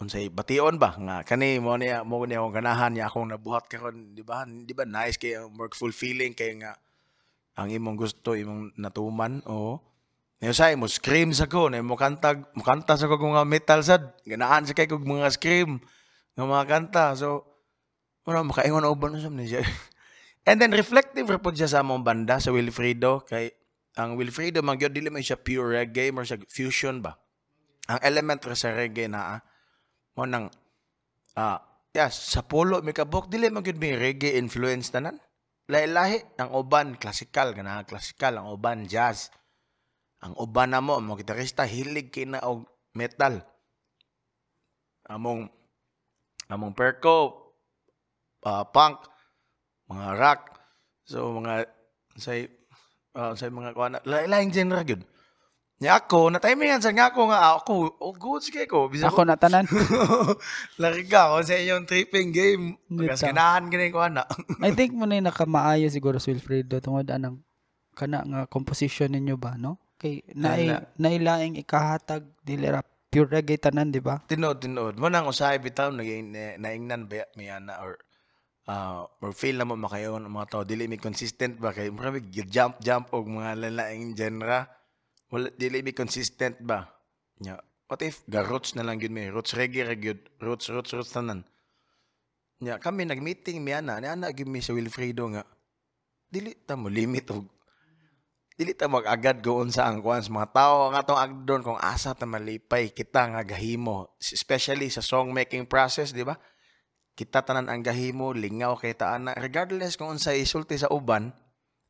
unsay 0.03 0.27
bation 0.31 0.79
ba? 0.79 0.95
Nga 0.95 1.17
kani 1.27 1.59
mo 1.59 1.75
niya 1.79 2.03
mo 2.07 2.23
niya 2.23 2.43
akong 2.43 2.55
ganahan 2.55 2.93
niya 2.95 3.07
akong 3.11 3.31
nabuhat 3.31 3.67
karon 3.67 4.15
di 4.15 4.23
ba? 4.23 4.47
Di 4.47 4.75
ba 4.75 4.87
nice 4.87 5.19
kay 5.19 5.39
more 5.51 5.71
fulfilling 5.75 6.35
kay 6.35 6.55
nga 6.59 6.79
ang 7.55 7.71
imong 7.71 7.99
gusto 7.99 8.35
imong 8.35 8.75
natuman 8.79 9.43
o? 9.47 9.79
Ngayon 10.43 10.55
say 10.55 10.75
mo 10.75 10.91
scream 10.91 11.31
sa 11.31 11.47
ko 11.47 11.71
na 11.71 11.83
mo 11.83 11.95
kanta 11.95 12.43
mo 12.59 12.63
kanta 12.67 12.99
sa 12.99 13.07
ko 13.07 13.19
mga 13.19 13.47
metal 13.47 13.81
sad. 13.87 14.19
Ganahan 14.27 14.67
sa 14.67 14.75
kay 14.75 14.91
kog 14.91 15.07
mga 15.07 15.31
scream 15.35 15.79
nga 16.35 16.45
mga 16.45 16.67
kanta. 16.67 17.05
So 17.15 17.47
wala 18.25 18.45
makaingon 18.45 18.85
og 18.85 18.99
ban 18.99 19.17
sa 19.21 19.31
niya? 19.31 19.63
And 20.49 20.61
then 20.61 20.77
reflective 20.77 21.25
ra 21.25 21.41
siya 21.41 21.69
sa 21.71 21.81
among 21.81 22.05
banda 22.05 22.37
sa 22.37 22.53
Wilfredo 22.53 23.25
kay 23.25 23.49
ang 23.97 24.19
Wilfredo 24.21 24.61
man 24.61 24.77
gyud 24.77 24.93
dili 24.93 25.09
man 25.09 25.25
siya 25.25 25.41
pure 25.41 25.81
reggae 25.81 26.13
more 26.13 26.29
siya 26.29 26.41
fusion 26.49 27.01
ba? 27.01 27.17
Ang 27.89 28.01
element 28.05 28.45
ra 28.45 28.53
sa 28.53 28.77
reggae 28.77 29.09
na 29.09 29.41
mo 30.17 30.29
nang 30.29 30.53
ah 31.41 31.59
yes 31.97 32.37
sa 32.37 32.45
polo 32.45 32.85
may 32.85 32.93
kabok 32.93 33.33
dili 33.33 33.49
man 33.49 33.65
gyud 33.65 33.81
may 33.81 33.97
reggae 33.97 34.37
influence 34.37 34.93
tanan 34.93 35.17
lahi-lahi 35.69 36.37
ang 36.37 36.53
uban 36.53 37.01
classical 37.01 37.57
kana 37.57 37.89
classical 37.89 38.37
ang 38.37 38.53
uban 38.53 38.85
jazz. 38.85 39.33
Ang 40.25 40.37
uban 40.41 40.73
na 40.73 40.81
mo 40.81 40.97
mo 41.01 41.17
gitarista 41.17 41.69
hilig 41.69 42.13
kay 42.13 42.29
na 42.29 42.41
og 42.45 42.69
metal. 42.97 43.45
Among 45.09 45.53
among 46.51 46.77
perco 46.77 47.53
ah, 48.45 48.65
punk 48.69 49.05
mga 49.89 50.09
rock 50.17 50.41
so 51.05 51.33
mga 51.37 51.69
say 52.17 52.49
uh, 53.17 53.33
say 53.37 53.49
mga 53.49 53.77
kuana 53.77 53.99
lahi-lahing 54.05 54.53
genre 54.53 54.83
gyud 54.85 55.03
Nya 55.83 55.99
ako, 55.99 56.31
na-timingan 56.31 56.79
sa 56.79 56.95
nga 56.95 57.11
ako 57.11 57.35
nga 57.35 57.59
ako, 57.59 57.99
oh 57.99 58.15
good 58.15 58.47
sige 58.47 58.63
ko. 58.71 58.87
Bisa 58.87 59.11
ako 59.11 59.27
na 59.27 59.35
tanan 59.35 59.67
Lari 60.81 61.03
ka 61.03 61.35
ako 61.35 61.43
sa 61.43 61.59
inyong 61.59 61.85
tripping 61.85 62.31
game. 62.31 62.79
Kasi 62.87 63.27
ganahan 63.27 63.67
na 63.67 63.85
yung 63.91 63.99
ana. 63.99 64.23
I 64.63 64.71
think 64.71 64.95
mo 64.99 65.03
na 65.03 65.19
nakamaayo 65.19 65.91
siguro 65.91 66.23
si 66.23 66.31
Wilfredo 66.31 66.79
tungod 66.79 67.11
anang 67.11 67.43
kana 67.91 68.23
nga 68.23 68.41
composition 68.47 69.11
ninyo 69.11 69.35
ba 69.35 69.59
no 69.59 69.79
kay 69.99 70.23
Ana. 70.35 70.83
nailaing 70.99 71.59
ikahatag 71.59 72.27
dili 72.43 72.67
pure 73.15 73.31
reggae 73.31 73.63
tanan 73.63 73.95
di 73.95 74.03
ba? 74.03 74.19
Tinod, 74.27 74.59
tinod. 74.59 74.99
Mo 74.99 75.07
nang 75.07 75.31
usahay 75.31 75.63
bitaw, 75.63 75.95
naging 75.95 76.35
na- 76.35 76.59
naingnan 76.59 77.07
ba 77.07 77.23
may 77.39 77.47
ana 77.47 77.79
or 77.79 77.95
uh, 78.67 79.07
or 79.23 79.31
feel 79.31 79.55
na 79.55 79.63
mo 79.63 79.79
makayon 79.79 80.27
ang 80.27 80.35
mga 80.35 80.51
tao? 80.51 80.63
Dili 80.67 80.91
mi 80.91 80.99
consistent 80.99 81.63
ba? 81.63 81.71
Kay 81.71 81.95
marami 81.95 82.27
jump 82.27 82.83
jump 82.83 83.15
og 83.15 83.31
mga 83.31 83.71
lalaing 83.71 84.19
genre. 84.19 84.67
Wala 85.31 85.55
dili 85.55 85.87
mi 85.87 85.95
consistent 85.95 86.59
ba? 86.59 86.91
Nya 87.39 87.55
what 87.87 88.03
if 88.03 88.27
ga 88.27 88.43
roots 88.43 88.75
na 88.75 88.83
lang 88.83 88.99
gyud 88.99 89.15
mi? 89.15 89.31
Roots 89.31 89.55
reggae 89.55 89.95
gyud 89.95 90.19
roots 90.43 90.67
roots 90.75 90.91
roots 90.91 91.15
tanan. 91.15 91.47
Nya 92.59 92.83
kami 92.83 93.07
nag-meeting 93.07 93.63
mi 93.63 93.71
ana 93.71 94.03
ni 94.03 94.11
ana 94.11 94.35
gyud 94.35 94.51
mi 94.51 94.59
sa 94.59 94.75
Wilfredo 94.75 95.31
nga 95.31 95.47
dili 96.27 96.51
ta 96.67 96.75
mo 96.75 96.91
limit 96.91 97.31
og 97.31 97.47
dili 98.55 98.71
ta 98.79 98.87
mag-agad 98.87 99.43
goon 99.43 99.75
sa 99.75 99.91
ang 99.91 99.99
kuan 99.99 100.23
sa 100.23 100.31
mga 100.31 100.49
tao. 100.55 100.77
Ang 100.91 100.95
atong 100.95 101.19
agdon 101.19 101.63
kung 101.67 101.79
asa 101.79 102.15
ta 102.15 102.23
malipay 102.23 102.95
kita 102.95 103.35
nga 103.35 103.43
gahimo. 103.43 104.15
Especially 104.23 104.87
sa 104.91 105.03
song 105.03 105.35
making 105.35 105.67
process 105.67 106.15
di 106.15 106.23
ba? 106.23 106.39
Kita 107.15 107.43
tanan 107.43 107.71
ang 107.71 107.83
gahimo 107.83 108.31
lingaw 108.31 108.79
kay 108.79 108.95
ta 108.95 109.19
ana. 109.19 109.35
Regardless 109.35 109.99
kung 109.99 110.15
unsay 110.15 110.43
isulti 110.47 110.79
sa 110.79 110.91
uban 110.91 111.35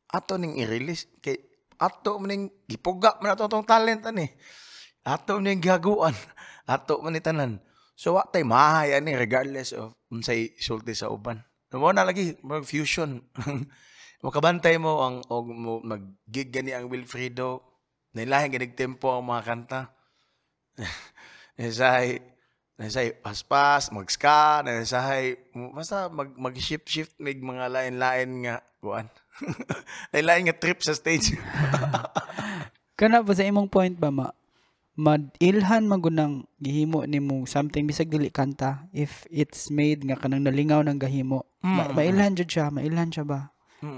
ato 0.09 0.37
ning 0.37 0.57
i-release 0.57 1.17
kay 1.21 1.37
ato 1.81 2.17
ning 2.21 2.49
gipuga 2.69 3.17
man 3.21 3.37
ato 3.37 3.45
tong 3.45 3.65
talent 3.65 4.05
ani. 4.09 4.25
Ato 5.05 5.37
ning 5.37 5.61
gaguan 5.61 6.17
ato 6.73 6.97
man 7.05 7.17
tanan. 7.21 7.61
So 7.93 8.17
wa 8.17 8.25
tay 8.25 8.41
mahay 8.41 8.97
ani 8.97 9.13
regardless 9.13 9.69
of 9.77 9.93
unsay 10.09 10.57
isulti 10.57 10.97
sa 10.97 11.13
uban. 11.13 11.45
Mo 11.75 11.91
na 11.91 12.07
lagi 12.07 12.39
mag 12.39 12.63
fusion 12.63 13.19
makabantay 14.23 14.77
mo 14.77 15.01
ang 15.01 15.15
og 15.27 15.45
mo 15.47 15.79
mag-gig 15.81 16.51
gani 16.51 16.71
ang 16.71 16.87
Wilfredo 16.87 17.59
nailahin 18.13 18.51
ganig 18.51 18.75
tempo 18.75 19.11
ang 19.11 19.25
mga 19.25 19.43
kanta 19.43 19.81
Nesay 21.59 22.19
Nesay 22.75 23.15
paspas, 23.15 23.87
mag-ska, 23.87 24.59
nesay 24.59 25.39
basta 25.71 26.11
mag 26.11 26.35
mag-shift-shift 26.35 27.15
mig 27.23 27.39
mga 27.39 27.71
lain-lain 27.71 28.43
nga 28.43 28.55
kuan. 28.83 29.07
lain-lain 30.11 30.43
nga 30.51 30.59
trip 30.59 30.83
sa 30.83 30.91
stage. 30.91 31.39
kana 32.99 33.23
ba 33.23 33.31
sa 33.31 33.47
imong 33.47 33.71
point 33.71 33.95
ba 33.95 34.11
ma 34.11 34.27
madilhan 34.95 35.87
magunang 35.87 36.43
gihimo 36.55 37.03
nimo 37.03 37.43
something 37.43 37.87
bisag 37.87 38.07
dili 38.07 38.27
kanta 38.27 38.87
if 38.91 39.23
it's 39.27 39.67
made 39.67 40.03
nga 40.03 40.15
kanang 40.15 40.43
nalingaw 40.43 40.79
ng 40.79 40.95
gahimo 40.95 41.43
ma- 41.59 41.91
Mm. 41.91 41.95
mailhan 41.95 42.35
jud 42.35 42.47
siya 42.47 42.71
mailhan 42.71 43.11
siya 43.11 43.27
ba 43.27 43.51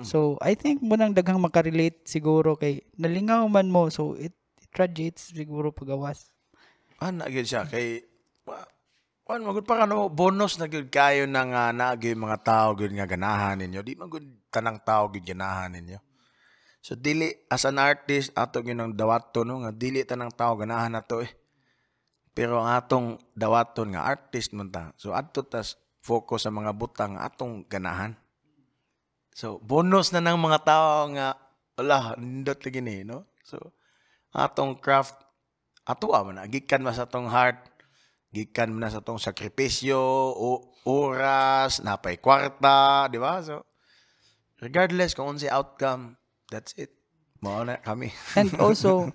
So 0.03 0.35
i 0.43 0.51
think 0.57 0.83
mo 0.83 0.99
nang 0.99 1.15
daghang 1.15 1.39
makarelate 1.39 2.03
siguro 2.03 2.59
kay 2.59 2.83
nalingaw 2.99 3.47
man 3.47 3.71
mo 3.71 3.87
so 3.87 4.19
it, 4.19 4.35
it 4.59 4.71
radiates 4.75 5.31
siguro 5.31 5.71
pagawas 5.71 6.33
Ana 6.97 7.29
gyud 7.29 7.45
siya 7.45 7.69
kay 7.69 8.01
wa 8.41 8.57
wan 9.29 9.45
magud 9.45 9.69
pa 9.69 9.85
kano 9.85 10.09
bonus 10.09 10.57
na 10.57 10.65
gyud 10.65 10.89
kayo 10.89 11.29
na 11.29 11.45
nga 11.45 11.63
na 11.69 11.93
gyud 11.93 12.17
mga 12.17 12.41
tao 12.41 12.73
gyud 12.73 12.93
nga 12.97 13.05
ganahan 13.05 13.61
ninyo. 13.61 13.85
Di 13.85 13.93
man 13.93 14.09
tanang 14.49 14.81
tao 14.81 15.13
gyud 15.13 15.21
ganahan 15.21 15.77
ninyo. 15.77 16.01
So 16.81 16.97
dili 16.97 17.29
as 17.53 17.69
an 17.69 17.77
artist 17.77 18.33
ato 18.33 18.65
gyud 18.65 18.81
ang 18.81 18.97
dawaton 18.97 19.45
no 19.45 19.61
nga 19.61 19.69
dili 19.69 20.01
tanang 20.09 20.33
tao 20.33 20.57
ganahan 20.57 20.97
nato 20.97 21.21
eh. 21.21 21.29
Pero 22.33 22.65
ang 22.65 22.73
atong 22.73 23.21
dawaton 23.37 23.93
nga 23.93 24.09
artist 24.09 24.57
man 24.57 24.73
ta. 24.73 24.89
So 24.97 25.13
adto 25.13 25.45
tas 25.45 25.77
focus 26.01 26.49
sa 26.49 26.51
mga 26.53 26.73
butang 26.73 27.13
atong 27.21 27.69
ganahan. 27.69 28.17
So 29.37 29.61
bonus 29.61 30.09
na 30.09 30.17
ng 30.17 30.41
mga 30.41 30.65
tao 30.65 31.05
nga 31.13 31.37
wala, 31.77 32.17
nindot 32.17 32.57
lagi 32.57 32.81
ni, 32.81 33.05
no? 33.05 33.29
So, 33.45 33.61
atong 34.33 34.81
craft, 34.81 35.13
ato 35.85 36.09
man 36.09 36.41
na, 36.41 36.49
gikan 36.49 36.81
man 36.81 36.97
sa 36.97 37.05
atong 37.05 37.29
heart, 37.29 37.61
gikan 38.33 38.73
man 38.73 38.89
na 38.89 38.91
sa 38.91 38.99
atong 38.99 39.21
sakripisyo, 39.21 40.01
o, 40.33 40.73
oras, 40.89 41.85
napay 41.85 42.17
kwarta, 42.17 43.05
di 43.13 43.21
ba? 43.21 43.37
So, 43.45 43.61
regardless 44.57 45.13
kung 45.13 45.37
unsay 45.37 45.53
outcome, 45.53 46.17
that's 46.49 46.73
it. 46.81 46.97
Mao 47.37 47.61
na 47.61 47.77
kami. 47.77 48.09
And 48.41 48.57
also, 48.57 49.13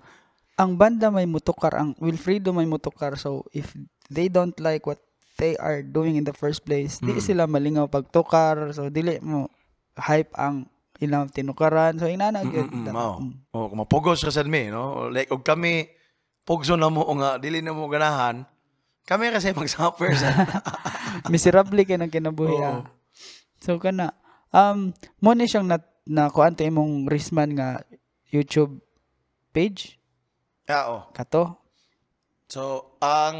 ang 0.55 0.79
banda 0.79 1.11
may 1.11 1.27
mutukar, 1.27 1.75
ang 1.75 1.99
Wilfredo 1.99 2.55
may 2.55 2.63
mutukar. 2.63 3.19
So, 3.19 3.43
if 3.51 3.75
they 4.07 4.31
don't 4.31 4.55
like 4.63 4.87
what 4.87 5.03
they 5.35 5.59
are 5.59 5.83
doing 5.83 6.15
in 6.15 6.23
the 6.23 6.31
first 6.31 6.63
place, 6.63 7.03
di 7.03 7.11
Mm. 7.11 7.19
sila 7.19 7.43
malingaw 7.43 7.91
pagtukar. 7.91 8.71
So, 8.71 8.87
dili 8.87 9.19
mo 9.19 9.51
hype 9.97 10.33
ang 10.37 10.69
ilang 11.01 11.29
tinukaran. 11.29 11.99
So, 11.99 12.07
inana 12.07 12.45
gyud. 12.45 12.69
Mm, 12.69 12.89
mm. 12.89 13.53
Oh, 13.53 13.67
kung 13.69 13.79
mapugos 13.81 14.23
ka 14.23 14.31
sad 14.31 14.47
mi, 14.47 14.69
no? 14.69 15.09
Like 15.11 15.29
og 15.29 15.43
kami 15.43 15.89
pugso 16.47 16.75
na 16.79 16.87
mo 16.87 17.03
nga 17.19 17.37
dili 17.37 17.59
na 17.59 17.75
mo 17.75 17.89
ganahan. 17.91 18.47
Kami 19.03 19.35
kasi 19.35 19.51
mag-suffer 19.51 20.15
sa. 20.15 20.31
Miserable 21.33 21.83
kay 21.83 21.99
nang 21.99 22.13
kinabuhi. 22.13 22.55
Oo. 22.55 22.63
ah. 22.63 22.81
So, 23.59 23.75
kana. 23.79 24.15
Um, 24.53 24.95
mo 25.19 25.35
ni 25.35 25.49
siyang 25.49 25.67
na, 25.67 25.81
na 26.07 26.31
kuan 26.31 26.55
to 26.55 26.63
imong 26.63 27.09
Risman 27.09 27.57
nga 27.57 27.83
YouTube 28.31 28.79
page 29.51 29.99
yeah, 30.69 30.87
oh. 30.87 31.01
kato. 31.11 31.59
So, 32.47 32.95
ang 33.01 33.37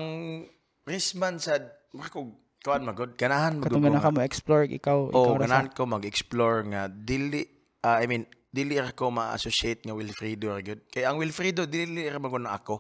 Risman 0.84 1.40
sad, 1.40 1.70
ako, 1.96 2.36
kuan 2.64 2.88
magod, 2.88 3.20
ganahan 3.20 3.60
magod 3.60 3.76
Katong 3.76 4.00
ka 4.00 4.10
mo 4.16 4.24
explore 4.24 4.64
ikaw 4.72 5.12
ikaw 5.12 5.20
Oh, 5.20 5.36
ra 5.36 5.44
sa 5.44 5.44
ganahan 5.44 5.70
ko 5.76 5.82
mag-explore 5.84 6.60
nga 6.72 6.88
dili 6.88 7.44
ah, 7.84 8.00
I 8.00 8.08
mean, 8.08 8.24
dili 8.48 8.80
ra 8.80 8.96
ko 8.96 9.12
ma-associate 9.12 9.84
nga 9.84 9.92
Wilfredo 9.92 10.56
ra 10.56 10.64
gyud. 10.64 10.88
Kay 10.88 11.04
ang 11.04 11.20
Wilfredo 11.20 11.68
dili 11.68 12.08
ra 12.08 12.24
magod 12.24 12.48
na 12.48 12.56
ako. 12.56 12.80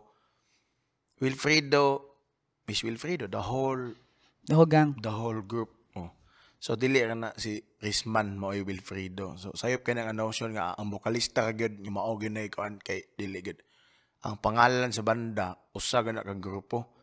Wilfredo 1.19 2.13
Miss 2.63 2.79
Wilfredo, 2.87 3.27
the 3.27 3.43
whole 3.43 3.91
Dahogang. 4.47 4.95
the 5.03 5.11
whole 5.11 5.43
group. 5.43 5.91
Oh. 5.99 6.15
So 6.63 6.79
dili 6.79 7.03
ra 7.03 7.11
na 7.11 7.35
si 7.35 7.59
Risman 7.83 8.39
mo 8.39 8.55
ay 8.55 8.63
Wilfredo. 8.63 9.35
So 9.35 9.51
sayop 9.51 9.83
kay 9.83 9.99
nga 9.99 10.15
notion 10.15 10.55
nga 10.55 10.79
ang 10.79 10.95
bokalista 10.95 11.43
ka 11.43 11.51
gyud 11.51 11.83
nga 11.83 11.91
mao 11.91 12.15
gyud 12.15 12.31
na 12.31 12.47
ikuan 12.47 12.79
kay 12.79 13.03
dili 13.19 13.43
gyud. 13.43 13.59
Ang 14.23 14.39
pangalan 14.39 14.95
sa 14.95 15.03
banda 15.03 15.59
usa 15.75 15.99
na 16.07 16.23
kang 16.23 16.39
grupo. 16.39 16.95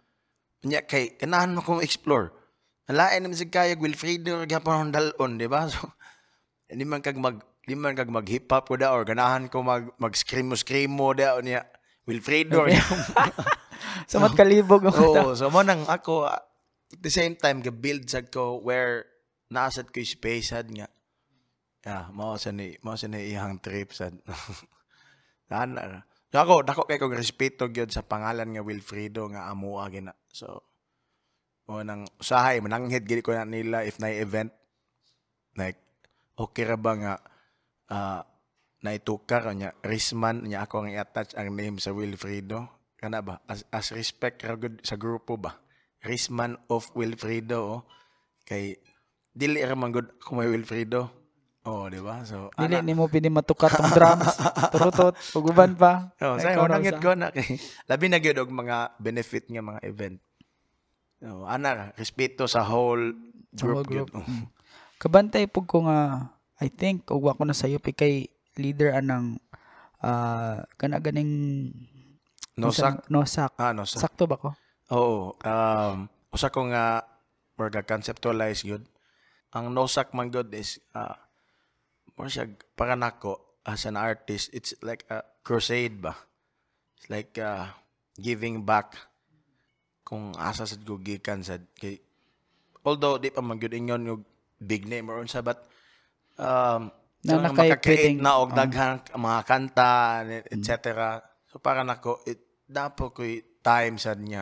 Nya 0.65 0.89
kay 0.89 1.21
kanahan 1.21 1.53
mo 1.53 1.61
kong 1.61 1.85
explore. 1.85 2.40
Ang 2.91 2.99
lain 2.99 3.21
naman 3.23 3.39
sa 3.39 3.47
kaya 3.47 3.79
Wilfredo 3.79 4.51
gyapon 4.51 4.91
ang 4.91 4.95
dalon, 4.95 5.39
di 5.39 5.47
ba? 5.47 5.63
So 5.71 5.87
hindi 6.71 6.87
man 6.87 7.03
kag 7.03 7.19
mag 7.19 7.39
di 7.67 7.75
man 7.79 7.95
kag 7.99 8.11
mag 8.11 8.27
hip 8.27 8.51
hop 8.51 8.71
ko 8.71 8.79
da 8.79 8.95
or 8.95 9.03
ganahan 9.03 9.51
ko 9.51 9.63
mag 9.63 9.91
mag 9.99 10.15
screamo 10.15 10.55
screamo 10.55 11.15
da 11.15 11.35
o 11.35 11.43
niya 11.43 11.67
Wilfredo. 12.07 12.67
Sa 14.11 14.19
mat 14.19 14.35
kalibog 14.35 14.83
mata. 14.83 15.03
Oo, 15.03 15.35
so 15.39 15.51
mo 15.51 15.63
nang 15.63 15.87
ako 15.87 16.31
ah, 16.31 16.43
at 16.91 17.01
the 17.03 17.11
same 17.11 17.39
time 17.39 17.63
ga-build 17.63 18.07
sad 18.11 18.31
ko 18.31 18.59
where 18.59 19.07
nasad 19.51 19.91
ko 19.91 20.03
yung 20.03 20.15
space 20.15 20.51
sad 20.51 20.71
nga. 20.71 20.91
Yeah, 21.87 22.11
mao 22.15 22.39
sa 22.39 22.55
ni 22.55 22.75
mao 22.83 22.99
sa 22.99 23.07
ni 23.07 23.35
iyang 23.35 23.59
trip 23.63 23.95
sad. 23.95 24.19
Ana. 25.51 26.07
So 26.31 26.39
ako 26.39 26.63
dako 26.63 26.87
kay 26.87 27.03
kong 27.03 27.19
respeto 27.19 27.67
gyud 27.71 27.91
sa 27.91 28.07
pangalan 28.07 28.55
nga 28.55 28.63
Wilfredo 28.63 29.27
nga 29.31 29.51
amuha 29.51 29.91
gina. 29.91 30.15
So 30.31 30.70
mo 31.71 31.87
nang 31.87 32.03
usahay 32.19 32.59
mananghid 32.59 33.07
gid 33.07 33.23
ko 33.23 33.31
na 33.31 33.47
nila 33.47 33.87
if 33.87 34.03
na 34.03 34.11
event. 34.11 34.51
Like 35.55 35.79
okay 36.35 36.67
ra 36.67 36.75
ba 36.75 36.93
nga 36.99 37.15
ah 37.95 38.27
naitukar 38.83 39.47
nya 39.55 39.71
Risman 39.87 40.51
nya 40.51 40.67
ako 40.67 40.83
ang 40.83 40.91
i-attach 40.91 41.39
ang 41.39 41.55
name 41.55 41.79
sa 41.79 41.95
Wilfredo 41.95 42.91
kana 42.99 43.23
ba? 43.23 43.39
As, 43.47 43.63
as 43.71 43.95
respect 43.95 44.43
ra 44.43 44.59
gud 44.59 44.83
sa 44.83 44.99
grupo 44.99 45.39
ba? 45.39 45.63
Risman 46.03 46.59
of 46.67 46.91
Wilfredo 46.99 47.59
oh. 47.63 47.81
kay 48.43 48.75
dili 49.31 49.63
ra 49.63 49.79
man 49.79 49.95
gud 49.95 50.11
ako 50.19 50.43
may 50.43 50.51
Wilfredo 50.51 51.07
oh 51.71 51.87
di 51.87 52.03
ba? 52.03 52.27
So 52.27 52.51
Dili 52.57 52.83
ni 52.83 52.99
mo 52.99 53.07
pini 53.07 53.31
matukat 53.31 53.79
tong 53.79 53.93
drums, 53.95 54.33
turutot, 54.73 55.15
uguban 55.37 55.77
pa. 55.77 56.09
Oh, 56.25 56.41
Ay, 56.41 56.51
say 56.51 56.55
mo 56.57 56.67
nangit 56.67 56.97
ko 56.99 57.13
na. 57.13 57.29
Kay 57.29 57.61
labi 57.91 58.07
na 58.09 58.17
gyud 58.17 58.41
og 58.41 58.49
mga 58.49 58.97
benefit 58.97 59.45
nga 59.53 59.61
mga 59.61 59.85
event. 59.85 60.19
Oh, 61.21 61.45
ana 61.45 61.93
respeto 62.01 62.49
sa 62.49 62.65
whole 62.65 63.13
Sa 63.53 63.69
group, 63.69 63.77
whole 63.77 63.89
group. 63.89 64.09
Mm. 64.17 64.49
Kabantay 65.03 65.45
pug 65.49 65.69
ko 65.69 65.85
nga 65.85 66.29
I 66.61 66.69
think 66.69 67.09
ug 67.09 67.25
wa 67.25 67.37
ko 67.37 67.45
na 67.45 67.57
sayo 67.57 67.81
pi 67.81 67.93
kay 67.93 68.29
leader 68.61 68.93
anang 68.93 69.41
ah 70.01 70.65
kana 70.81 71.01
ganing 71.01 71.73
Nosak. 72.61 73.09
nosak. 73.09 73.57
Ah, 73.57 73.73
nosak. 73.73 74.05
Sakto 74.05 74.29
ba 74.29 74.37
ko? 74.37 74.53
Oo. 74.93 75.33
Um, 75.41 76.13
usa 76.29 76.53
ko 76.53 76.69
nga 76.69 77.09
or 77.57 77.69
conceptualize 77.85 78.65
gyud. 78.65 78.85
Ang 79.53 79.73
nosak 79.73 80.13
man 80.17 80.29
gyud 80.33 80.53
is 80.57 80.81
uh, 80.97 81.17
more 82.17 82.29
siya 82.29 82.49
para 82.77 82.97
nako 82.97 83.41
as 83.69 83.85
an 83.85 83.97
artist, 84.01 84.49
it's 84.57 84.73
like 84.81 85.05
a 85.13 85.25
crusade 85.45 86.01
ba. 86.01 86.17
It's 86.97 87.09
like 87.13 87.37
uh, 87.37 87.73
giving 88.17 88.65
back 88.65 88.97
kung 90.11 90.35
asa 90.35 90.67
sad 90.67 90.83
ko 90.83 90.99
gikan 90.99 91.47
sad 91.47 91.63
kay 91.79 92.03
although 92.83 93.15
di 93.23 93.31
pa 93.31 93.39
man 93.39 93.63
gyud 93.63 93.79
ingon 93.79 94.03
yung 94.11 94.23
big 94.59 94.91
name 94.91 95.07
or 95.07 95.23
unsa 95.23 95.39
but 95.39 95.63
um 96.35 96.91
Na 97.21 97.37
so, 97.37 97.53
makakreate 97.53 98.17
na 98.17 98.41
og 98.41 98.49
oh. 98.49 98.57
daghang 98.57 99.05
mga 99.13 99.41
kanta 99.45 100.25
etc. 100.49 101.21
So 101.53 101.61
para 101.61 101.85
nako 101.85 102.25
it 102.25 102.41
dapo 102.65 103.13
ko 103.13 103.21
time 103.61 104.01
sad 104.01 104.25
niya 104.25 104.41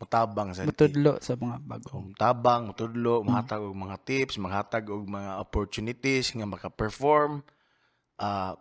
mutabang 0.00 0.50
kay- 0.56 0.64
Mutudlo 0.64 1.20
sa 1.20 1.36
mga 1.36 1.60
bago. 1.60 2.00
um, 2.00 2.10
tabang, 2.16 2.72
mutudlo, 2.72 3.20
mahatag 3.20 3.60
og 3.60 3.76
mga 3.76 3.96
tips, 4.00 4.40
mahatag 4.40 4.88
og 4.88 5.04
mga 5.04 5.36
opportunities 5.36 6.32
nga 6.32 6.48
maka-perform. 6.48 7.44
Uh, 8.16 8.56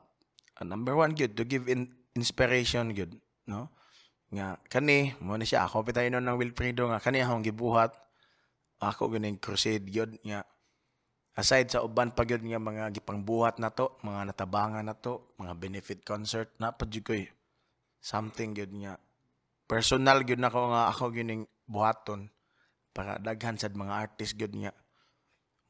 number 0.60 1.00
one, 1.00 1.16
good, 1.16 1.40
to 1.40 1.48
give 1.48 1.72
in 1.72 1.88
inspiration, 2.12 2.92
good, 2.92 3.16
no? 3.48 3.72
Nga, 4.30 4.62
kani, 4.70 5.18
mo 5.26 5.36
na 5.36 5.46
siya, 5.46 5.66
ako 5.66 5.90
pitay 5.90 6.14
nun 6.14 6.26
ng 6.26 6.38
Wilfredo 6.38 6.86
nga, 6.90 7.02
kani 7.02 7.26
akong 7.26 7.42
gibuhat, 7.42 7.98
ako 8.80 9.12
ganing 9.18 9.42
crusade, 9.42 9.90
good, 9.90 10.16
nga, 10.22 10.46
aside 11.40 11.72
sa 11.72 11.80
uban 11.80 12.12
pa 12.12 12.28
gyud 12.28 12.44
nga 12.44 12.60
mga 12.60 12.92
gipangbuhat 13.00 13.64
na 13.64 13.72
to, 13.72 13.96
mga 14.04 14.36
natabangan 14.36 14.84
na 14.84 14.96
to, 15.00 15.32
mga 15.40 15.54
benefit 15.56 16.00
concert, 16.04 16.52
napadyo 16.60 17.00
ko 17.00 17.16
eh. 17.16 17.32
Something 18.04 18.52
gyud 18.52 18.76
nga. 18.76 19.00
Personal 19.64 20.28
gyud 20.28 20.44
nako 20.44 20.76
nga 20.76 20.92
ako 20.92 21.16
gining 21.16 21.48
buhaton 21.64 22.28
para 22.92 23.16
daghan 23.22 23.56
sad 23.56 23.76
mga 23.76 23.96
artist 23.96 24.36
gyud 24.36 24.52
nga. 24.60 24.76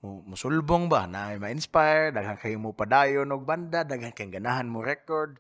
Musulbong 0.02 0.88
ba? 0.90 1.06
Na 1.06 1.36
ma-inspire 1.38 2.16
daghan 2.16 2.40
kayo 2.40 2.58
mo 2.58 2.74
padayon 2.74 3.30
og 3.30 3.46
banda 3.46 3.86
daghan 3.86 4.16
kay 4.16 4.32
ganahan 4.32 4.66
mo 4.66 4.82
record. 4.82 5.38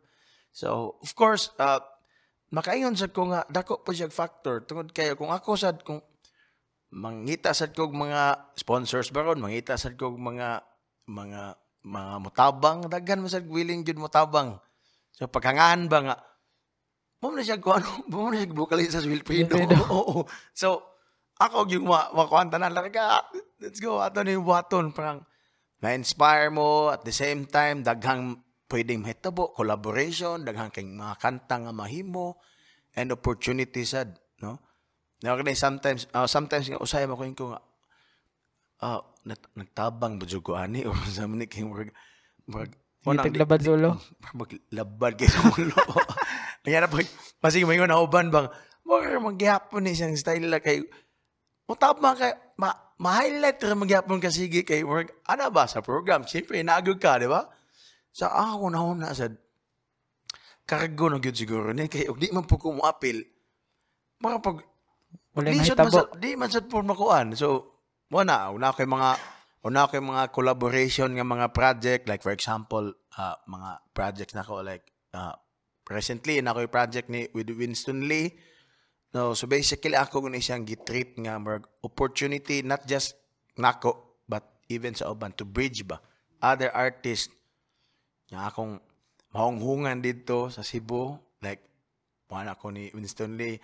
So 0.53 0.99
of 1.01 1.11
course 1.17 1.55
uh, 1.57 1.81
makaingon 2.49 2.97
sad 2.97 3.13
ko 3.13 3.29
nga 3.29 3.45
dako 3.49 3.81
po 3.85 3.93
siya 3.93 4.09
factor. 4.09 4.65
Tungod 4.65 4.89
kayo 4.93 5.13
kung 5.13 5.29
ako 5.29 5.57
sad 5.57 5.81
kung 5.85 6.01
mangita 6.89 7.53
sad 7.53 7.77
kog 7.77 7.93
mga 7.93 8.53
sponsors 8.57 9.13
baron 9.13 9.37
mangita 9.37 9.77
sad 9.77 9.93
kog 9.93 10.17
mga 10.17 10.65
mga 11.05 11.41
mga 11.85 12.13
mutabang 12.17 12.79
daghan 12.89 13.21
mo 13.21 13.29
sad 13.29 13.45
willing 13.45 13.85
jud 13.85 14.01
mutabang. 14.01 14.57
So 15.13 15.29
paghangaan 15.29 15.85
ba 15.85 15.99
nga 16.01 16.15
mo 17.21 17.35
na 17.35 17.45
siya 17.45 17.61
ko 17.61 17.77
ano 17.77 17.89
mo 18.11 18.33
na 18.33 18.41
siya 18.41 18.49
vocalist 18.49 18.97
sa 18.97 19.05
Wilfredo 19.05 19.55
oo. 19.93 20.25
So 20.57 20.97
ako 21.39 21.69
yung 21.71 21.87
ma 21.87 22.09
makuanta 22.11 22.57
na 22.57 22.73
lang 22.73 22.89
ka 22.89 23.29
let's 23.61 23.77
go 23.77 24.01
ato 24.01 24.25
ni 24.25 24.33
buhaton. 24.35 24.89
Parang 24.89 25.21
na-inspire 25.79 26.51
mo 26.51 26.91
at 26.91 27.05
the 27.05 27.13
same 27.13 27.47
time 27.47 27.85
daghang 27.85 28.35
pwedeng 28.69 29.01
mahitabo 29.01 29.51
collaboration 29.57 30.45
daghang 30.45 30.69
kay 30.69 30.85
mga 30.85 31.17
kanta 31.17 31.57
nga 31.57 31.73
mahimo 31.73 32.37
and 32.93 33.09
opportunity 33.09 33.81
sad 33.83 34.13
no 34.39 34.69
Now, 35.19 35.35
kani 35.35 35.51
sometimes, 35.51 36.07
uh, 36.15 36.27
sometimes 36.31 36.71
nga 36.71 36.79
usay 36.79 37.03
mo 37.03 37.19
ko 37.19 37.27
nga, 37.51 37.59
ah, 38.79 39.03
nat- 39.27 39.51
nagtabang 39.51 40.15
ba 40.15 40.25
ko 40.25 40.55
ani 40.55 40.85
or 40.87 40.95
sa 41.11 41.27
man 41.27 41.43
kay 41.43 41.67
murag 41.67 41.91
murag 42.47 42.71
taglabad 43.03 43.59
sa 43.59 43.75
ulo. 43.75 43.99
maglabad 44.39 45.13
kay 45.19 45.27
sa 45.27 45.43
ulo. 45.43 45.75
Kaya 46.63 46.83
na 46.83 46.91
pag 46.91 47.07
masig 47.43 47.67
mo 47.67 47.75
na 47.75 47.99
uban 47.99 48.31
bang 48.31 48.47
mo 48.87 48.99
magyapon 49.31 49.83
ni 49.83 49.95
siyang 49.95 50.15
style 50.15 50.47
la 50.47 50.63
kay 50.63 50.83
Utap 51.69 52.01
man 52.01 52.17
kay 52.17 52.33
ma, 52.57 52.73
ma-highlight 52.97 53.61
ra 53.61 53.75
magyapon 53.75 54.23
ka 54.23 54.31
sige 54.31 54.63
kay 54.63 54.87
work 54.87 55.19
ana 55.27 55.51
ba 55.51 55.67
sa 55.67 55.83
program 55.83 56.23
siyempre 56.25 56.63
naagod 56.63 56.97
ka 56.97 57.19
di 57.19 57.27
ba 57.27 57.47
sa 58.09 58.33
ako 58.33 58.73
na 58.73 58.81
una 58.83 59.13
sad 59.13 59.37
kargo 60.69 61.09
na 61.09 61.17
gyud 61.17 61.37
siguro 61.37 61.73
ni 61.73 61.89
kay 61.89 62.05
og 62.05 62.21
di 62.21 62.29
man 62.29 62.45
po 62.45 62.61
ko 62.61 62.73
mo 62.73 62.85
appeal 62.85 63.21
mga 64.21 64.37
pag 64.43 64.57
Wala 65.33 65.53
di 65.53 65.61
na 65.61 65.65
sad 65.65 66.09
di 66.17 66.33
man 66.33 66.49
sad 66.49 66.65
po 66.65 66.81
makuan. 66.81 67.37
So 67.37 67.79
mo 68.09 68.25
na 68.25 68.49
una 68.49 68.73
kay 68.73 68.89
mga 68.89 69.09
una 69.65 69.87
kay 69.87 70.01
mga 70.01 70.33
collaboration 70.33 71.13
nga 71.13 71.25
mga 71.25 71.47
project 71.53 72.03
like 72.09 72.25
for 72.25 72.33
example 72.33 72.91
uh, 73.17 73.35
mga 73.45 73.69
projects 73.93 74.33
na 74.33 74.43
ko 74.43 74.65
like 74.65 74.83
uh, 75.13 75.33
recently 75.87 76.41
na 76.41 76.53
ko 76.53 76.65
project 76.67 77.07
ni 77.07 77.29
with 77.31 77.49
Winston 77.53 78.09
Lee. 78.09 78.33
No 79.13 79.33
so 79.33 79.49
basically 79.49 79.97
ako 79.97 80.29
guna 80.29 80.41
siyang 80.41 80.65
gitreat 80.65 81.17
nga 81.17 81.37
mag 81.37 81.65
opportunity 81.81 82.61
not 82.65 82.85
just 82.85 83.17
nako 83.57 84.21
but 84.25 84.45
even 84.69 84.93
sa 84.93 85.09
uban 85.09 85.33
to 85.33 85.45
bridge 85.45 85.85
ba 85.85 85.97
other 86.41 86.69
artists 86.73 87.33
nga 88.29 88.49
akong 88.49 88.77
mahunghungan 89.33 90.01
dito 90.01 90.49
sa 90.53 90.65
Cebu 90.65 91.17
like 91.41 91.65
wala 92.29 92.53
ko 92.53 92.69
ni 92.69 92.93
Winston 92.93 93.37
Lee 93.37 93.57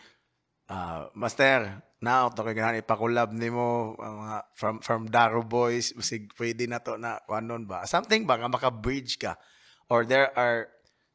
Ah, 0.66 1.14
Master, 1.14 1.78
now 2.02 2.26
to 2.34 2.42
kay 2.42 2.58
ganani 2.58 2.82
ipakulab 2.82 3.30
nimo 3.30 3.94
mga 4.02 4.50
from 4.58 4.82
from 4.82 5.06
Daro 5.06 5.46
Boys, 5.46 5.94
sig 6.02 6.34
pwede 6.42 6.66
na 6.66 6.82
to 6.82 6.98
na 6.98 7.22
kuanon 7.22 7.70
ba? 7.70 7.86
Something 7.86 8.26
ba 8.26 8.42
nga 8.42 8.50
maka-bridge 8.50 9.22
ka 9.22 9.38
or 9.94 10.10
there 10.10 10.34
are 10.34 10.66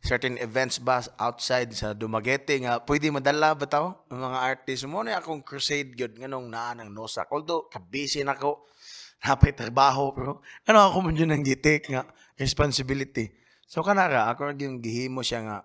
certain 0.07 0.39
events 0.39 0.79
ba 0.79 1.03
outside 1.19 1.75
sa 1.75 1.99
Dumaguete 1.99 2.63
nga 2.63 2.79
pwede 2.87 3.11
madala 3.11 3.59
ba 3.59 3.67
taw 3.67 4.07
mga 4.07 4.39
artist 4.39 4.87
mo 4.87 5.03
na 5.03 5.19
akong 5.19 5.43
crusade 5.43 5.99
gyud 5.99 6.15
nganong 6.15 6.47
naa 6.47 6.79
nang 6.79 6.95
nosa. 6.95 7.27
Although 7.27 7.67
kabisi 7.67 8.23
na 8.23 8.39
ko 8.39 8.71
napay 9.27 9.51
trabaho 9.51 10.15
pero 10.15 10.47
ano 10.71 10.79
ako 10.79 11.11
man 11.11 11.19
yun 11.19 11.35
ang 11.35 11.43
gitik 11.43 11.91
nga 11.91 12.07
responsibility. 12.39 13.27
So 13.71 13.87
kanara 13.87 14.27
ako 14.27 14.51
yung 14.59 14.83
gihimo 14.83 15.23
siya 15.23 15.47
nga 15.47 15.57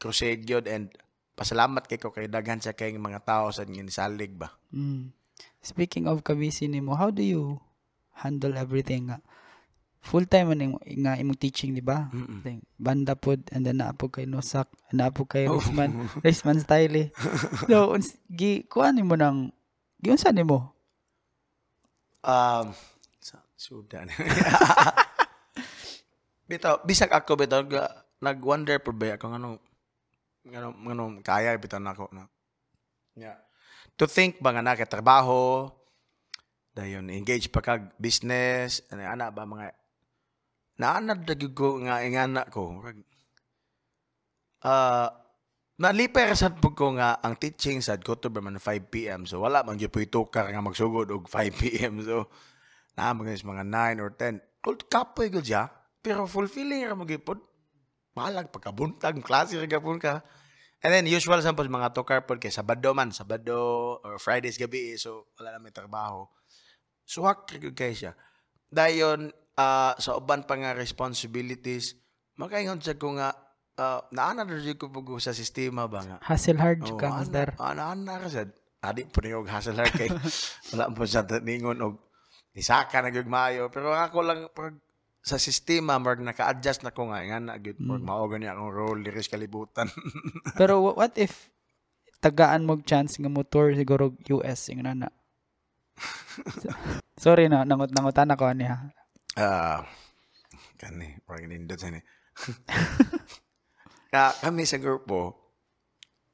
crusade 0.00 0.48
gyud 0.48 0.64
and 0.64 0.88
pasalamat 1.36 1.84
kay 1.84 2.00
ko 2.00 2.08
kay 2.08 2.24
daghan 2.24 2.64
sa 2.64 2.72
kay 2.72 2.96
mga 2.96 3.20
tao 3.28 3.52
sa 3.52 3.68
salig 3.92 4.32
ba. 4.32 4.56
Mm. 4.72 5.12
Speaking 5.60 6.08
of 6.08 6.24
kabisi 6.24 6.64
nimo, 6.64 6.96
how 6.96 7.12
do 7.12 7.20
you 7.20 7.60
handle 8.24 8.56
everything 8.56 9.12
nga? 9.12 9.20
Full 10.02 10.26
time 10.26 10.50
man 10.50 10.64
imo- 10.64 10.82
nga 11.04 11.14
imong 11.14 11.38
teaching, 11.38 11.76
di 11.76 11.84
ba? 11.84 12.08
Banda 12.74 13.14
pod 13.14 13.46
and 13.54 13.62
then 13.68 13.78
naapog 13.78 14.16
kay 14.18 14.26
Nosak, 14.26 14.66
naapog 14.90 15.30
kay 15.30 15.46
Raceman, 15.46 16.08
Raceman 16.24 16.58
style. 16.58 16.96
eh. 16.96 17.08
So, 17.70 17.92
uns, 17.94 18.16
gi 18.26 18.64
kuan 18.66 18.96
nimo 18.98 19.14
nang 19.14 19.52
giunsa 20.02 20.32
nimo? 20.34 20.72
Um 22.24 22.72
sa 23.22 23.44
Sudan. 23.54 24.08
bitaw 26.46 26.82
bisag 26.86 27.12
ako 27.12 27.38
bitaw 27.38 27.62
nag-wonder 28.22 28.78
po 28.78 28.94
ba 28.94 29.18
ako 29.18 29.24
ngano 29.34 29.50
ngano 30.46 30.68
ngano 30.74 31.04
kaya 31.22 31.54
bitaw 31.58 31.82
nako 31.82 32.10
na. 32.14 32.26
Yeah. 33.14 33.38
To 34.00 34.08
think 34.08 34.40
ba 34.40 34.56
nga 34.56 34.64
nakatrabaho 34.64 35.68
dayon 36.72 37.12
engage 37.12 37.52
pa 37.52 37.60
kag 37.60 37.92
business 38.00 38.80
ano 38.88 39.04
ana 39.04 39.28
ba 39.28 39.44
mga 39.44 39.76
naanad 40.80 41.20
na 41.28 41.36
ko 41.52 41.76
nga 41.84 42.00
ingana 42.00 42.48
ko 42.48 42.80
ah 44.64 45.12
naliper 45.76 46.32
sad 46.32 46.56
pud 46.64 46.72
ko 46.72 46.96
nga 46.96 47.20
ang 47.20 47.36
teaching 47.36 47.84
sad 47.84 48.00
ko 48.00 48.16
to 48.16 48.32
man 48.32 48.56
5 48.56 48.88
PM 48.88 49.28
so 49.28 49.44
wala 49.44 49.60
man 49.60 49.76
gyud 49.76 49.92
tukar 50.08 50.48
nga 50.48 50.64
magsugod 50.64 51.12
og 51.12 51.28
5 51.28 51.52
PM 51.60 52.00
so 52.00 52.32
na 52.96 53.12
mga 53.12 53.44
mga 53.44 53.64
9 53.98 54.00
or 54.00 54.10
10 54.16 54.40
old 54.64 54.80
kapoy 54.88 55.28
gyud 55.28 55.44
siya 55.44 55.68
pero 56.02 56.26
fulfilling 56.26 56.84
ra 56.84 56.98
mo 56.98 57.06
gyud 57.06 57.22
pod 57.24 57.40
malag 58.18 58.50
pagkabuntag 58.52 59.22
klase 59.22 59.56
ra 59.56 59.64
gapon 59.70 60.02
ka 60.02 60.20
And 60.82 60.90
then 60.90 61.06
usual 61.06 61.38
samples 61.38 61.70
mga 61.70 61.94
tukar 61.94 62.26
pod 62.26 62.42
kay 62.42 62.50
Sabado 62.50 62.90
man, 62.90 63.14
Sabado 63.14 64.02
or 64.02 64.18
Fridays 64.18 64.58
gabi 64.58 64.98
so 64.98 65.30
wala 65.38 65.54
na 65.54 65.62
may 65.62 65.70
trabaho. 65.70 66.26
Suwak 67.06 67.46
so, 67.46 67.70
kay 67.70 67.94
siya. 67.94 68.18
Dayon 68.66 69.30
ah, 69.54 69.94
sa 70.02 70.18
uban 70.18 70.42
pa 70.42 70.58
nga 70.58 70.74
responsibilities, 70.74 71.94
makaingon 72.34 72.82
sa 72.82 72.98
ko 72.98 73.14
nga 73.14 73.30
uh, 73.78 74.02
naana 74.10 74.42
na 74.42 74.58
rin 74.58 74.74
ko 74.74 74.90
po 74.90 75.06
sa 75.22 75.30
sistema 75.30 75.86
ba 75.86 76.02
nga. 76.02 76.18
Hustle 76.26 76.58
hard 76.58 76.82
Oh, 76.82 76.98
ka, 76.98 77.14
master. 77.14 77.54
Ana 77.62 77.94
ana 77.94 78.18
ka 78.18 78.28
sad. 78.28 78.50
Adi 78.82 79.06
po 79.06 79.22
niyo 79.22 79.46
hustle 79.46 79.78
hard 79.78 79.94
kay 79.94 80.10
wala 80.74 80.90
po 80.90 81.06
sa 81.06 81.22
ningon 81.22 81.78
og 81.78 81.94
nisaka 82.58 83.06
na 83.06 83.14
gyud 83.14 83.30
maayo 83.30 83.70
pero 83.70 83.94
ako 83.94 84.18
lang 84.26 84.50
pag 84.50 84.74
sa 85.22 85.38
sistema 85.38 86.02
marg 86.02 86.18
naka-adjust 86.18 86.82
na 86.82 86.90
ko 86.90 87.06
nga 87.14 87.22
nga 87.22 87.38
na 87.38 87.54
gyud 87.54 87.78
mm. 87.78 88.02
mao 88.02 88.26
gani 88.26 88.50
akong 88.50 88.74
role 88.74 89.06
diri 89.06 89.22
sa 89.22 89.38
kalibutan. 89.38 89.86
Pero 90.58 90.82
wha- 90.82 90.98
what 90.98 91.14
if 91.14 91.46
tagaan 92.18 92.66
mo 92.66 92.82
chance 92.82 93.22
nga 93.22 93.30
motor 93.30 93.70
siguro 93.70 94.18
US 94.34 94.66
yung 94.74 94.82
nana? 94.82 95.14
Sorry 97.22 97.46
na, 97.46 97.62
nangot-nangotan 97.62 98.34
ako 98.34 98.50
niya. 98.50 98.90
Ah, 99.38 99.86
kani, 100.74 101.22
parang 101.22 101.46
nindot 101.46 101.78
sa 101.78 101.94
ni. 101.94 102.02
Ka 104.12 104.34
kami 104.42 104.66
sa 104.66 104.82
grupo, 104.82 105.38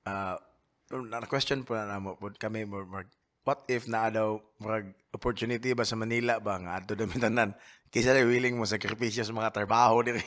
ah, 0.09 0.41
na 0.89 1.29
question 1.29 1.61
po 1.61 1.77
na 1.77 1.85
namo 1.85 2.17
po 2.17 2.33
kami 2.33 2.65
more, 2.65 2.89
what 3.45 3.65
if 3.69 3.85
na 3.85 4.09
daw 4.09 4.41
opportunity 5.13 5.73
ba 5.77 5.85
sa 5.85 5.97
Manila 5.97 6.41
ba 6.41 6.57
nga 6.61 6.81
adto 6.81 6.97
dami 6.97 7.17
tanan 7.17 7.53
kaysa 7.89 8.17
na 8.17 8.25
willing 8.25 8.57
mo 8.57 8.69
sakripisyo 8.69 9.25
sa 9.25 9.35
mga 9.37 9.53
trabaho 9.53 10.05
diri. 10.05 10.23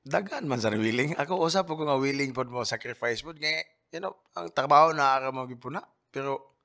Dagan 0.00 0.48
man 0.48 0.58
sa 0.58 0.72
willing. 0.72 1.12
Ako 1.14 1.44
usap 1.44 1.68
ko 1.68 1.84
nga 1.84 2.00
willing 2.00 2.32
pod 2.32 2.48
mo 2.48 2.64
sacrifice 2.64 3.20
pod 3.20 3.36
nga 3.36 3.52
you 3.90 3.98
know, 3.98 4.14
ang 4.38 4.48
trabaho 4.54 4.94
na 4.94 5.18
ara 5.18 5.28
mo 5.34 5.44
gipuna. 5.44 5.82
Pero 6.10 6.56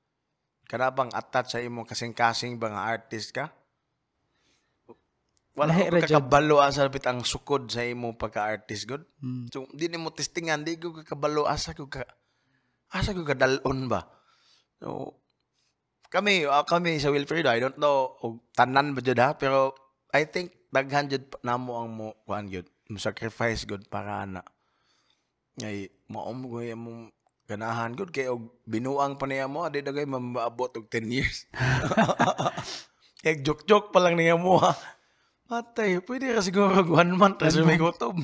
kana 0.66 0.90
bang 0.90 1.12
attach 1.14 1.54
sa 1.54 1.62
imong 1.62 1.86
kasing-kasing 1.86 2.58
ba 2.58 2.74
nga 2.74 2.86
artist 2.90 3.30
ka? 3.30 3.52
Wala 5.56 5.72
ko 5.72 6.04
kakabalo 6.04 6.60
asa 6.60 6.84
bit 6.92 7.08
ang 7.08 7.24
sukod 7.24 7.72
sa 7.72 7.80
imong 7.80 8.20
pagka-artist 8.20 8.84
god. 8.84 9.02
Mm. 9.24 9.48
So 9.48 9.64
di 9.72 9.88
nimo 9.88 10.12
testingan 10.12 10.68
di 10.68 10.76
ko 10.76 10.92
kakabalo 10.92 11.48
asa 11.48 11.72
ko 11.72 11.88
ka 11.88 12.04
asa 12.92 13.16
ko 13.16 13.24
kadalon 13.24 13.88
ba. 13.88 14.04
So 14.76 15.16
kami 16.12 16.46
ah, 16.46 16.64
kami 16.66 16.98
sa 17.02 17.10
Wilfredo 17.12 17.50
I 17.50 17.60
don't 17.62 17.78
know 17.78 18.14
og 18.22 18.42
tanan 18.56 18.94
ba 18.96 19.00
jud 19.02 19.18
ha 19.18 19.34
pero 19.34 19.74
I 20.14 20.26
think 20.26 20.54
daghan 20.70 21.10
jud 21.10 21.28
pa- 21.30 21.42
namo 21.42 21.80
ang 21.80 21.90
mo 21.92 22.08
kuan 22.24 22.48
jud 22.48 22.66
mo 22.90 22.98
sacrifice 23.00 23.66
god 23.66 23.88
para 23.90 24.22
na 24.24 24.42
ngay 25.56 25.88
maom 26.12 26.46
ko 26.46 26.60
imong 26.62 27.10
ganahan 27.46 27.94
gud 27.94 28.10
kay 28.10 28.26
og 28.26 28.58
binuang 28.66 29.16
pa 29.16 29.24
niya 29.30 29.46
mo 29.46 29.64
adi 29.64 29.80
dagay 29.80 30.04
maabot 30.04 30.74
og 30.74 30.90
10 30.90 31.14
years. 31.14 31.46
Kaya 33.22 33.42
joke-joke 33.42 33.94
pa 33.94 34.02
lang 34.02 34.18
niya 34.18 34.34
mo 34.34 34.58
ha. 34.58 34.74
Matay, 35.46 36.02
pwede 36.02 36.34
ka 36.34 36.42
siguro 36.42 36.82
one 36.82 37.14
month 37.14 37.38
kasi 37.38 37.62
may 37.62 37.78
gutom. 37.78 38.18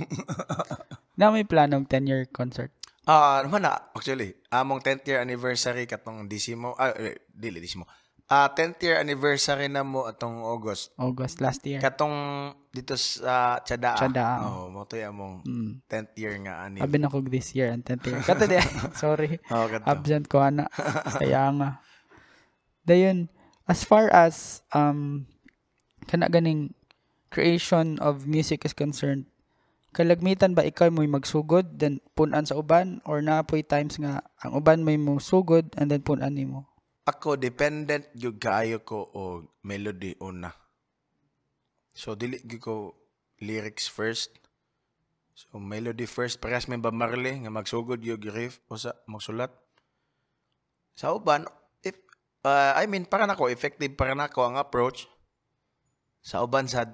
Na 1.15 1.31
may 1.31 1.47
planong 1.47 1.87
10-year 1.87 2.27
concert. 2.35 2.75
Ah, 3.03 3.43
naman 3.43 3.67
na, 3.67 3.75
actually, 3.93 4.39
among 4.47 4.79
10th 4.79 5.03
year 5.11 5.19
anniversary 5.19 5.91
katong 5.91 6.31
disimo, 6.31 6.79
ah, 6.79 6.95
eh, 6.95 7.19
dili 7.27 7.59
disimo. 7.59 7.83
Ah, 8.31 8.49
10th 8.49 8.79
year 8.81 8.97
anniversary 8.97 9.67
na 9.67 9.83
mo 9.83 10.07
atong 10.07 10.39
August. 10.41 10.95
August 10.97 11.43
last 11.43 11.61
year. 11.67 11.83
Katong 11.83 12.15
dito 12.71 12.95
sa 12.95 13.59
Tiada. 13.61 13.99
Tiyadaa, 13.99 14.39
Oh, 14.47 14.71
mo 14.71 14.87
to 14.87 14.97
among 14.97 15.43
Mm. 15.43 15.83
10th 15.85 16.15
year 16.17 16.39
nga 16.47 16.63
ani. 16.65 16.79
Abi 16.81 16.97
na 16.97 17.11
ko 17.11 17.19
this 17.21 17.53
year 17.53 17.75
and 17.75 17.83
10th 17.83 18.07
year. 18.07 18.23
Kato 18.23 18.47
di, 18.47 18.57
sorry. 19.03 19.37
Oh, 19.51 19.67
kato. 19.67 19.85
Absent 19.85 20.31
ko 20.31 20.39
ana. 20.41 20.71
Kaya 21.21 21.51
nga. 21.59 21.71
Dayon, 22.87 23.29
as 23.67 23.83
far 23.83 24.09
as 24.15 24.63
um 24.73 25.27
kana 26.07 26.31
ganing 26.31 26.73
creation 27.35 27.99
of 27.99 28.25
music 28.31 28.63
is 28.65 28.73
concerned, 28.73 29.27
kalagmitan 29.93 30.57
ba 30.57 30.65
ikaw 30.65 30.89
mo'y 30.89 31.07
magsugod 31.07 31.77
then 31.77 32.01
punan 32.17 32.49
sa 32.49 32.57
uban 32.57 33.05
or 33.05 33.21
na 33.21 33.45
po'y 33.45 33.61
times 33.61 34.01
nga 34.01 34.25
ang 34.41 34.57
uban 34.57 34.81
may 34.81 34.97
mo 34.97 35.21
sugod 35.21 35.69
and 35.77 35.93
then 35.93 36.01
punan 36.01 36.33
nimo. 36.33 36.65
Ako 37.05 37.37
dependent 37.37 38.09
gyud 38.17 38.41
kaayo 38.41 38.81
ko 38.81 39.05
og 39.13 39.53
melody 39.61 40.17
una. 40.19 40.49
So 41.93 42.17
dili 42.17 42.41
ko 42.57 42.97
lyrics 43.45 43.85
first. 43.85 44.33
So 45.37 45.61
melody 45.61 46.09
first 46.09 46.41
parehas 46.41 46.73
may 46.73 46.81
ba 46.81 46.89
Marley 46.89 47.45
nga 47.45 47.53
magsugod 47.53 48.01
yung 48.01 48.25
riff 48.33 48.65
o 48.73 48.81
sa 48.81 48.97
magsulat. 49.05 49.53
Sa 50.97 51.13
uban 51.13 51.45
if 51.85 52.01
uh, 52.49 52.73
I 52.73 52.89
mean 52.89 53.05
para 53.05 53.29
nako 53.29 53.53
effective 53.53 53.93
para 53.93 54.17
nako 54.17 54.49
ang 54.49 54.57
approach 54.57 55.05
sa 56.25 56.41
uban 56.41 56.65
sa 56.65 56.89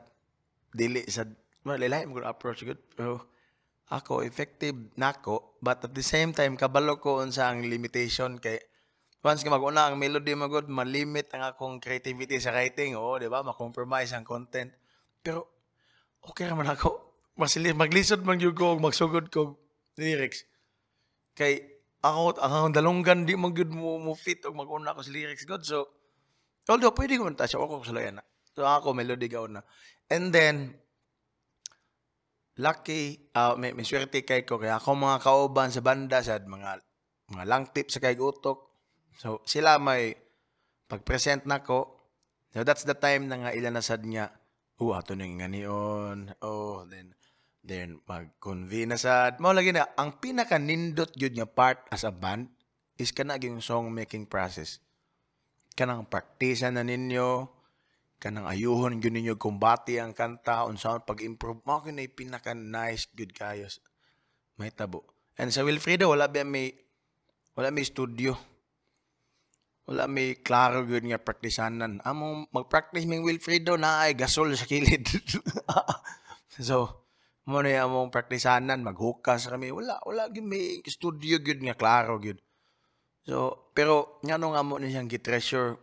dili 0.75 1.07
sa 1.07 1.29
malilay 1.69 2.09
mo 2.09 2.17
approach 2.25 2.65
good. 2.65 2.81
Pero 2.97 3.29
ako 3.93 4.25
effective 4.25 4.77
nako 4.97 5.61
but 5.61 5.85
at 5.85 5.93
the 5.93 6.05
same 6.05 6.33
time 6.33 6.57
kabalo 6.57 7.01
ko 7.01 7.25
unsa 7.25 7.49
ang 7.49 7.65
limitation 7.65 8.37
kay 8.37 8.61
once 9.25 9.41
ka 9.41 9.49
mag-una 9.49 9.89
ang 9.89 9.97
melody 9.97 10.37
magod 10.37 10.69
malimit 10.69 11.33
ang 11.33 11.45
akong 11.49 11.81
creativity 11.81 12.37
sa 12.41 12.53
writing 12.53 12.97
oo 12.97 13.17
di 13.21 13.29
ba? 13.29 13.45
Ma-compromise 13.45 14.13
ang 14.17 14.25
content. 14.25 14.73
Pero 15.21 15.49
okay 16.25 16.49
raman 16.49 16.69
ako. 16.69 17.21
Masili 17.37 17.77
maglisod 17.77 18.25
man 18.25 18.41
gyud 18.41 18.57
ko 18.57 18.77
ug 18.77 18.81
magsugod 18.81 19.29
ko 19.29 19.61
lyrics. 20.01 20.49
Kay 21.37 21.61
ako 22.01 22.41
ang 22.41 22.73
dalunggan 22.73 23.29
di 23.29 23.37
man 23.37 23.53
gyud 23.53 23.73
mo, 23.73 24.01
mo 24.01 24.13
fit 24.17 24.41
og 24.49 24.57
mag-una 24.57 24.97
ko 24.97 25.05
sa 25.05 25.13
lyrics 25.13 25.45
god 25.45 25.65
so 25.65 25.89
although 26.69 26.93
pwede 26.93 27.17
ko 27.17 27.25
man 27.25 27.37
ta 27.37 27.49
siya 27.49 27.61
ako 27.61 27.85
sa 27.85 27.97
na. 27.97 28.25
So 28.53 28.67
ako 28.69 28.93
melody 28.93 29.31
ka 29.31 29.45
una 29.45 29.65
And 30.09 30.33
then, 30.33 30.81
lucky, 32.59 33.31
uh, 33.39 33.55
may, 33.55 33.71
may 33.73 33.87
swerte 33.87 34.27
kay 34.27 34.43
ko. 34.43 34.59
Kaya 34.59 34.83
ako 34.83 34.99
mga 34.99 35.19
kauban 35.23 35.71
sa 35.71 35.81
banda, 35.81 36.19
sa 36.21 36.43
mga, 36.43 36.83
mga 37.31 37.45
lang 37.47 37.71
tip 37.71 37.89
sa 37.89 38.03
kay 38.03 38.19
utok. 38.19 38.69
So, 39.19 39.43
sila 39.47 39.79
may 39.79 40.15
pag-present 40.91 41.47
na 41.47 41.63
ko. 41.63 41.99
So, 42.53 42.67
that's 42.67 42.83
the 42.83 42.99
time 42.99 43.31
na 43.31 43.47
nga 43.47 43.51
ilan 43.55 43.79
na 43.79 43.83
sad 43.83 44.03
niya, 44.03 44.35
oh, 44.83 44.95
ato 44.95 45.15
na 45.15 45.27
yung 45.27 45.39
ganion. 45.39 46.19
Oh, 46.43 46.83
then, 46.87 47.15
then 47.63 48.03
mag-convene 48.07 48.99
sad. 48.99 49.39
Mao 49.39 49.55
lagi 49.55 49.71
na, 49.71 49.95
ang 49.95 50.19
pinaka-nindot 50.19 51.15
yun 51.15 51.39
nga 51.39 51.47
part 51.47 51.87
as 51.95 52.03
a 52.03 52.11
band 52.11 52.51
is 52.99 53.15
kana 53.15 53.39
yung 53.39 53.63
song 53.63 53.95
making 53.95 54.27
process. 54.27 54.83
Kanang 55.79 56.11
praktisan 56.11 56.75
na 56.75 56.83
ninyo, 56.83 57.58
kanang 58.19 58.51
ayuhon 58.51 58.99
gyud 58.99 59.15
ninyo 59.15 59.39
kumbati 59.39 60.03
ang 60.03 60.11
kanta 60.11 60.67
unsa 60.67 60.99
pag-improve. 61.07 61.63
Mo 61.63 61.79
kini 61.81 62.11
pinaka 62.11 62.51
nice 62.53 63.07
good 63.15 63.31
kayo. 63.31 63.71
May 64.59 64.75
tabo. 64.75 65.07
And 65.39 65.55
sa 65.55 65.63
Wilfredo 65.63 66.11
wala 66.11 66.27
ba 66.27 66.43
may 66.43 66.75
wala 67.55 67.71
may 67.71 67.87
studio? 67.87 68.35
Wala 69.87 70.11
may 70.11 70.43
klaro 70.43 70.83
gyud 70.83 71.07
nga 71.07 71.23
praktisanan. 71.23 72.03
Among 72.03 72.51
mag-practice 72.51 73.07
ming 73.07 73.23
Wilfredo 73.23 73.79
na 73.79 74.05
ay 74.05 74.19
gasol 74.19 74.53
sa 74.59 74.67
kilid. 74.67 75.07
So 76.59 77.07
mo 77.47 77.63
na 77.63 77.87
among 77.87 78.11
praktisanan 78.11 78.83
maghukas 78.83 79.47
kami 79.47 79.71
wala 79.71 80.03
wala 80.03 80.27
gyud 80.27 80.43
may 80.43 80.83
studio 80.83 81.39
gyud 81.39 81.63
nga 81.63 81.79
klaro 81.79 82.19
gyud. 82.19 82.43
So 83.23 83.71
pero 83.71 84.19
ngano 84.27 84.59
nga 84.59 84.67
mo 84.67 84.83
ni 84.83 84.91
siyang 84.91 85.07
gitreasure? 85.07 85.79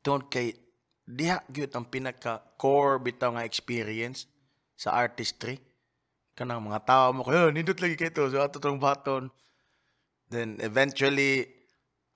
Don't 0.00 0.32
kay 0.32 0.61
diha 1.02 1.42
gyud 1.50 1.74
ang 1.74 1.90
pinaka 1.90 2.38
core 2.54 3.02
bitaw 3.02 3.34
nga 3.34 3.46
experience 3.46 4.30
sa 4.78 4.94
artistry. 4.94 5.58
Kanang 6.32 6.64
mga 6.64 6.86
tao 6.86 7.12
mo 7.12 7.26
kayo 7.26 7.52
nindot 7.52 7.78
lagi 7.82 7.98
kay 7.98 8.14
to 8.14 8.30
so 8.30 8.40
ato 8.40 8.62
tong 8.62 8.80
baton. 8.80 9.28
Then 10.30 10.62
eventually 10.62 11.44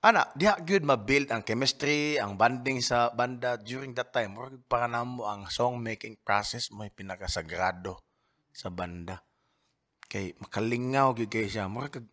ana 0.01 0.25
diha 0.33 0.63
gyud 0.63 0.87
ma-build 0.87 1.29
ang 1.29 1.43
chemistry 1.43 2.17
ang 2.17 2.39
bonding 2.39 2.79
sa 2.79 3.11
banda 3.11 3.59
during 3.59 3.93
that 3.93 4.15
time. 4.15 4.39
Murag 4.39 4.63
para 4.65 4.87
namo 4.87 5.27
ang 5.27 5.51
song 5.51 5.83
making 5.83 6.17
process 6.23 6.71
mo 6.71 6.87
pinaka 6.89 7.27
sagrado 7.27 8.01
sa 8.55 8.71
banda. 8.71 9.21
Kay 10.07 10.33
makalingaw 10.39 11.11
gyud 11.13 11.29
kay 11.29 11.51
siya. 11.51 11.67
Murag 11.67 12.01
kag 12.01 12.07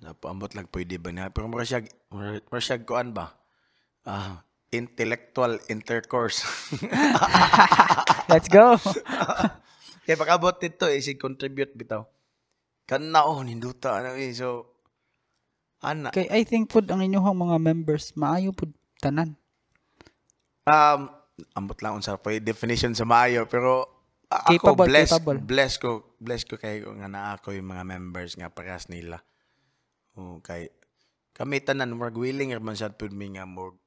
napaambot 0.00 0.54
lang 0.54 0.70
pwede 0.70 0.96
ba 1.02 1.10
niya? 1.10 1.34
Pero 1.34 1.50
murag 1.50 1.68
siya 1.68 1.82
murag 2.14 2.46
murag 2.46 2.64
siya 2.64 2.78
kuan 2.86 3.10
ba? 3.10 3.34
Ah 4.06 4.46
intellectual 4.74 5.58
intercourse. 5.70 6.42
Let's 8.30 8.50
go. 8.50 8.76
Kaya 10.04 10.16
pakabot 10.20 10.58
nito 10.60 10.84
eh, 10.90 11.00
si 11.00 11.16
contribute 11.16 11.72
bitaw. 11.72 12.04
Kana 12.84 13.24
oh, 13.24 13.40
ninduta 13.40 14.04
ano 14.04 14.18
eh. 14.18 14.34
So, 14.36 14.68
ana. 15.80 16.12
Kay 16.12 16.28
I 16.28 16.44
think 16.44 16.68
pud 16.68 16.92
ang 16.92 17.00
inyong 17.00 17.32
mga 17.32 17.56
members 17.62 18.12
maayo 18.18 18.52
pud 18.52 18.74
tanan. 19.00 19.38
Um, 20.68 21.08
ambot 21.56 21.80
lang 21.80 21.96
unsa 21.96 22.16
pa 22.20 22.36
definition 22.40 22.92
sa 22.96 23.04
maayo 23.04 23.44
pero 23.48 23.94
ako 24.34 24.50
Capable, 24.74 24.88
blessed, 24.88 25.12
capable. 25.20 25.40
blessed 25.44 25.78
ko, 25.78 25.90
blessed 26.18 26.46
ko 26.48 26.56
kay 26.56 26.82
nga 26.82 27.08
naa 27.08 27.36
ako 27.36 27.54
yung 27.54 27.68
mga 27.70 27.84
members 27.84 28.34
nga 28.34 28.50
parehas 28.50 28.88
nila. 28.90 29.22
Oh, 30.18 30.40
kay 30.42 30.72
kami 31.34 31.62
tanan 31.62 31.94
more 31.94 32.14
willing 32.14 32.54
man 32.62 32.78
sad 32.78 32.98
pud 32.98 33.14
mi 33.14 33.34
nga 33.34 33.46
more 33.46 33.78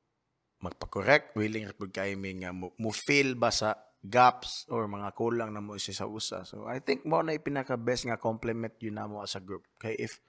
magpa-correct, 0.67 1.33
willing 1.39 1.65
ra 1.65 1.73
pud 1.73 1.95
kay 1.95 2.19
mi 2.19 2.35
nga 2.43 2.51
mo, 2.51 2.75
mo 2.75 2.91
feel 2.91 3.39
ba 3.39 3.49
sa 3.49 3.75
gaps 4.03 4.69
or 4.69 4.87
mga 4.87 5.15
kulang 5.17 5.51
na 5.51 5.63
mo 5.63 5.75
isa 5.75 5.95
sa 5.95 6.05
usa. 6.05 6.43
So 6.43 6.67
I 6.69 6.83
think 6.83 7.03
mo 7.07 7.23
na 7.23 7.33
yung 7.33 7.47
pinaka-best 7.47 8.07
nga 8.07 8.19
compliment 8.19 8.75
yun 8.79 8.99
na 8.99 9.09
mo 9.09 9.23
as 9.23 9.35
a 9.35 9.41
group. 9.41 9.65
Kay 9.81 9.97
if 9.97 10.21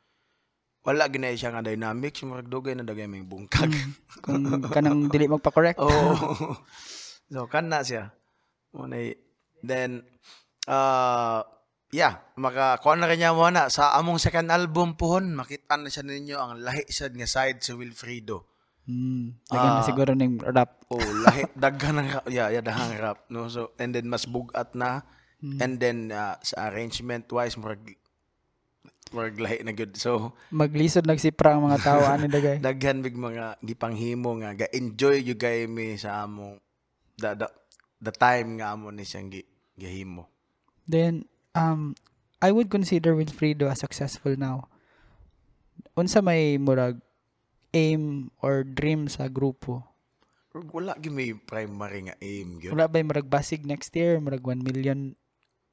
wala 0.88 1.04
ginay 1.12 1.36
siya 1.36 1.52
nga 1.52 1.60
dynamics, 1.60 2.24
murag 2.24 2.48
dugay 2.48 2.72
na 2.72 2.86
dagay 2.86 3.04
may 3.04 3.20
bungkag. 3.20 3.68
Kung 4.24 4.40
kanang 4.72 5.12
dili 5.12 5.28
magpa-correct. 5.28 5.76
Oo. 5.84 6.56
so, 7.32 7.44
kana 7.44 7.84
siya. 7.84 8.08
Muna, 8.72 8.96
then, 9.60 10.00
uh, 10.64 11.44
yeah, 11.92 12.24
makakuha 12.40 12.96
na 12.96 13.04
kanya 13.04 13.36
mo 13.36 13.44
na. 13.52 13.68
Sa 13.68 13.92
among 14.00 14.16
second 14.16 14.48
album 14.48 14.96
pohon, 14.96 15.36
makita 15.36 15.76
na 15.76 15.92
siya 15.92 16.08
ninyo 16.08 16.36
ang 16.40 16.64
lahi 16.64 16.88
sad 16.88 17.12
nga 17.12 17.28
side 17.28 17.60
sa 17.60 17.76
Wilfredo. 17.76 18.47
Hmm. 18.88 19.36
Lagyan 19.46 19.68
na 19.70 19.76
Ah. 19.76 19.84
siguro 19.84 20.10
ng 20.10 20.40
rap. 20.48 20.80
Oh, 20.88 20.96
lahi, 20.96 21.44
daghan 21.60 22.00
ng 22.00 22.08
rap. 22.08 22.24
Yeah, 22.26 22.48
yeah, 22.48 22.64
dahang 22.64 22.96
rap. 22.96 23.28
No? 23.28 23.44
So, 23.46 23.76
and 23.76 23.92
then 23.92 24.08
mas 24.08 24.24
bugat 24.24 24.72
na. 24.72 25.04
And 25.38 25.76
then, 25.76 26.10
uh, 26.10 26.34
sa 26.40 26.66
arrangement-wise, 26.66 27.54
murag, 27.54 27.84
murag 29.08 29.38
lahi 29.38 29.62
na 29.62 29.70
good. 29.70 29.94
So, 29.94 30.34
Maglisod 30.50 31.06
nagsipra 31.06 31.54
ang 31.54 31.62
mga 31.62 31.78
tao 31.78 32.00
ani 32.10 32.26
dagay. 32.26 32.58
daghan 32.58 33.00
big 33.00 33.14
mga 33.14 33.54
gipanghimo 33.62 34.34
nga 34.36 34.56
ga-enjoy 34.56 35.22
you 35.22 35.32
guys 35.32 35.64
mi 35.64 35.94
sa 35.94 36.24
among 36.24 36.58
the, 37.14 37.38
the, 37.38 37.48
the 38.02 38.10
time 38.10 38.58
nga 38.58 38.74
amo 38.74 38.90
ni 38.90 39.06
siyang 39.06 39.28
gi, 39.28 39.46
gihimo. 39.74 40.26
Then 40.84 41.22
um 41.52 41.94
I 42.38 42.50
would 42.50 42.66
consider 42.66 43.14
Wilfredo 43.14 43.66
as 43.66 43.78
successful 43.78 44.34
now. 44.34 44.66
Unsa 45.94 46.18
may 46.18 46.56
murag 46.56 46.98
aim 47.72 48.32
or 48.40 48.64
dream 48.64 49.08
sa 49.08 49.28
grupo? 49.28 49.84
Wala 50.72 50.96
gyud 50.98 51.14
may 51.14 51.36
primary 51.36 52.08
nga 52.08 52.16
aim 52.18 52.58
gyud. 52.58 52.72
Wala 52.74 52.88
ba 52.90 52.98
murag 53.04 53.28
basig 53.30 53.62
next 53.62 53.94
year 53.94 54.18
murag 54.18 54.42
1 54.42 54.64
million 54.64 55.14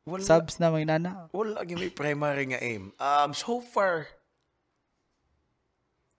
Wala, 0.06 0.22
subs 0.22 0.62
na 0.62 0.70
may 0.70 0.86
nana? 0.86 1.32
wala 1.34 1.66
gyud 1.66 1.82
may 1.82 1.90
primary 1.90 2.54
nga 2.54 2.62
aim. 2.62 2.94
Um 3.00 3.32
so 3.34 3.64
far 3.64 4.06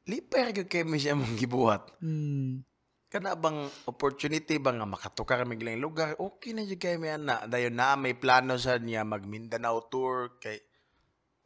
liper 0.06 0.50
gyud 0.54 0.70
kay 0.70 0.82
mi 0.86 0.98
siya 0.98 1.14
mong 1.18 1.36
gibuhat. 1.38 1.82
Hmm. 2.02 2.62
Kana 3.06 3.38
bang 3.38 3.70
opportunity 3.86 4.58
ba 4.58 4.74
nga 4.74 4.82
makatukar 4.82 5.46
kami 5.46 5.54
gilang 5.62 5.78
lugar, 5.78 6.18
okay 6.18 6.50
na 6.50 6.66
jud 6.66 6.80
kay 6.80 6.98
mi 6.98 7.06
ana. 7.06 7.46
Dayon 7.46 7.78
na 7.78 7.94
may 7.94 8.18
plano 8.18 8.58
sa 8.58 8.80
niya 8.82 9.06
mag 9.06 9.22
Mindanao 9.22 9.86
tour 9.86 10.42
kay 10.42 10.58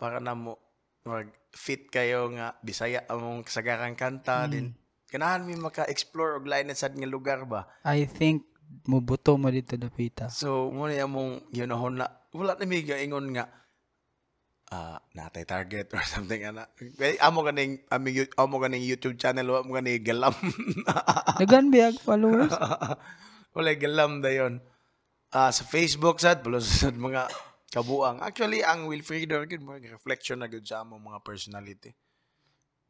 para 0.01 0.23
na 0.23 0.33
mo 0.33 0.57
mag 1.05 1.29
fit 1.51 1.91
kayo 1.91 2.31
nga 2.35 2.55
Bisaya 2.63 3.05
among 3.11 3.43
kasagarang 3.47 3.99
kanta 3.99 4.47
din. 4.47 4.75
Ganahan 5.11 5.43
mi 5.43 5.59
maka-explore 5.59 6.39
og 6.39 6.47
lain 6.47 6.71
sad 6.71 6.95
nga 6.95 7.09
lugar 7.11 7.43
ba. 7.43 7.67
I 7.83 8.07
think 8.07 8.47
mubuto 8.87 9.35
mo 9.35 9.51
dito 9.51 9.75
dapita. 9.75 10.31
So 10.31 10.71
mo 10.71 10.87
na 10.87 11.03
among 11.03 11.51
ginahon 11.51 11.99
na 11.99 12.07
wala 12.31 12.55
na 12.55 12.65
mi 12.67 12.87
ingon 12.87 13.35
nga 13.35 13.51
ah 14.71 15.03
natay 15.19 15.43
target 15.43 15.91
or 15.91 16.03
something 16.15 16.47
ana. 16.47 16.71
Kay 16.79 17.19
amo 17.19 17.43
ganing 17.43 17.83
aming 17.91 18.31
amo 18.39 18.63
ganing 18.63 18.87
YouTube 18.87 19.19
channel 19.19 19.51
wa 19.51 19.67
mo 19.67 19.75
ganing 19.75 19.99
galam. 19.99 20.35
Dagan 21.43 21.75
biag 21.75 21.99
followers. 21.99 22.55
Wala 23.55 23.75
galam 23.75 24.23
dayon. 24.23 24.63
Ah 25.35 25.51
sa 25.51 25.67
Facebook 25.67 26.23
sad 26.23 26.47
plus 26.47 26.87
sa 26.87 26.95
mga 26.95 27.27
kabuang. 27.71 28.19
Actually 28.21 28.61
ang 28.67 28.91
Wilfredo 28.91 29.47
gid 29.47 29.63
mo 29.63 29.79
reflection 29.79 30.43
na 30.43 30.51
gud 30.51 30.67
sa 30.67 30.83
among 30.83 31.01
mga 31.01 31.21
personality. 31.23 31.95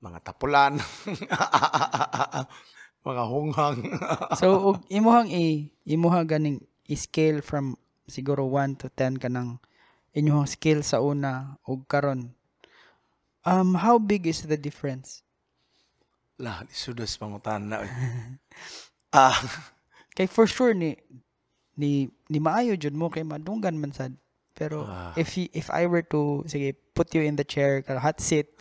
Mga 0.01 0.19
tapulan. 0.25 0.81
mga 3.09 3.25
hunghang. 3.29 3.79
so 4.41 4.75
og 4.75 4.77
imuhang 4.89 5.29
i 5.29 5.69
imuhang 5.85 6.27
ganing 6.27 6.59
i-scale 6.89 7.45
from 7.45 7.77
siguro 8.09 8.49
1 8.49 8.81
to 8.81 8.89
10 8.93 9.23
kanang 9.23 9.61
inyong 10.17 10.49
skill 10.49 10.81
sa 10.81 11.05
una 11.05 11.61
ug 11.69 11.85
karon. 11.87 12.33
Um 13.45 13.77
how 13.79 14.01
big 14.01 14.27
is 14.27 14.49
the 14.49 14.57
difference? 14.59 15.25
lah, 16.41 16.65
isudos 16.73 17.21
pangutan 17.21 17.69
na. 17.69 17.85
Ah, 19.11 19.35
Kay 20.15 20.31
for 20.31 20.47
sure 20.47 20.71
ni 20.71 20.95
ni 21.75 22.07
ni 22.31 22.39
maayo 22.39 22.79
jud 22.79 22.95
mo 22.95 23.11
kay 23.11 23.27
madunggan 23.27 23.75
man 23.75 23.91
sad. 23.91 24.15
Pero 24.61 24.85
Ah. 24.85 25.17
if 25.17 25.41
if 25.57 25.73
I 25.73 25.89
were 25.89 26.05
to 26.13 26.45
sige 26.45 26.77
put 26.93 27.17
you 27.17 27.25
in 27.25 27.41
the 27.41 27.49
chair 27.49 27.81
hot 27.89 28.21
seat 28.21 28.53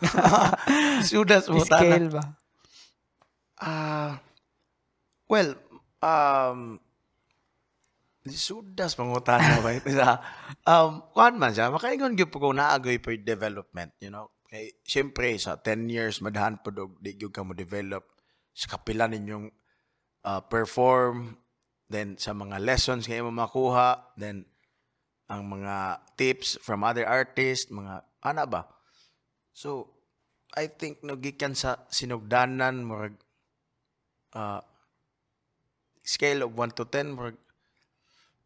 pangutan 1.44 1.44
na. 1.52 1.60
scale 1.68 2.08
ba? 2.08 2.24
Ah, 3.60 4.12
well, 5.28 5.52
um, 6.00 6.80
sudas 8.24 8.96
pangutan 8.96 9.40
na 9.40 9.60
ba 9.60 9.76
ito 9.76 9.92
sa, 9.92 10.20
um, 10.64 11.04
kuhan 11.12 11.36
man 11.36 11.52
siya, 11.52 11.68
makaingon 11.68 12.16
gyud 12.16 12.32
kung 12.32 12.56
naagoy 12.56 12.96
po 12.96 13.12
yung 13.12 13.24
development, 13.24 13.92
you 14.00 14.08
know. 14.08 14.28
Kay, 14.50 14.74
siyempre, 14.82 15.36
sa 15.38 15.60
10 15.60 15.86
years, 15.88 16.18
madahan 16.18 16.58
po 16.58 16.72
dog, 16.74 16.98
di 16.98 17.14
gyud 17.14 17.30
ka 17.30 17.44
mo 17.46 17.54
develop 17.54 18.08
sa 18.50 18.76
kapila 18.76 19.06
ninyong 19.06 19.46
uh, 20.26 20.42
perform, 20.48 21.38
then 21.86 22.18
sa 22.18 22.34
mga 22.34 22.58
lessons 22.58 23.06
kayo 23.06 23.28
mo 23.30 23.32
makuha, 23.46 24.10
then 24.18 24.48
ang 25.30 25.46
mga 25.46 26.02
tips 26.18 26.58
from 26.58 26.82
other 26.82 27.06
artists, 27.06 27.70
mga, 27.70 28.02
ana 28.26 28.44
ba? 28.50 28.66
So, 29.54 29.94
I 30.58 30.66
think 30.66 31.06
no 31.06 31.14
gikan 31.14 31.54
sa 31.54 31.86
sinugdanan 31.86 32.82
murag 32.82 33.14
uh, 34.34 34.58
scale 36.02 36.42
of 36.42 36.58
1 36.58 36.74
to 36.74 36.84
10 36.90 37.14
murag 37.14 37.38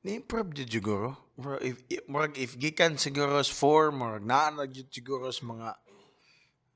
ni-improve 0.04 0.52
jud 0.52 0.68
siguro. 0.68 1.16
Murag 1.40 1.64
if, 1.64 1.76
murag 2.04 2.36
if 2.36 2.60
gikan 2.60 3.00
siguro 3.00 3.40
sa 3.40 3.54
4, 3.56 3.96
murag 3.96 4.24
naa 4.28 4.52
na 4.52 4.68
jud 4.68 4.88
siguro 4.92 5.32
sa 5.32 5.42
mga 5.48 5.68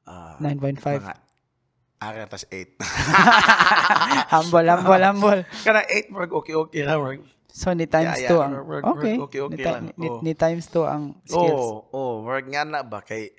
ah, 0.09 0.37
9.5. 0.41 0.97
mga 0.97 1.15
ara 2.01 2.25
tas 2.25 2.49
8. 2.49 2.81
humble, 4.33 4.69
humble, 4.73 5.05
humble. 5.05 5.43
Kana 5.61 5.85
8 5.85 6.09
murag 6.09 6.33
okay-okay 6.33 6.89
ra 6.89 6.97
murag. 6.97 7.21
So, 7.59 7.75
ni 7.75 7.91
times 7.91 8.23
Yeah, 8.23 8.31
2 8.31 8.39
yeah, 8.39 8.39
ang... 8.39 8.53
work- 8.55 8.69
work- 8.71 8.87
Okay. 9.03 9.15
okay, 9.19 9.41
okay 9.43 9.59
ni, 9.59 9.65
lang. 9.67 9.85
ni, 9.99 10.07
Oo. 10.07 10.23
ni 10.23 10.33
times 10.39 10.71
2 10.71 10.87
ang 10.87 11.05
skills. 11.27 11.59
Oo, 11.59 11.91
oh, 11.91 12.13
murag 12.23 12.47
nga 12.47 12.63
na 12.63 12.87
ba 12.87 13.03
kay 13.03 13.35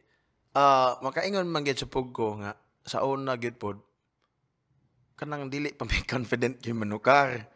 ah 0.51 0.99
makaingon 0.99 1.47
man 1.47 1.63
gyud 1.63 1.79
sa 1.79 1.87
pug 1.87 2.11
ko 2.11 2.35
nga 2.41 2.57
sa 2.83 3.05
una 3.07 3.39
gyud 3.39 3.55
pod 3.55 3.79
kanang 5.15 5.47
dili 5.47 5.71
pa 5.71 5.87
may 5.87 6.03
confident 6.13 6.59
gyud 6.59 6.75
manukar. 6.75 7.47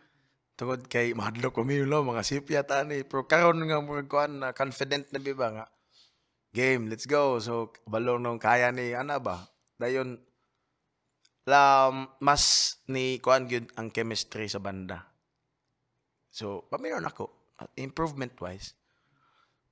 Tungod 0.56 0.88
kay 0.88 1.12
mahadlok 1.12 1.52
ko 1.52 1.68
lo 1.68 2.08
mga 2.08 2.24
sipya 2.24 2.64
tani 2.64 3.04
pero 3.04 3.28
karon 3.28 3.60
nga 3.60 3.84
murag 3.84 4.08
kuan 4.08 4.40
na 4.40 4.56
confident 4.56 5.04
na 5.12 5.20
biba 5.20 5.52
nga 5.52 5.66
game, 6.56 6.88
let's 6.88 7.04
go. 7.10 7.44
So 7.44 7.76
balong 7.84 8.24
nung 8.24 8.40
kaya 8.40 8.72
ni 8.72 8.96
ana 8.96 9.20
ba? 9.20 9.52
Dayon 9.76 10.16
lam 11.44 12.08
mas 12.24 12.78
ni 12.88 13.20
kuan 13.20 13.52
gyud 13.52 13.68
ang 13.76 13.92
chemistry 13.92 14.48
sa 14.48 14.64
banda. 14.64 15.12
So, 16.34 16.66
paminon 16.74 17.06
ako, 17.06 17.30
improvement-wise, 17.78 18.74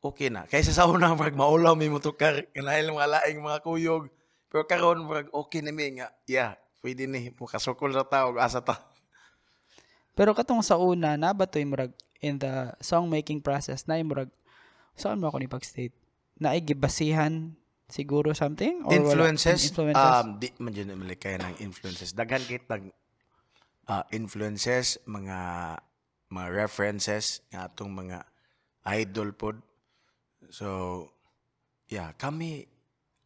okay 0.06 0.30
na. 0.30 0.46
Kaysa 0.46 0.78
sa 0.78 0.86
una, 0.86 1.18
marag 1.18 1.34
maulaw 1.34 1.74
may 1.74 1.90
motukar, 1.90 2.46
kanahil 2.54 2.94
mga 2.94 3.10
laing 3.18 3.42
mga 3.42 3.60
kuyog. 3.66 4.14
Pero 4.46 4.70
karon 4.70 5.10
marag 5.10 5.34
okay 5.34 5.66
na 5.66 5.74
mi 5.74 5.98
nga, 5.98 6.14
yeah, 6.30 6.54
pwede 6.86 7.10
ni, 7.10 7.34
mukasukol 7.34 7.90
sa 7.98 8.06
tao, 8.06 8.38
asa 8.38 8.62
ta. 8.62 8.78
Pero 10.14 10.38
katong 10.38 10.62
sa 10.62 10.78
una, 10.78 11.18
nabatoy 11.18 11.66
murag 11.66 11.98
in 12.22 12.38
the 12.38 12.70
song 12.78 13.10
making 13.10 13.42
process 13.42 13.90
na 13.90 13.98
murag 14.06 14.30
saan 14.94 15.18
mo 15.18 15.34
ako 15.34 15.42
ni 15.42 15.50
pag-state? 15.50 15.98
Na 16.38 16.54
gibasihan 16.62 17.58
siguro 17.90 18.38
something 18.38 18.86
or 18.86 18.94
wala? 18.94 19.02
influences, 19.02 19.74
influences. 19.74 20.14
um, 20.22 20.38
di 20.38 20.54
man 20.62 20.72
dyan 20.72 20.94
naman 20.94 21.10
kaya 21.18 21.42
ng 21.42 21.58
influences. 21.66 22.14
Daghan 22.14 22.46
kit 22.46 22.70
ng 22.70 22.94
uh, 23.90 24.06
influences, 24.14 25.02
mga 25.10 25.38
mga 26.32 26.48
references, 26.56 27.44
nga 27.52 27.68
atong 27.68 27.92
mga 27.92 28.24
idol 28.88 29.36
pod. 29.36 29.60
So, 30.50 31.12
yeah, 31.92 32.16
kami, 32.16 32.66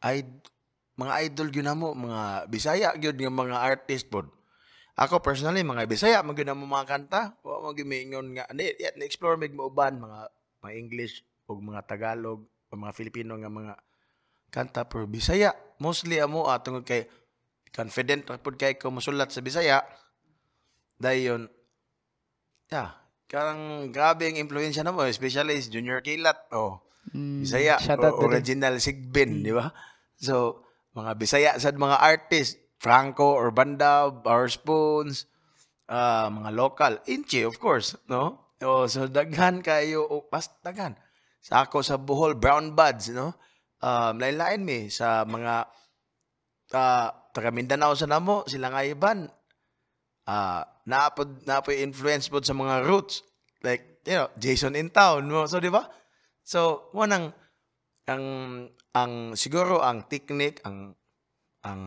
id- 0.01 0.49
mga 0.95 1.13
idol 1.27 1.47
gyud 1.51 1.67
namo 1.67 1.91
mga 1.91 2.47
Bisaya 2.47 2.95
gyud 2.95 3.19
nga 3.19 3.31
mga 3.31 3.57
artist 3.59 4.07
pod. 4.07 4.31
Ako 4.95 5.19
personally 5.19 5.59
mga 5.59 5.91
Bisaya 5.91 6.23
man 6.23 6.35
gyud 6.39 6.47
namo 6.47 6.63
mga 6.63 6.87
kanta, 6.87 7.21
wa 7.43 7.59
mo 7.59 7.75
gyud 7.75 7.87
miingon 7.87 8.31
nga 8.31 8.47
ni 8.55 8.71
explore 9.03 9.35
mig 9.35 9.51
uban 9.51 9.99
mga 9.99 10.31
mga 10.63 10.73
English 10.79 11.27
ug 11.51 11.59
mga 11.59 11.83
Tagalog 11.83 12.47
o 12.47 12.71
mga 12.73 12.95
Filipino 12.95 13.35
nga 13.35 13.51
mga 13.51 13.75
kanta 14.49 14.87
pero 14.87 15.03
Bisaya 15.03 15.51
mostly 15.83 16.23
amo 16.23 16.47
tungod 16.63 16.87
kay 16.87 17.11
confident 17.75 18.23
pud 18.39 18.55
kay 18.55 18.79
ko 18.79 18.87
mosulat 18.87 19.35
sa 19.35 19.43
Bisaya. 19.43 19.83
Dayon 20.95 21.51
yeah, 22.75 22.89
karang 23.31 23.89
grabe 23.95 24.27
ang 24.27 24.35
impluwensya 24.35 24.83
namo 24.83 25.07
especially 25.07 25.55
is 25.55 25.71
Junior 25.71 26.03
Kilat 26.03 26.51
oh. 26.51 26.83
Mm, 27.15 27.45
Bisaya, 27.45 27.77
o- 28.01 28.27
original 28.27 28.81
Sigbin, 28.81 29.45
di 29.45 29.53
ba? 29.53 29.69
So, 30.17 30.65
mga 30.97 31.11
Bisaya 31.15 31.51
sad 31.61 31.77
mga 31.77 32.01
artist, 32.01 32.57
Franco 32.81 33.37
or 33.37 33.53
Banda, 33.55 34.09
Our 34.09 34.49
Spoons, 34.49 35.29
ah, 35.87 36.27
mga 36.27 36.49
local, 36.51 36.93
Inchi 37.05 37.45
of 37.45 37.61
course, 37.61 37.93
no? 38.09 38.51
O, 38.63 38.89
so 38.89 39.05
daghan 39.05 39.61
kayo, 39.61 40.07
o, 40.07 40.25
pas 40.25 40.49
daghan. 40.65 40.97
Sa 41.45 41.67
ako 41.67 41.85
sa 41.85 42.01
Bohol, 42.01 42.33
Brown 42.35 42.73
Buds, 42.73 43.13
no? 43.13 43.37
Um, 43.85 44.17
lain-lain 44.17 44.65
mi 44.65 44.79
sa 44.89 45.21
mga 45.27 45.69
uh, 46.73 47.07
taga 47.29 47.51
Mindanao 47.53 47.93
sa 47.93 48.09
namo, 48.09 48.47
sila 48.49 48.73
nga 48.73 48.81
iban. 48.81 49.29
Ah, 50.25 50.65
naapod 50.85 51.43
naapod 51.49 51.75
influence 51.77 52.29
pod 52.29 52.45
sa 52.45 52.53
mga 52.53 52.85
roots. 52.85 53.25
Like 53.65 54.05
you 54.05 54.17
know 54.17 54.29
Jason 54.37 54.77
in 54.77 54.93
town 54.93 55.25
mo 55.29 55.49
so 55.49 55.57
di 55.57 55.73
ba? 55.73 55.89
So 56.45 56.89
mo 56.93 57.09
nang 57.09 57.33
ang 58.05 58.25
ang 58.93 59.33
siguro 59.33 59.81
ang 59.81 60.05
technique 60.05 60.61
ang 60.61 60.93
ang 61.65 61.81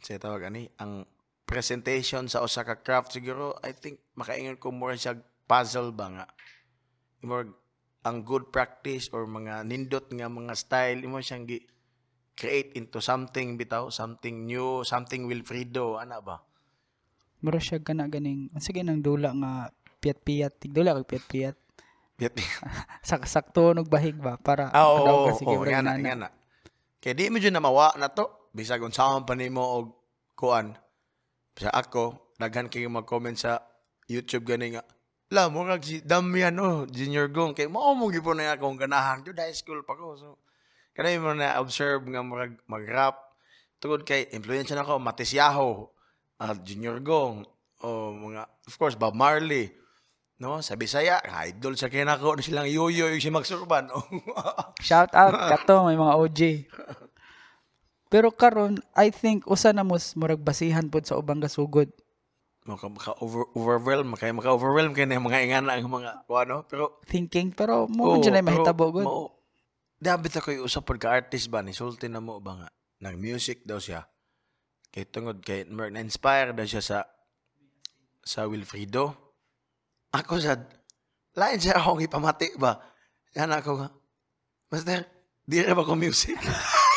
sa 0.00 0.16
tawag 0.18 0.48
ani? 0.48 0.66
Ang 0.80 1.04
presentation 1.44 2.26
sa 2.26 2.40
usa 2.40 2.64
ka 2.64 2.80
craft 2.80 3.12
siguro 3.12 3.54
I 3.60 3.76
think 3.76 4.00
makaingon 4.16 4.56
ko 4.56 4.72
more 4.72 4.96
siya 4.96 5.20
puzzle 5.44 5.92
ba 5.92 6.08
nga? 6.08 6.26
More 7.22 7.52
ang 8.02 8.26
good 8.26 8.50
practice 8.50 9.12
or 9.14 9.28
mga 9.30 9.62
nindot 9.62 10.10
nga 10.10 10.26
mga 10.26 10.58
style 10.58 10.98
imo 11.06 11.22
siyang 11.22 11.46
gi 11.46 11.62
create 12.34 12.74
into 12.74 12.98
something 12.98 13.54
bitaw 13.54 13.92
something 13.92 14.48
new 14.48 14.82
something 14.82 15.30
Wilfredo 15.30 16.00
ana 16.00 16.18
ba 16.18 16.42
Mura 17.42 17.58
siya 17.58 17.82
gana 17.82 18.06
ganing 18.06 18.48
sige 18.62 18.86
nang 18.86 19.02
dula 19.02 19.34
nga 19.34 19.52
piyat-piyat 19.98 20.62
tigdula 20.62 20.94
kag 20.94 21.10
piyat-piyat 21.10 21.56
Yet- 22.22 22.38
sak 23.08 23.26
sakto 23.26 23.74
og 23.74 23.88
bahig 23.90 24.14
ba 24.14 24.38
para 24.38 24.70
Ah, 24.70 24.86
oo, 24.86 25.02
padaw 25.02 25.16
oo, 25.16 25.26
ka 25.26 25.32
sige 25.34 25.50
oo, 25.50 25.58
murag 25.58 25.74
nga 25.74 25.82
na, 25.82 25.92
nga 25.98 26.14
na. 26.14 26.28
Kaya 27.02 27.18
di 27.18 27.26
mo 27.34 27.42
dyan 27.42 27.58
na 27.58 27.62
mawa 27.64 27.90
na 27.98 28.06
to. 28.14 28.30
Bisag 28.54 28.78
kung 28.78 28.94
saan 28.94 29.26
pa 29.26 29.34
nimo 29.34 29.58
og 29.58 29.86
kuan. 30.38 30.78
Sa 31.58 31.66
ako, 31.74 32.36
daghan 32.38 32.70
kayo 32.70 32.86
mag-comment 32.86 33.34
sa 33.34 33.58
YouTube 34.06 34.46
gani 34.46 34.78
nga. 34.78 34.86
La, 35.34 35.50
murag 35.50 35.82
si 35.82 35.98
Damian, 35.98 36.54
oh, 36.62 36.86
Junior 36.86 37.26
Gong. 37.32 37.58
Kaya 37.58 37.66
mao 37.66 37.96
mo 37.98 38.06
gipon 38.12 38.38
na 38.38 38.54
akong 38.54 38.78
ganahan. 38.78 39.24
Yun, 39.26 39.34
high 39.34 39.56
school 39.56 39.82
pa 39.82 39.98
ko. 39.98 40.14
So, 40.14 40.38
kanay 40.94 41.18
mo 41.18 41.34
na 41.34 41.58
observe 41.58 42.06
nga 42.06 42.22
murag 42.22 42.54
mag-rap. 42.70 43.18
Tugod 43.82 44.06
kay, 44.06 44.30
influence 44.30 44.70
na 44.70 44.86
ako, 44.86 45.02
Ah, 46.42 46.58
Junior 46.58 46.98
Gong, 46.98 47.46
o 47.86 48.10
mga, 48.10 48.50
of 48.66 48.74
course, 48.74 48.98
Bob 48.98 49.14
Marley. 49.14 49.70
No, 50.42 50.58
sa 50.58 50.74
Bisaya, 50.74 51.22
idol 51.46 51.78
sa 51.78 51.86
kinako 51.86 52.34
na 52.34 52.42
silang 52.42 52.66
yoyo 52.66 53.06
yung 53.06 53.22
si 53.22 53.30
Max 53.30 53.46
Urban. 53.54 53.86
Shout 54.82 55.14
out 55.14 55.38
kato 55.54 55.86
may 55.86 55.94
mga 55.94 56.18
OG. 56.18 56.40
Pero 58.10 58.34
karon 58.34 58.82
I 58.98 59.14
think 59.14 59.46
usa 59.46 59.70
na 59.70 59.86
mos 59.86 60.18
murag 60.18 60.42
basihan 60.42 60.90
pod 60.90 61.06
sa 61.06 61.14
ubang 61.14 61.38
gasugod. 61.38 61.94
maka, 62.62 62.86
maka 62.86 63.10
over, 63.18 63.46
overwhelm 63.58 64.14
kaya 64.14 64.30
maka 64.30 64.54
overwhelm 64.54 64.94
kay 64.94 65.06
mga 65.06 65.46
ingana 65.46 65.74
ang 65.74 65.90
mga 65.90 66.26
ano 66.30 66.62
pero 66.62 67.02
Thinking 67.10 67.50
pero 67.50 67.90
mo 67.90 68.14
oh, 68.14 68.22
dyan 68.22 68.38
ay 68.38 68.44
mahitabo 68.46 68.94
gud. 68.94 69.02
mao- 69.02 69.34
Dabit 69.98 70.38
ako 70.38 70.54
yung 70.54 70.66
usap 70.70 70.90
ka 70.98 71.10
artist 71.10 71.50
ba 71.50 71.62
ni 71.62 71.74
sulti 71.74 72.06
na 72.06 72.22
mo 72.22 72.38
ba 72.38 72.62
nga 72.62 72.68
nang 73.02 73.18
music 73.18 73.66
daw 73.66 73.82
siya 73.82 74.06
kay 74.92 75.08
tungod 75.08 75.40
kay 75.40 75.64
mer- 75.64 75.90
na-inspire 75.90 76.52
daw 76.52 76.68
siya 76.68 76.84
sa 76.84 76.98
sa 78.22 78.46
Wilfredo 78.46 79.16
ako 80.12 80.38
sa 80.38 80.60
lain 81.34 81.58
siya 81.58 81.80
akong 81.80 82.04
ipamati 82.04 82.52
ba 82.60 82.76
yan 83.32 83.50
ako 83.50 83.80
nga 83.80 83.88
Master 84.68 85.08
di 85.48 85.64
rin 85.64 85.74
ba 85.74 85.82
ko 85.82 85.96
music 85.96 86.36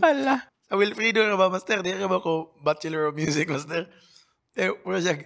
Hala. 0.00 0.48
Sa 0.70 0.78
Wilfredo 0.78 1.26
na 1.26 1.36
ba, 1.36 1.52
Master? 1.52 1.84
Di 1.84 1.92
ka 1.92 2.08
ba 2.08 2.22
ko 2.24 2.56
Bachelor 2.64 3.12
of 3.12 3.18
Music, 3.18 3.50
Master? 3.50 3.90
Eh, 4.56 4.72
puro 4.80 4.96
siya, 4.96 5.18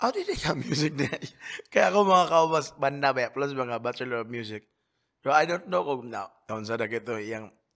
how 0.00 0.08
did 0.08 0.26
ka 0.40 0.56
music 0.56 0.96
na 0.96 1.06
Kaya 1.72 1.92
ako 1.92 2.08
mga 2.08 2.26
kaubas, 2.32 2.72
banda 2.80 3.12
ba, 3.12 3.28
plus 3.28 3.52
mga 3.52 3.82
Bachelor 3.82 4.24
of 4.24 4.32
Music. 4.32 4.64
So, 5.20 5.34
I 5.34 5.44
don't 5.44 5.68
know 5.68 5.84
kung 5.84 6.08
na, 6.08 6.32
kung 6.48 6.64
sa 6.64 6.80
dagit 6.80 7.04
to, 7.04 7.20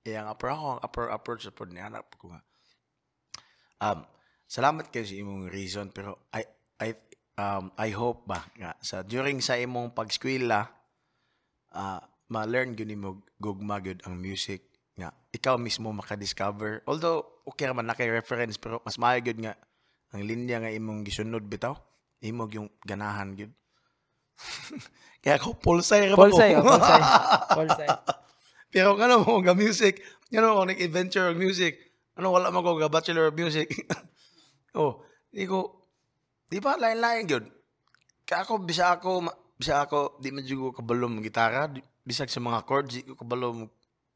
iyang, 0.05 0.29
iyang 0.29 0.29
upper 0.29 0.49
ako, 0.53 0.69
upper, 0.85 1.07
upper 1.11 1.37
support 1.41 1.71
niya, 1.73 1.89
anak 1.89 2.07
ko 2.21 2.31
nga. 2.31 2.41
Um, 3.81 4.07
salamat 4.47 4.93
kayo 4.93 5.05
sa 5.09 5.17
imong 5.17 5.49
reason, 5.49 5.89
pero 5.91 6.29
I, 6.31 6.45
I, 6.81 6.95
um, 7.41 7.73
I 7.81 7.91
hope 7.91 8.29
ba, 8.29 8.45
nga, 8.61 8.77
sa, 8.85 9.01
during 9.01 9.41
sa 9.41 9.57
imong 9.57 9.97
pag-skwela, 9.97 10.69
ah 11.75 12.01
ma-learn 12.31 12.73
gyud 12.79 12.89
nimo 12.89 13.27
gugma 13.37 13.83
gyud 13.83 14.01
ang 14.07 14.17
music 14.17 14.71
nga 14.95 15.11
ikaw 15.35 15.59
mismo 15.59 15.91
maka-discover 15.91 16.87
although 16.87 17.43
okay 17.45 17.69
raman 17.69 17.85
na 17.85 17.99
kay 17.99 18.09
reference 18.09 18.57
pero 18.57 18.81
mas 18.87 18.97
maayo 18.97 19.21
gyud 19.21 19.43
nga 19.43 19.59
ang 20.15 20.23
linya 20.23 20.63
nga 20.63 20.71
imong 20.73 21.03
gisunod 21.05 21.43
bitaw 21.45 21.75
imo 22.25 22.49
yung 22.49 22.71
ganahan 22.87 23.35
gyud 23.35 23.53
kaya 25.23 25.37
ako 25.37 25.59
pulsay 25.59 26.11
ra 26.11 26.17
Polsay, 26.17 26.59
oh, 26.59 26.65
polsay. 26.65 27.03
Polsay. 27.59 27.89
Pero 28.75 28.99
kano 28.99 29.23
mo 29.23 29.39
nga 29.39 29.55
music 29.55 30.03
ngano 30.35 30.59
ako 30.59 30.63
nag-adventure 30.75 31.31
of 31.31 31.39
music 31.39 31.79
ano 32.19 32.35
wala 32.35 32.51
man 32.51 32.67
ko 32.67 32.75
ga 32.75 32.91
bachelor 32.91 33.31
of 33.31 33.39
music 33.39 33.71
oh 34.83 35.07
di 35.31 35.47
ko 35.47 35.87
di 36.51 36.59
ba 36.59 36.75
lain-lain 36.75 37.31
gyud 37.31 37.47
kaya 38.27 38.43
ako 38.43 38.67
bisa 38.67 38.99
ako 38.99 39.31
bisa 39.55 39.87
ako 39.87 40.19
di 40.19 40.35
man 40.35 40.43
jud 40.43 40.59
ko 40.59 40.83
kabalo 40.83 41.07
mo 41.07 41.23
gitara 41.23 41.71
di- 41.71 41.87
bisag 42.03 42.27
sa 42.27 42.43
mga 42.43 42.67
chords 42.67 42.91
di 42.91 43.07
ko 43.07 43.15
kabalo 43.15 43.55
mo 43.55 43.65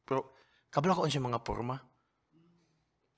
pero 0.02 0.34
kabalo 0.74 0.98
ko 0.98 1.06
sa 1.06 1.22
mga 1.22 1.46
porma 1.46 1.78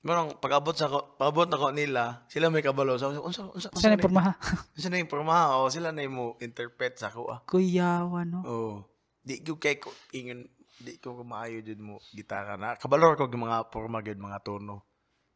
Marang 0.01 0.33
pag-abot 0.41 0.73
sa 0.73 0.89
pag-abot 0.89 1.45
na 1.45 1.61
ko 1.61 1.77
nila, 1.77 2.25
sila 2.33 2.49
may 2.49 2.65
kabalo. 2.65 2.97
So, 2.97 3.13
unsa 3.13 3.45
unsa 3.53 3.69
unsa 3.69 3.93
na- 3.93 4.01
pormaha? 4.01 4.33
unsa 4.73 4.89
na 4.89 5.05
pormaha 5.05 5.53
o 5.61 5.69
sila 5.69 5.93
na 5.93 6.09
mo 6.09 6.41
interpret 6.41 6.97
sa 6.97 7.13
ko 7.13 7.29
ah. 7.29 7.45
Kuyawa, 7.45 8.25
no? 8.25 8.41
Oh. 8.49 8.77
Di 9.21 9.45
ko 9.45 9.61
kay 9.61 9.77
ko 9.77 9.93
ingon 10.17 10.49
di 10.81 10.97
ko 10.97 11.21
kumaayo 11.21 11.61
jud 11.61 11.81
mo 11.81 12.01
gitara 12.17 12.57
na. 12.57 12.75
Kabalor 12.75 13.21
ko 13.21 13.29
mga 13.29 13.69
porma 13.69 14.01
gyud 14.01 14.17
mga 14.17 14.41
tono. 14.41 14.89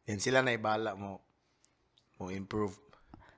Yan 0.09 0.21
sila 0.21 0.41
na 0.41 0.53
ibala 0.57 0.97
mo 0.97 1.21
mo 2.17 2.33
improve. 2.33 2.73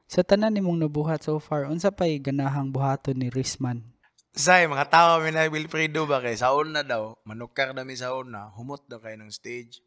Sa 0.07 0.23
tanan 0.23 0.55
nimong 0.55 0.79
nabuhat 0.79 1.27
so 1.27 1.35
far, 1.43 1.67
unsa 1.67 1.91
pay 1.91 2.15
ganahang 2.23 2.71
buhaton 2.71 3.19
ni 3.19 3.27
Risman? 3.27 3.83
Say, 4.31 4.69
mga 4.69 4.87
tao 4.87 5.19
may 5.19 5.33
na 5.35 5.49
Wilfredo 5.51 6.07
ba 6.07 6.23
kay 6.23 6.37
sa 6.37 6.53
una 6.55 6.85
daw, 6.85 7.17
manukar 7.27 7.73
na 7.73 7.83
mi 7.83 7.97
sa 7.97 8.15
una, 8.15 8.53
humot 8.55 8.85
daw 8.87 9.03
kay 9.03 9.19
ng 9.19 9.33
stage. 9.33 9.83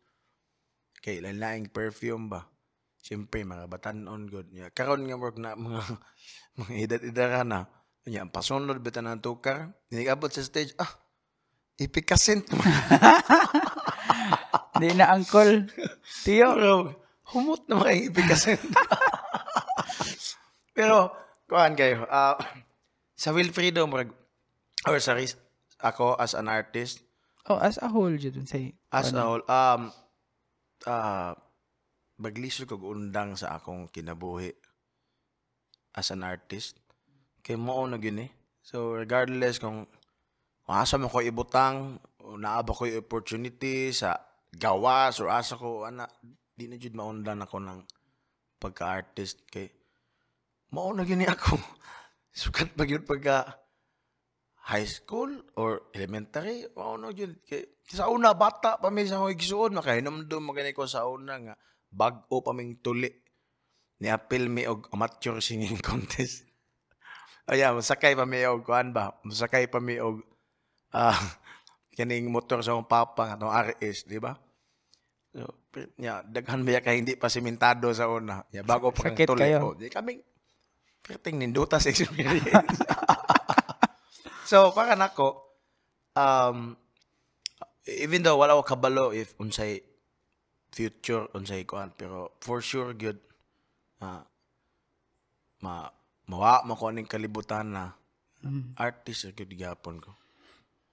Kay 1.01 1.24
lain-laing 1.24 1.72
perfume 1.72 2.28
ba. 2.28 2.44
Siyempre, 3.01 3.40
mga 3.40 3.64
batanon 3.72 4.28
good. 4.28 4.52
Yeah. 4.52 4.68
Karon 4.76 5.09
nga 5.09 5.16
work 5.16 5.40
na 5.40 5.56
mga 5.64 5.82
mga 6.60 6.72
edad-edara 6.84 7.40
na. 7.48 7.64
Nya, 8.05 8.26
ang 8.26 8.32
pasunod 8.34 8.76
bita 8.82 9.01
ng 9.01 9.24
tukar. 9.24 9.72
Nigabot 9.88 10.28
sa 10.28 10.44
stage, 10.44 10.76
ah, 10.76 10.90
ipikasent 11.81 12.44
mo. 12.52 12.61
Di 14.81 14.93
na 14.93 15.12
angkol. 15.12 15.66
Tiyo. 16.23 16.55
Pero, 16.57 16.74
humot 17.32 17.65
na 17.66 17.81
mga 17.81 18.12
ipikasent. 18.12 18.61
Pero, 20.77 21.11
kuhan 21.48 21.74
kayo. 21.74 22.05
ah 22.07 22.39
sa 23.20 23.36
Wilfredo, 23.36 23.85
murag- 23.85 24.16
or 24.89 24.97
sorry, 24.97 25.28
ako 25.85 26.16
as 26.16 26.32
an 26.32 26.48
artist, 26.48 27.05
Oh, 27.48 27.57
as 27.57 27.81
a 27.81 27.89
whole, 27.89 28.15
jud 28.20 28.36
say. 28.47 28.77
As 28.93 29.11
a 29.11 29.24
whole, 29.24 29.43
um, 29.48 29.90
uh, 30.86 31.32
baglisod 32.20 32.69
kog 32.69 32.85
undang 32.85 33.32
sa 33.35 33.59
akong 33.59 33.89
kinabuhi 33.89 34.52
as 35.97 36.12
an 36.12 36.23
artist. 36.23 36.77
Kay 37.40 37.57
mao 37.57 37.89
na 37.89 37.97
gyud 37.97 38.23
eh. 38.23 38.31
So 38.62 38.93
regardless 38.94 39.57
kung 39.57 39.89
kung 40.70 40.78
asa 40.78 41.02
mo 41.02 41.10
ko 41.10 41.18
ibutang, 41.18 41.98
o 42.22 42.38
naa 42.38 42.62
ba 42.62 42.70
ko 42.70 42.86
opportunity 42.86 43.90
sa 43.90 44.14
gawas 44.55 45.18
or 45.18 45.26
asa 45.26 45.59
ko 45.59 45.82
ana 45.82 46.06
di 46.30 46.70
na 46.70 46.78
jud 46.78 46.94
maundan 46.94 47.42
ako 47.42 47.59
ng 47.59 47.82
pagka-artist 48.62 49.51
kay 49.51 49.66
mao 50.70 50.94
na 50.94 51.02
gyud 51.02 51.18
ni 51.18 51.26
ako. 51.26 51.59
Sukat 52.47 52.78
pa 52.78 52.86
gyud 52.86 53.02
pagka 53.02 53.51
high 54.70 54.86
school 54.86 55.42
or 55.59 55.90
elementary, 55.90 56.70
mao 56.78 56.94
na 56.94 57.10
gyud 57.10 57.42
kay 57.42 57.66
sa 57.90 58.06
una 58.06 58.38
bata 58.38 58.78
pa 58.78 58.94
mi 58.94 59.02
sa 59.10 59.18
akong 59.18 59.34
igsuon 59.34 59.74
makahinom 59.74 60.30
do 60.30 60.38
magani 60.38 60.70
ko 60.70 60.86
sa 60.86 61.02
una 61.10 61.34
nga 61.34 61.59
bag-o 61.90 62.47
pa 62.47 62.55
ming 62.55 62.78
tuli 62.78 63.10
ni 63.98 64.06
apil 64.06 64.47
mi 64.47 64.70
og 64.70 64.86
amateur 64.94 65.42
singing 65.42 65.82
contest. 65.90 66.47
Aya, 67.51 67.74
masakay 67.74 68.14
pa 68.14 68.22
mi 68.22 68.47
og 68.47 68.62
kuan 68.62 68.94
ba? 68.94 69.18
Masakay 69.26 69.66
pa 69.66 69.82
mi 69.82 69.98
og 69.98 70.30
ah 70.97 71.17
kaning 71.97 72.33
motor 72.33 72.65
sa 72.65 72.73
akong 72.73 72.89
papa 72.89 73.29
nga 73.29 73.37
tong 73.37 73.53
RS, 73.53 74.09
di 74.09 74.17
ba? 74.17 74.33
So, 75.31 75.69
nya 76.01 76.27
daghan 76.27 76.67
ba 76.67 76.83
kay 76.83 77.05
hindi 77.05 77.15
pa 77.15 77.31
simentado 77.31 77.93
sa 77.95 78.11
una. 78.11 78.43
Ya 78.51 78.67
bago 78.67 78.91
pa 78.91 79.12
kang 79.12 79.39
kayo. 79.39 79.71
Oh, 79.71 79.75
di 79.79 79.87
kaming 79.87 80.19
perting 81.05 81.39
ninduta 81.39 81.79
sa 81.79 81.93
experience. 81.93 82.83
so, 84.51 84.75
para 84.75 84.99
nako 84.99 85.45
um 86.19 86.75
even 87.87 88.27
though 88.27 88.41
wala 88.41 88.59
ko 88.59 88.65
kabalo 88.67 89.15
if 89.15 89.39
unsay 89.39 89.79
future 90.71 91.27
unsay 91.35 91.62
kuan 91.67 91.91
pero 91.95 92.35
for 92.43 92.62
sure 92.62 92.95
good 92.95 93.19
ah 94.03 94.23
ma 95.62 95.87
mawa 96.31 96.62
mo 96.67 96.75
ko 96.79 96.91
aning 96.91 97.07
kalibutan 97.11 97.75
na 97.75 97.85
Mm. 98.41 98.73
artist 98.81 99.29
ra 99.29 99.37
gyud 99.37 99.53
gyapon 99.53 100.01
ko 100.01 100.17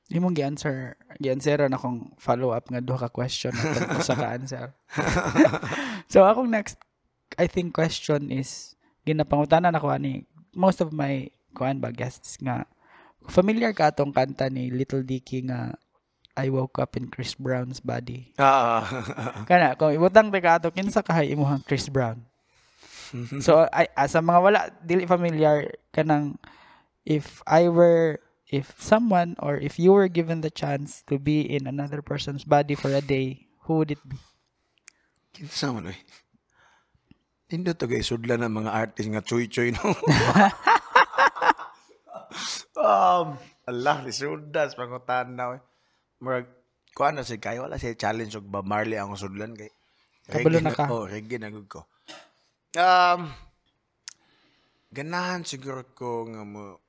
Imong 0.08 0.32
gi-answer, 0.40 0.96
gi-answeran 1.20 1.76
akong 1.76 2.16
follow-up 2.16 2.72
nga 2.72 2.80
duha 2.80 3.08
ka 3.08 3.10
question 3.12 3.52
at 3.52 3.92
usa 4.00 4.16
ka 4.16 4.28
answer. 4.40 4.72
so 6.12 6.24
akong 6.24 6.48
next 6.48 6.80
I 7.36 7.52
think 7.52 7.76
question 7.76 8.32
is 8.32 8.80
ginapangutanan 9.04 9.76
ako 9.76 9.92
ani 9.92 10.24
most 10.56 10.80
of 10.80 10.96
my 10.96 11.28
kuan 11.52 11.84
ba 11.84 11.92
guests 11.92 12.40
nga 12.40 12.64
familiar 13.28 13.76
ka 13.76 13.92
atong 13.92 14.16
kanta 14.16 14.48
ni 14.48 14.72
Little 14.72 15.04
Dicky 15.04 15.44
nga 15.44 15.76
I 16.38 16.54
woke 16.54 16.78
up 16.80 16.96
in 16.96 17.10
Chris 17.12 17.36
Brown's 17.36 17.84
body. 17.84 18.32
ah 18.40 18.86
Kana 19.50 19.76
kung 19.76 19.92
ibutang 19.92 20.32
te 20.32 20.40
ka 20.40 20.62
ato 20.62 20.72
kinsa 20.72 21.04
kahay 21.04 21.36
imuhang 21.36 21.66
Chris 21.68 21.92
Brown. 21.92 22.24
so 23.44 23.64
ay 23.72 23.88
asa 23.96 24.20
mga 24.20 24.40
wala 24.40 24.62
dili 24.84 25.08
familiar 25.08 25.68
kanang 25.96 26.36
if 27.08 27.40
I 27.48 27.72
were 27.72 28.20
if 28.48 28.76
someone 28.80 29.36
or 29.40 29.58
if 29.58 29.78
you 29.78 29.92
were 29.92 30.08
given 30.08 30.42
the 30.42 30.52
chance 30.52 31.04
to 31.08 31.20
be 31.20 31.42
in 31.44 31.68
another 31.68 32.02
person's 32.02 32.44
body 32.44 32.76
for 32.76 32.90
a 32.90 33.02
day, 33.02 33.48
who 33.68 33.84
would 33.84 33.92
it 33.92 34.02
be? 34.08 34.18
kinsa 35.38 35.70
man 35.70 35.94
oy 35.94 36.00
Tindo 37.48 37.72
to 37.72 37.88
guys, 37.88 38.12
sudlan 38.12 38.44
ng 38.44 38.60
mga 38.60 38.72
artist 38.76 39.08
nga 39.08 39.24
choy-choy 39.24 39.72
no. 39.72 39.80
um, 42.76 43.40
Allah, 43.64 44.04
lisudas 44.04 44.76
pangutan 44.76 45.32
na. 45.32 45.56
oy. 45.56 45.60
Murag, 46.20 46.52
kuan 46.92 47.16
na 47.16 47.24
si 47.24 47.40
kayo, 47.40 47.64
wala 47.64 47.80
siya 47.80 47.96
challenge 47.96 48.36
og 48.36 48.52
ba 48.52 48.60
Marley 48.60 49.00
ang 49.00 49.16
sudlan 49.16 49.56
kay. 49.56 49.72
Kabalo 50.28 50.60
na 50.60 50.76
ka. 50.76 50.92
Oh, 50.92 51.08
reggae 51.08 51.40
na 51.40 51.56
ko. 51.56 51.88
Um, 52.76 53.32
ganahan 54.92 55.48
siguro 55.48 55.88
ko 55.96 56.28
nga 56.28 56.44
mo 56.44 56.84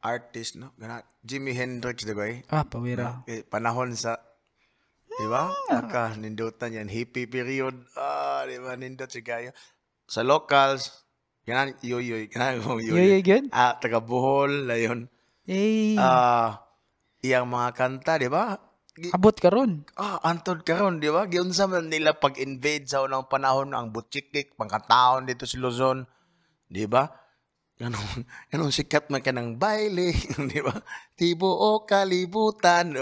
artist, 0.00 0.56
no? 0.56 0.72
Ganahan, 0.76 1.04
Jimi 1.20 1.52
Hendrix, 1.52 2.02
di 2.02 2.12
ba 2.12 2.24
eh? 2.26 2.40
Ah, 2.48 2.64
pawira. 2.64 3.22
Eh, 3.24 3.44
panahon 3.44 3.92
sa 3.94 4.16
Di 5.10 5.28
ba? 5.28 5.52
Naka, 5.68 6.16
nindutan 6.16 6.72
yan. 6.72 6.88
Hippie 6.88 7.28
period. 7.28 7.76
Ah, 7.92 8.48
di 8.48 8.56
ba? 8.56 8.72
Nindot 8.72 9.12
si 9.12 9.20
Gayo. 9.20 9.52
Sa 10.08 10.24
locals, 10.24 11.04
ganan, 11.44 11.76
yoyoy. 11.84 12.32
Ganan 12.32 12.60
yoyoy. 12.64 13.20
yo, 13.20 13.20
good? 13.20 13.44
Ah, 13.52 13.76
taga 13.76 14.00
Bohol, 14.00 14.64
layon. 14.64 15.12
Eh, 15.44 16.00
Ah, 16.00 16.64
iyang 17.20 17.44
mga 17.44 17.76
kanta, 17.76 18.16
di 18.16 18.32
ba? 18.32 18.56
Gi- 18.96 19.12
abot 19.12 19.36
ka 19.36 19.52
ron. 19.52 19.84
Ah, 19.94 20.24
antod 20.24 20.64
karon, 20.64 21.04
di 21.04 21.12
ba? 21.12 21.28
Giunsa 21.28 21.68
man 21.68 21.92
nila 21.92 22.16
pag-invade 22.16 22.88
sa 22.88 23.04
unang 23.04 23.28
panahon 23.28 23.76
ang 23.76 23.92
butchikik, 23.92 24.56
pangkataon 24.56 25.28
dito 25.28 25.44
sa 25.44 25.60
Luzon, 25.60 26.08
di 26.64 26.88
ba? 26.88 27.12
Ganun, 27.80 28.28
ganun 28.52 28.68
sikat 28.68 29.08
man 29.08 29.24
ka 29.24 29.32
ng 29.32 29.56
baile, 29.56 30.12
di 30.52 30.60
ba? 30.60 30.76
Tibo 31.16 31.48
o 31.48 31.88
kalibutan. 31.88 32.92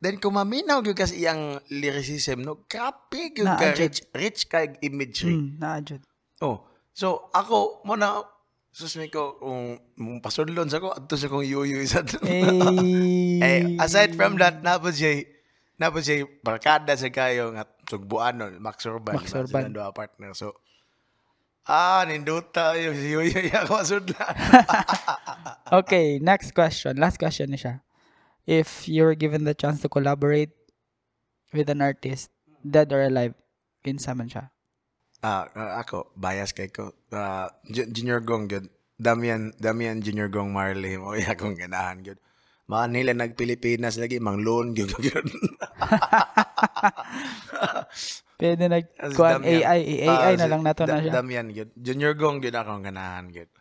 Then 0.00 0.20
kung 0.20 0.36
maminaw 0.36 0.84
yung 0.84 0.96
kasi 0.96 1.24
iyang 1.24 1.56
lyricism, 1.72 2.44
no? 2.44 2.68
Grabe 2.68 3.32
yung 3.32 3.48
ka, 3.48 3.72
rich, 3.72 4.04
rich 4.12 4.48
kay 4.48 4.76
imagery. 4.84 5.32
Hmm, 5.36 5.56
naadjud. 5.56 6.04
Oh, 6.44 6.64
so 6.92 7.32
ako 7.32 7.84
mo 7.88 7.96
na 7.96 8.20
susmi 8.70 9.10
ko 9.10 9.36
kung 9.36 9.76
mong 9.98 10.22
pasudlon 10.22 10.70
sa 10.70 10.78
ko 10.78 10.94
adto 10.94 11.18
sa 11.18 11.26
kong 11.26 11.42
yuyu 11.42 11.82
sa 11.90 12.06
Eh, 12.24 13.42
eh 13.42 13.60
aside 13.82 14.14
from 14.14 14.38
that 14.38 14.62
napod 14.62 14.94
siya 14.94 15.26
napod 15.74 16.06
siya 16.06 16.22
barkada 16.40 16.94
sa 16.94 17.10
kayo 17.10 17.50
nga 17.50 17.66
sugbuan 17.90 18.38
Max 18.62 18.86
Urban 18.86 19.18
Max? 19.18 19.34
Urban. 19.34 19.74
Duha 19.74 19.90
partner 19.90 20.38
so 20.38 20.54
ah 21.70 22.02
ninduta 22.02 22.74
yung 22.74 22.98
si 23.00 23.14
yuyu 23.14 23.38
ya 23.46 23.62
ko 23.62 23.78
masudlan 23.78 24.34
Okay, 25.78 26.18
next 26.18 26.50
question. 26.50 26.98
Last 26.98 27.22
question 27.22 27.46
ni 27.46 27.54
siya. 27.54 27.78
If 28.42 28.90
you 28.90 29.06
were 29.06 29.14
given 29.14 29.46
the 29.46 29.54
chance 29.54 29.78
to 29.82 29.88
collaborate 29.88 30.50
with 31.54 31.70
an 31.70 31.78
artist, 31.78 32.34
dead 32.66 32.90
or 32.90 33.06
alive, 33.06 33.38
kinsa 33.86 34.18
man 34.18 34.26
siya? 34.26 34.50
ah 35.20 35.46
ah, 35.52 35.78
ako 35.78 36.08
bias 36.16 36.50
kay 36.50 36.72
ko 36.72 36.96
Ju- 37.68 37.86
Junior 37.92 38.24
Gong 38.24 38.48
gyud 38.48 38.72
Damian 38.96 39.52
Damian 39.60 40.00
Junior 40.00 40.32
Gong 40.32 40.48
Marley 40.48 40.96
mo 40.96 41.12
iya 41.12 41.32
akong 41.36 41.60
ganahan 41.60 42.00
gyud 42.00 42.16
Manila 42.64 43.12
nag 43.12 43.36
Pilipinas 43.36 44.00
lagi 44.00 44.16
mang 44.16 44.40
loan 44.40 44.72
gyud 44.72 44.88
gyud 44.96 45.28
Pwede 48.40 48.72
nag 48.72 48.88
kuan 49.12 49.44
AI, 49.44 49.60
AI, 49.60 50.08
AI 50.08 50.32
ah, 50.32 50.40
na 50.40 50.48
lang 50.48 50.64
nato 50.64 50.88
na 50.88 51.04
siya. 51.04 51.20
Damian 51.20 51.52
gyud. 51.52 51.76
Junior 51.76 52.16
Gong 52.16 52.40
gyud 52.40 52.56
akong 52.56 52.80
ganahan 52.80 53.28
gyud. 53.28 53.52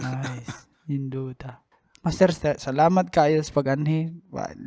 nice. 0.00 0.64
Hinduta. 0.88 1.60
Master, 2.06 2.30
salamat 2.56 3.10
kayo 3.10 3.42
sa 3.42 3.50
pag-anhi. 3.50 4.14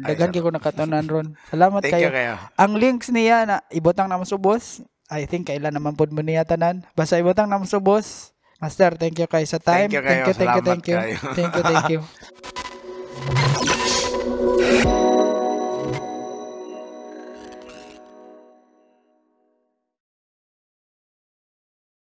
Dagan 0.03 0.35
ko 0.35 0.51
nakatunan 0.51 1.07
ron. 1.07 1.39
Salamat 1.47 1.79
Thank 1.87 1.95
kayo. 1.95 2.11
kayo. 2.11 2.35
Ang 2.59 2.75
links 2.75 3.07
niya 3.15 3.47
na 3.47 3.63
ibotang 3.71 4.11
naman 4.11 4.27
subos. 4.27 4.83
I 5.07 5.23
think 5.23 5.47
kailan 5.47 5.71
naman 5.71 5.95
pod 5.95 6.11
mo 6.11 6.19
niya 6.19 6.43
tanan. 6.43 6.83
Basta 6.99 7.15
ibotang 7.15 7.47
naman 7.47 7.63
subos. 7.63 8.35
Master, 8.59 8.99
thank 8.99 9.15
you 9.15 9.25
kayo 9.31 9.47
sa 9.47 9.55
time. 9.55 9.87
Thank 9.87 9.95
you, 9.95 10.03
kayo. 10.03 10.27
thank 10.27 10.27
you, 10.27 10.35
thank 10.35 10.51
you, 10.51 10.63
thank 10.67 10.85
you. 10.91 10.99
thank 11.31 11.55
you, 11.55 11.63
thank 11.63 11.89
you. 11.95 12.01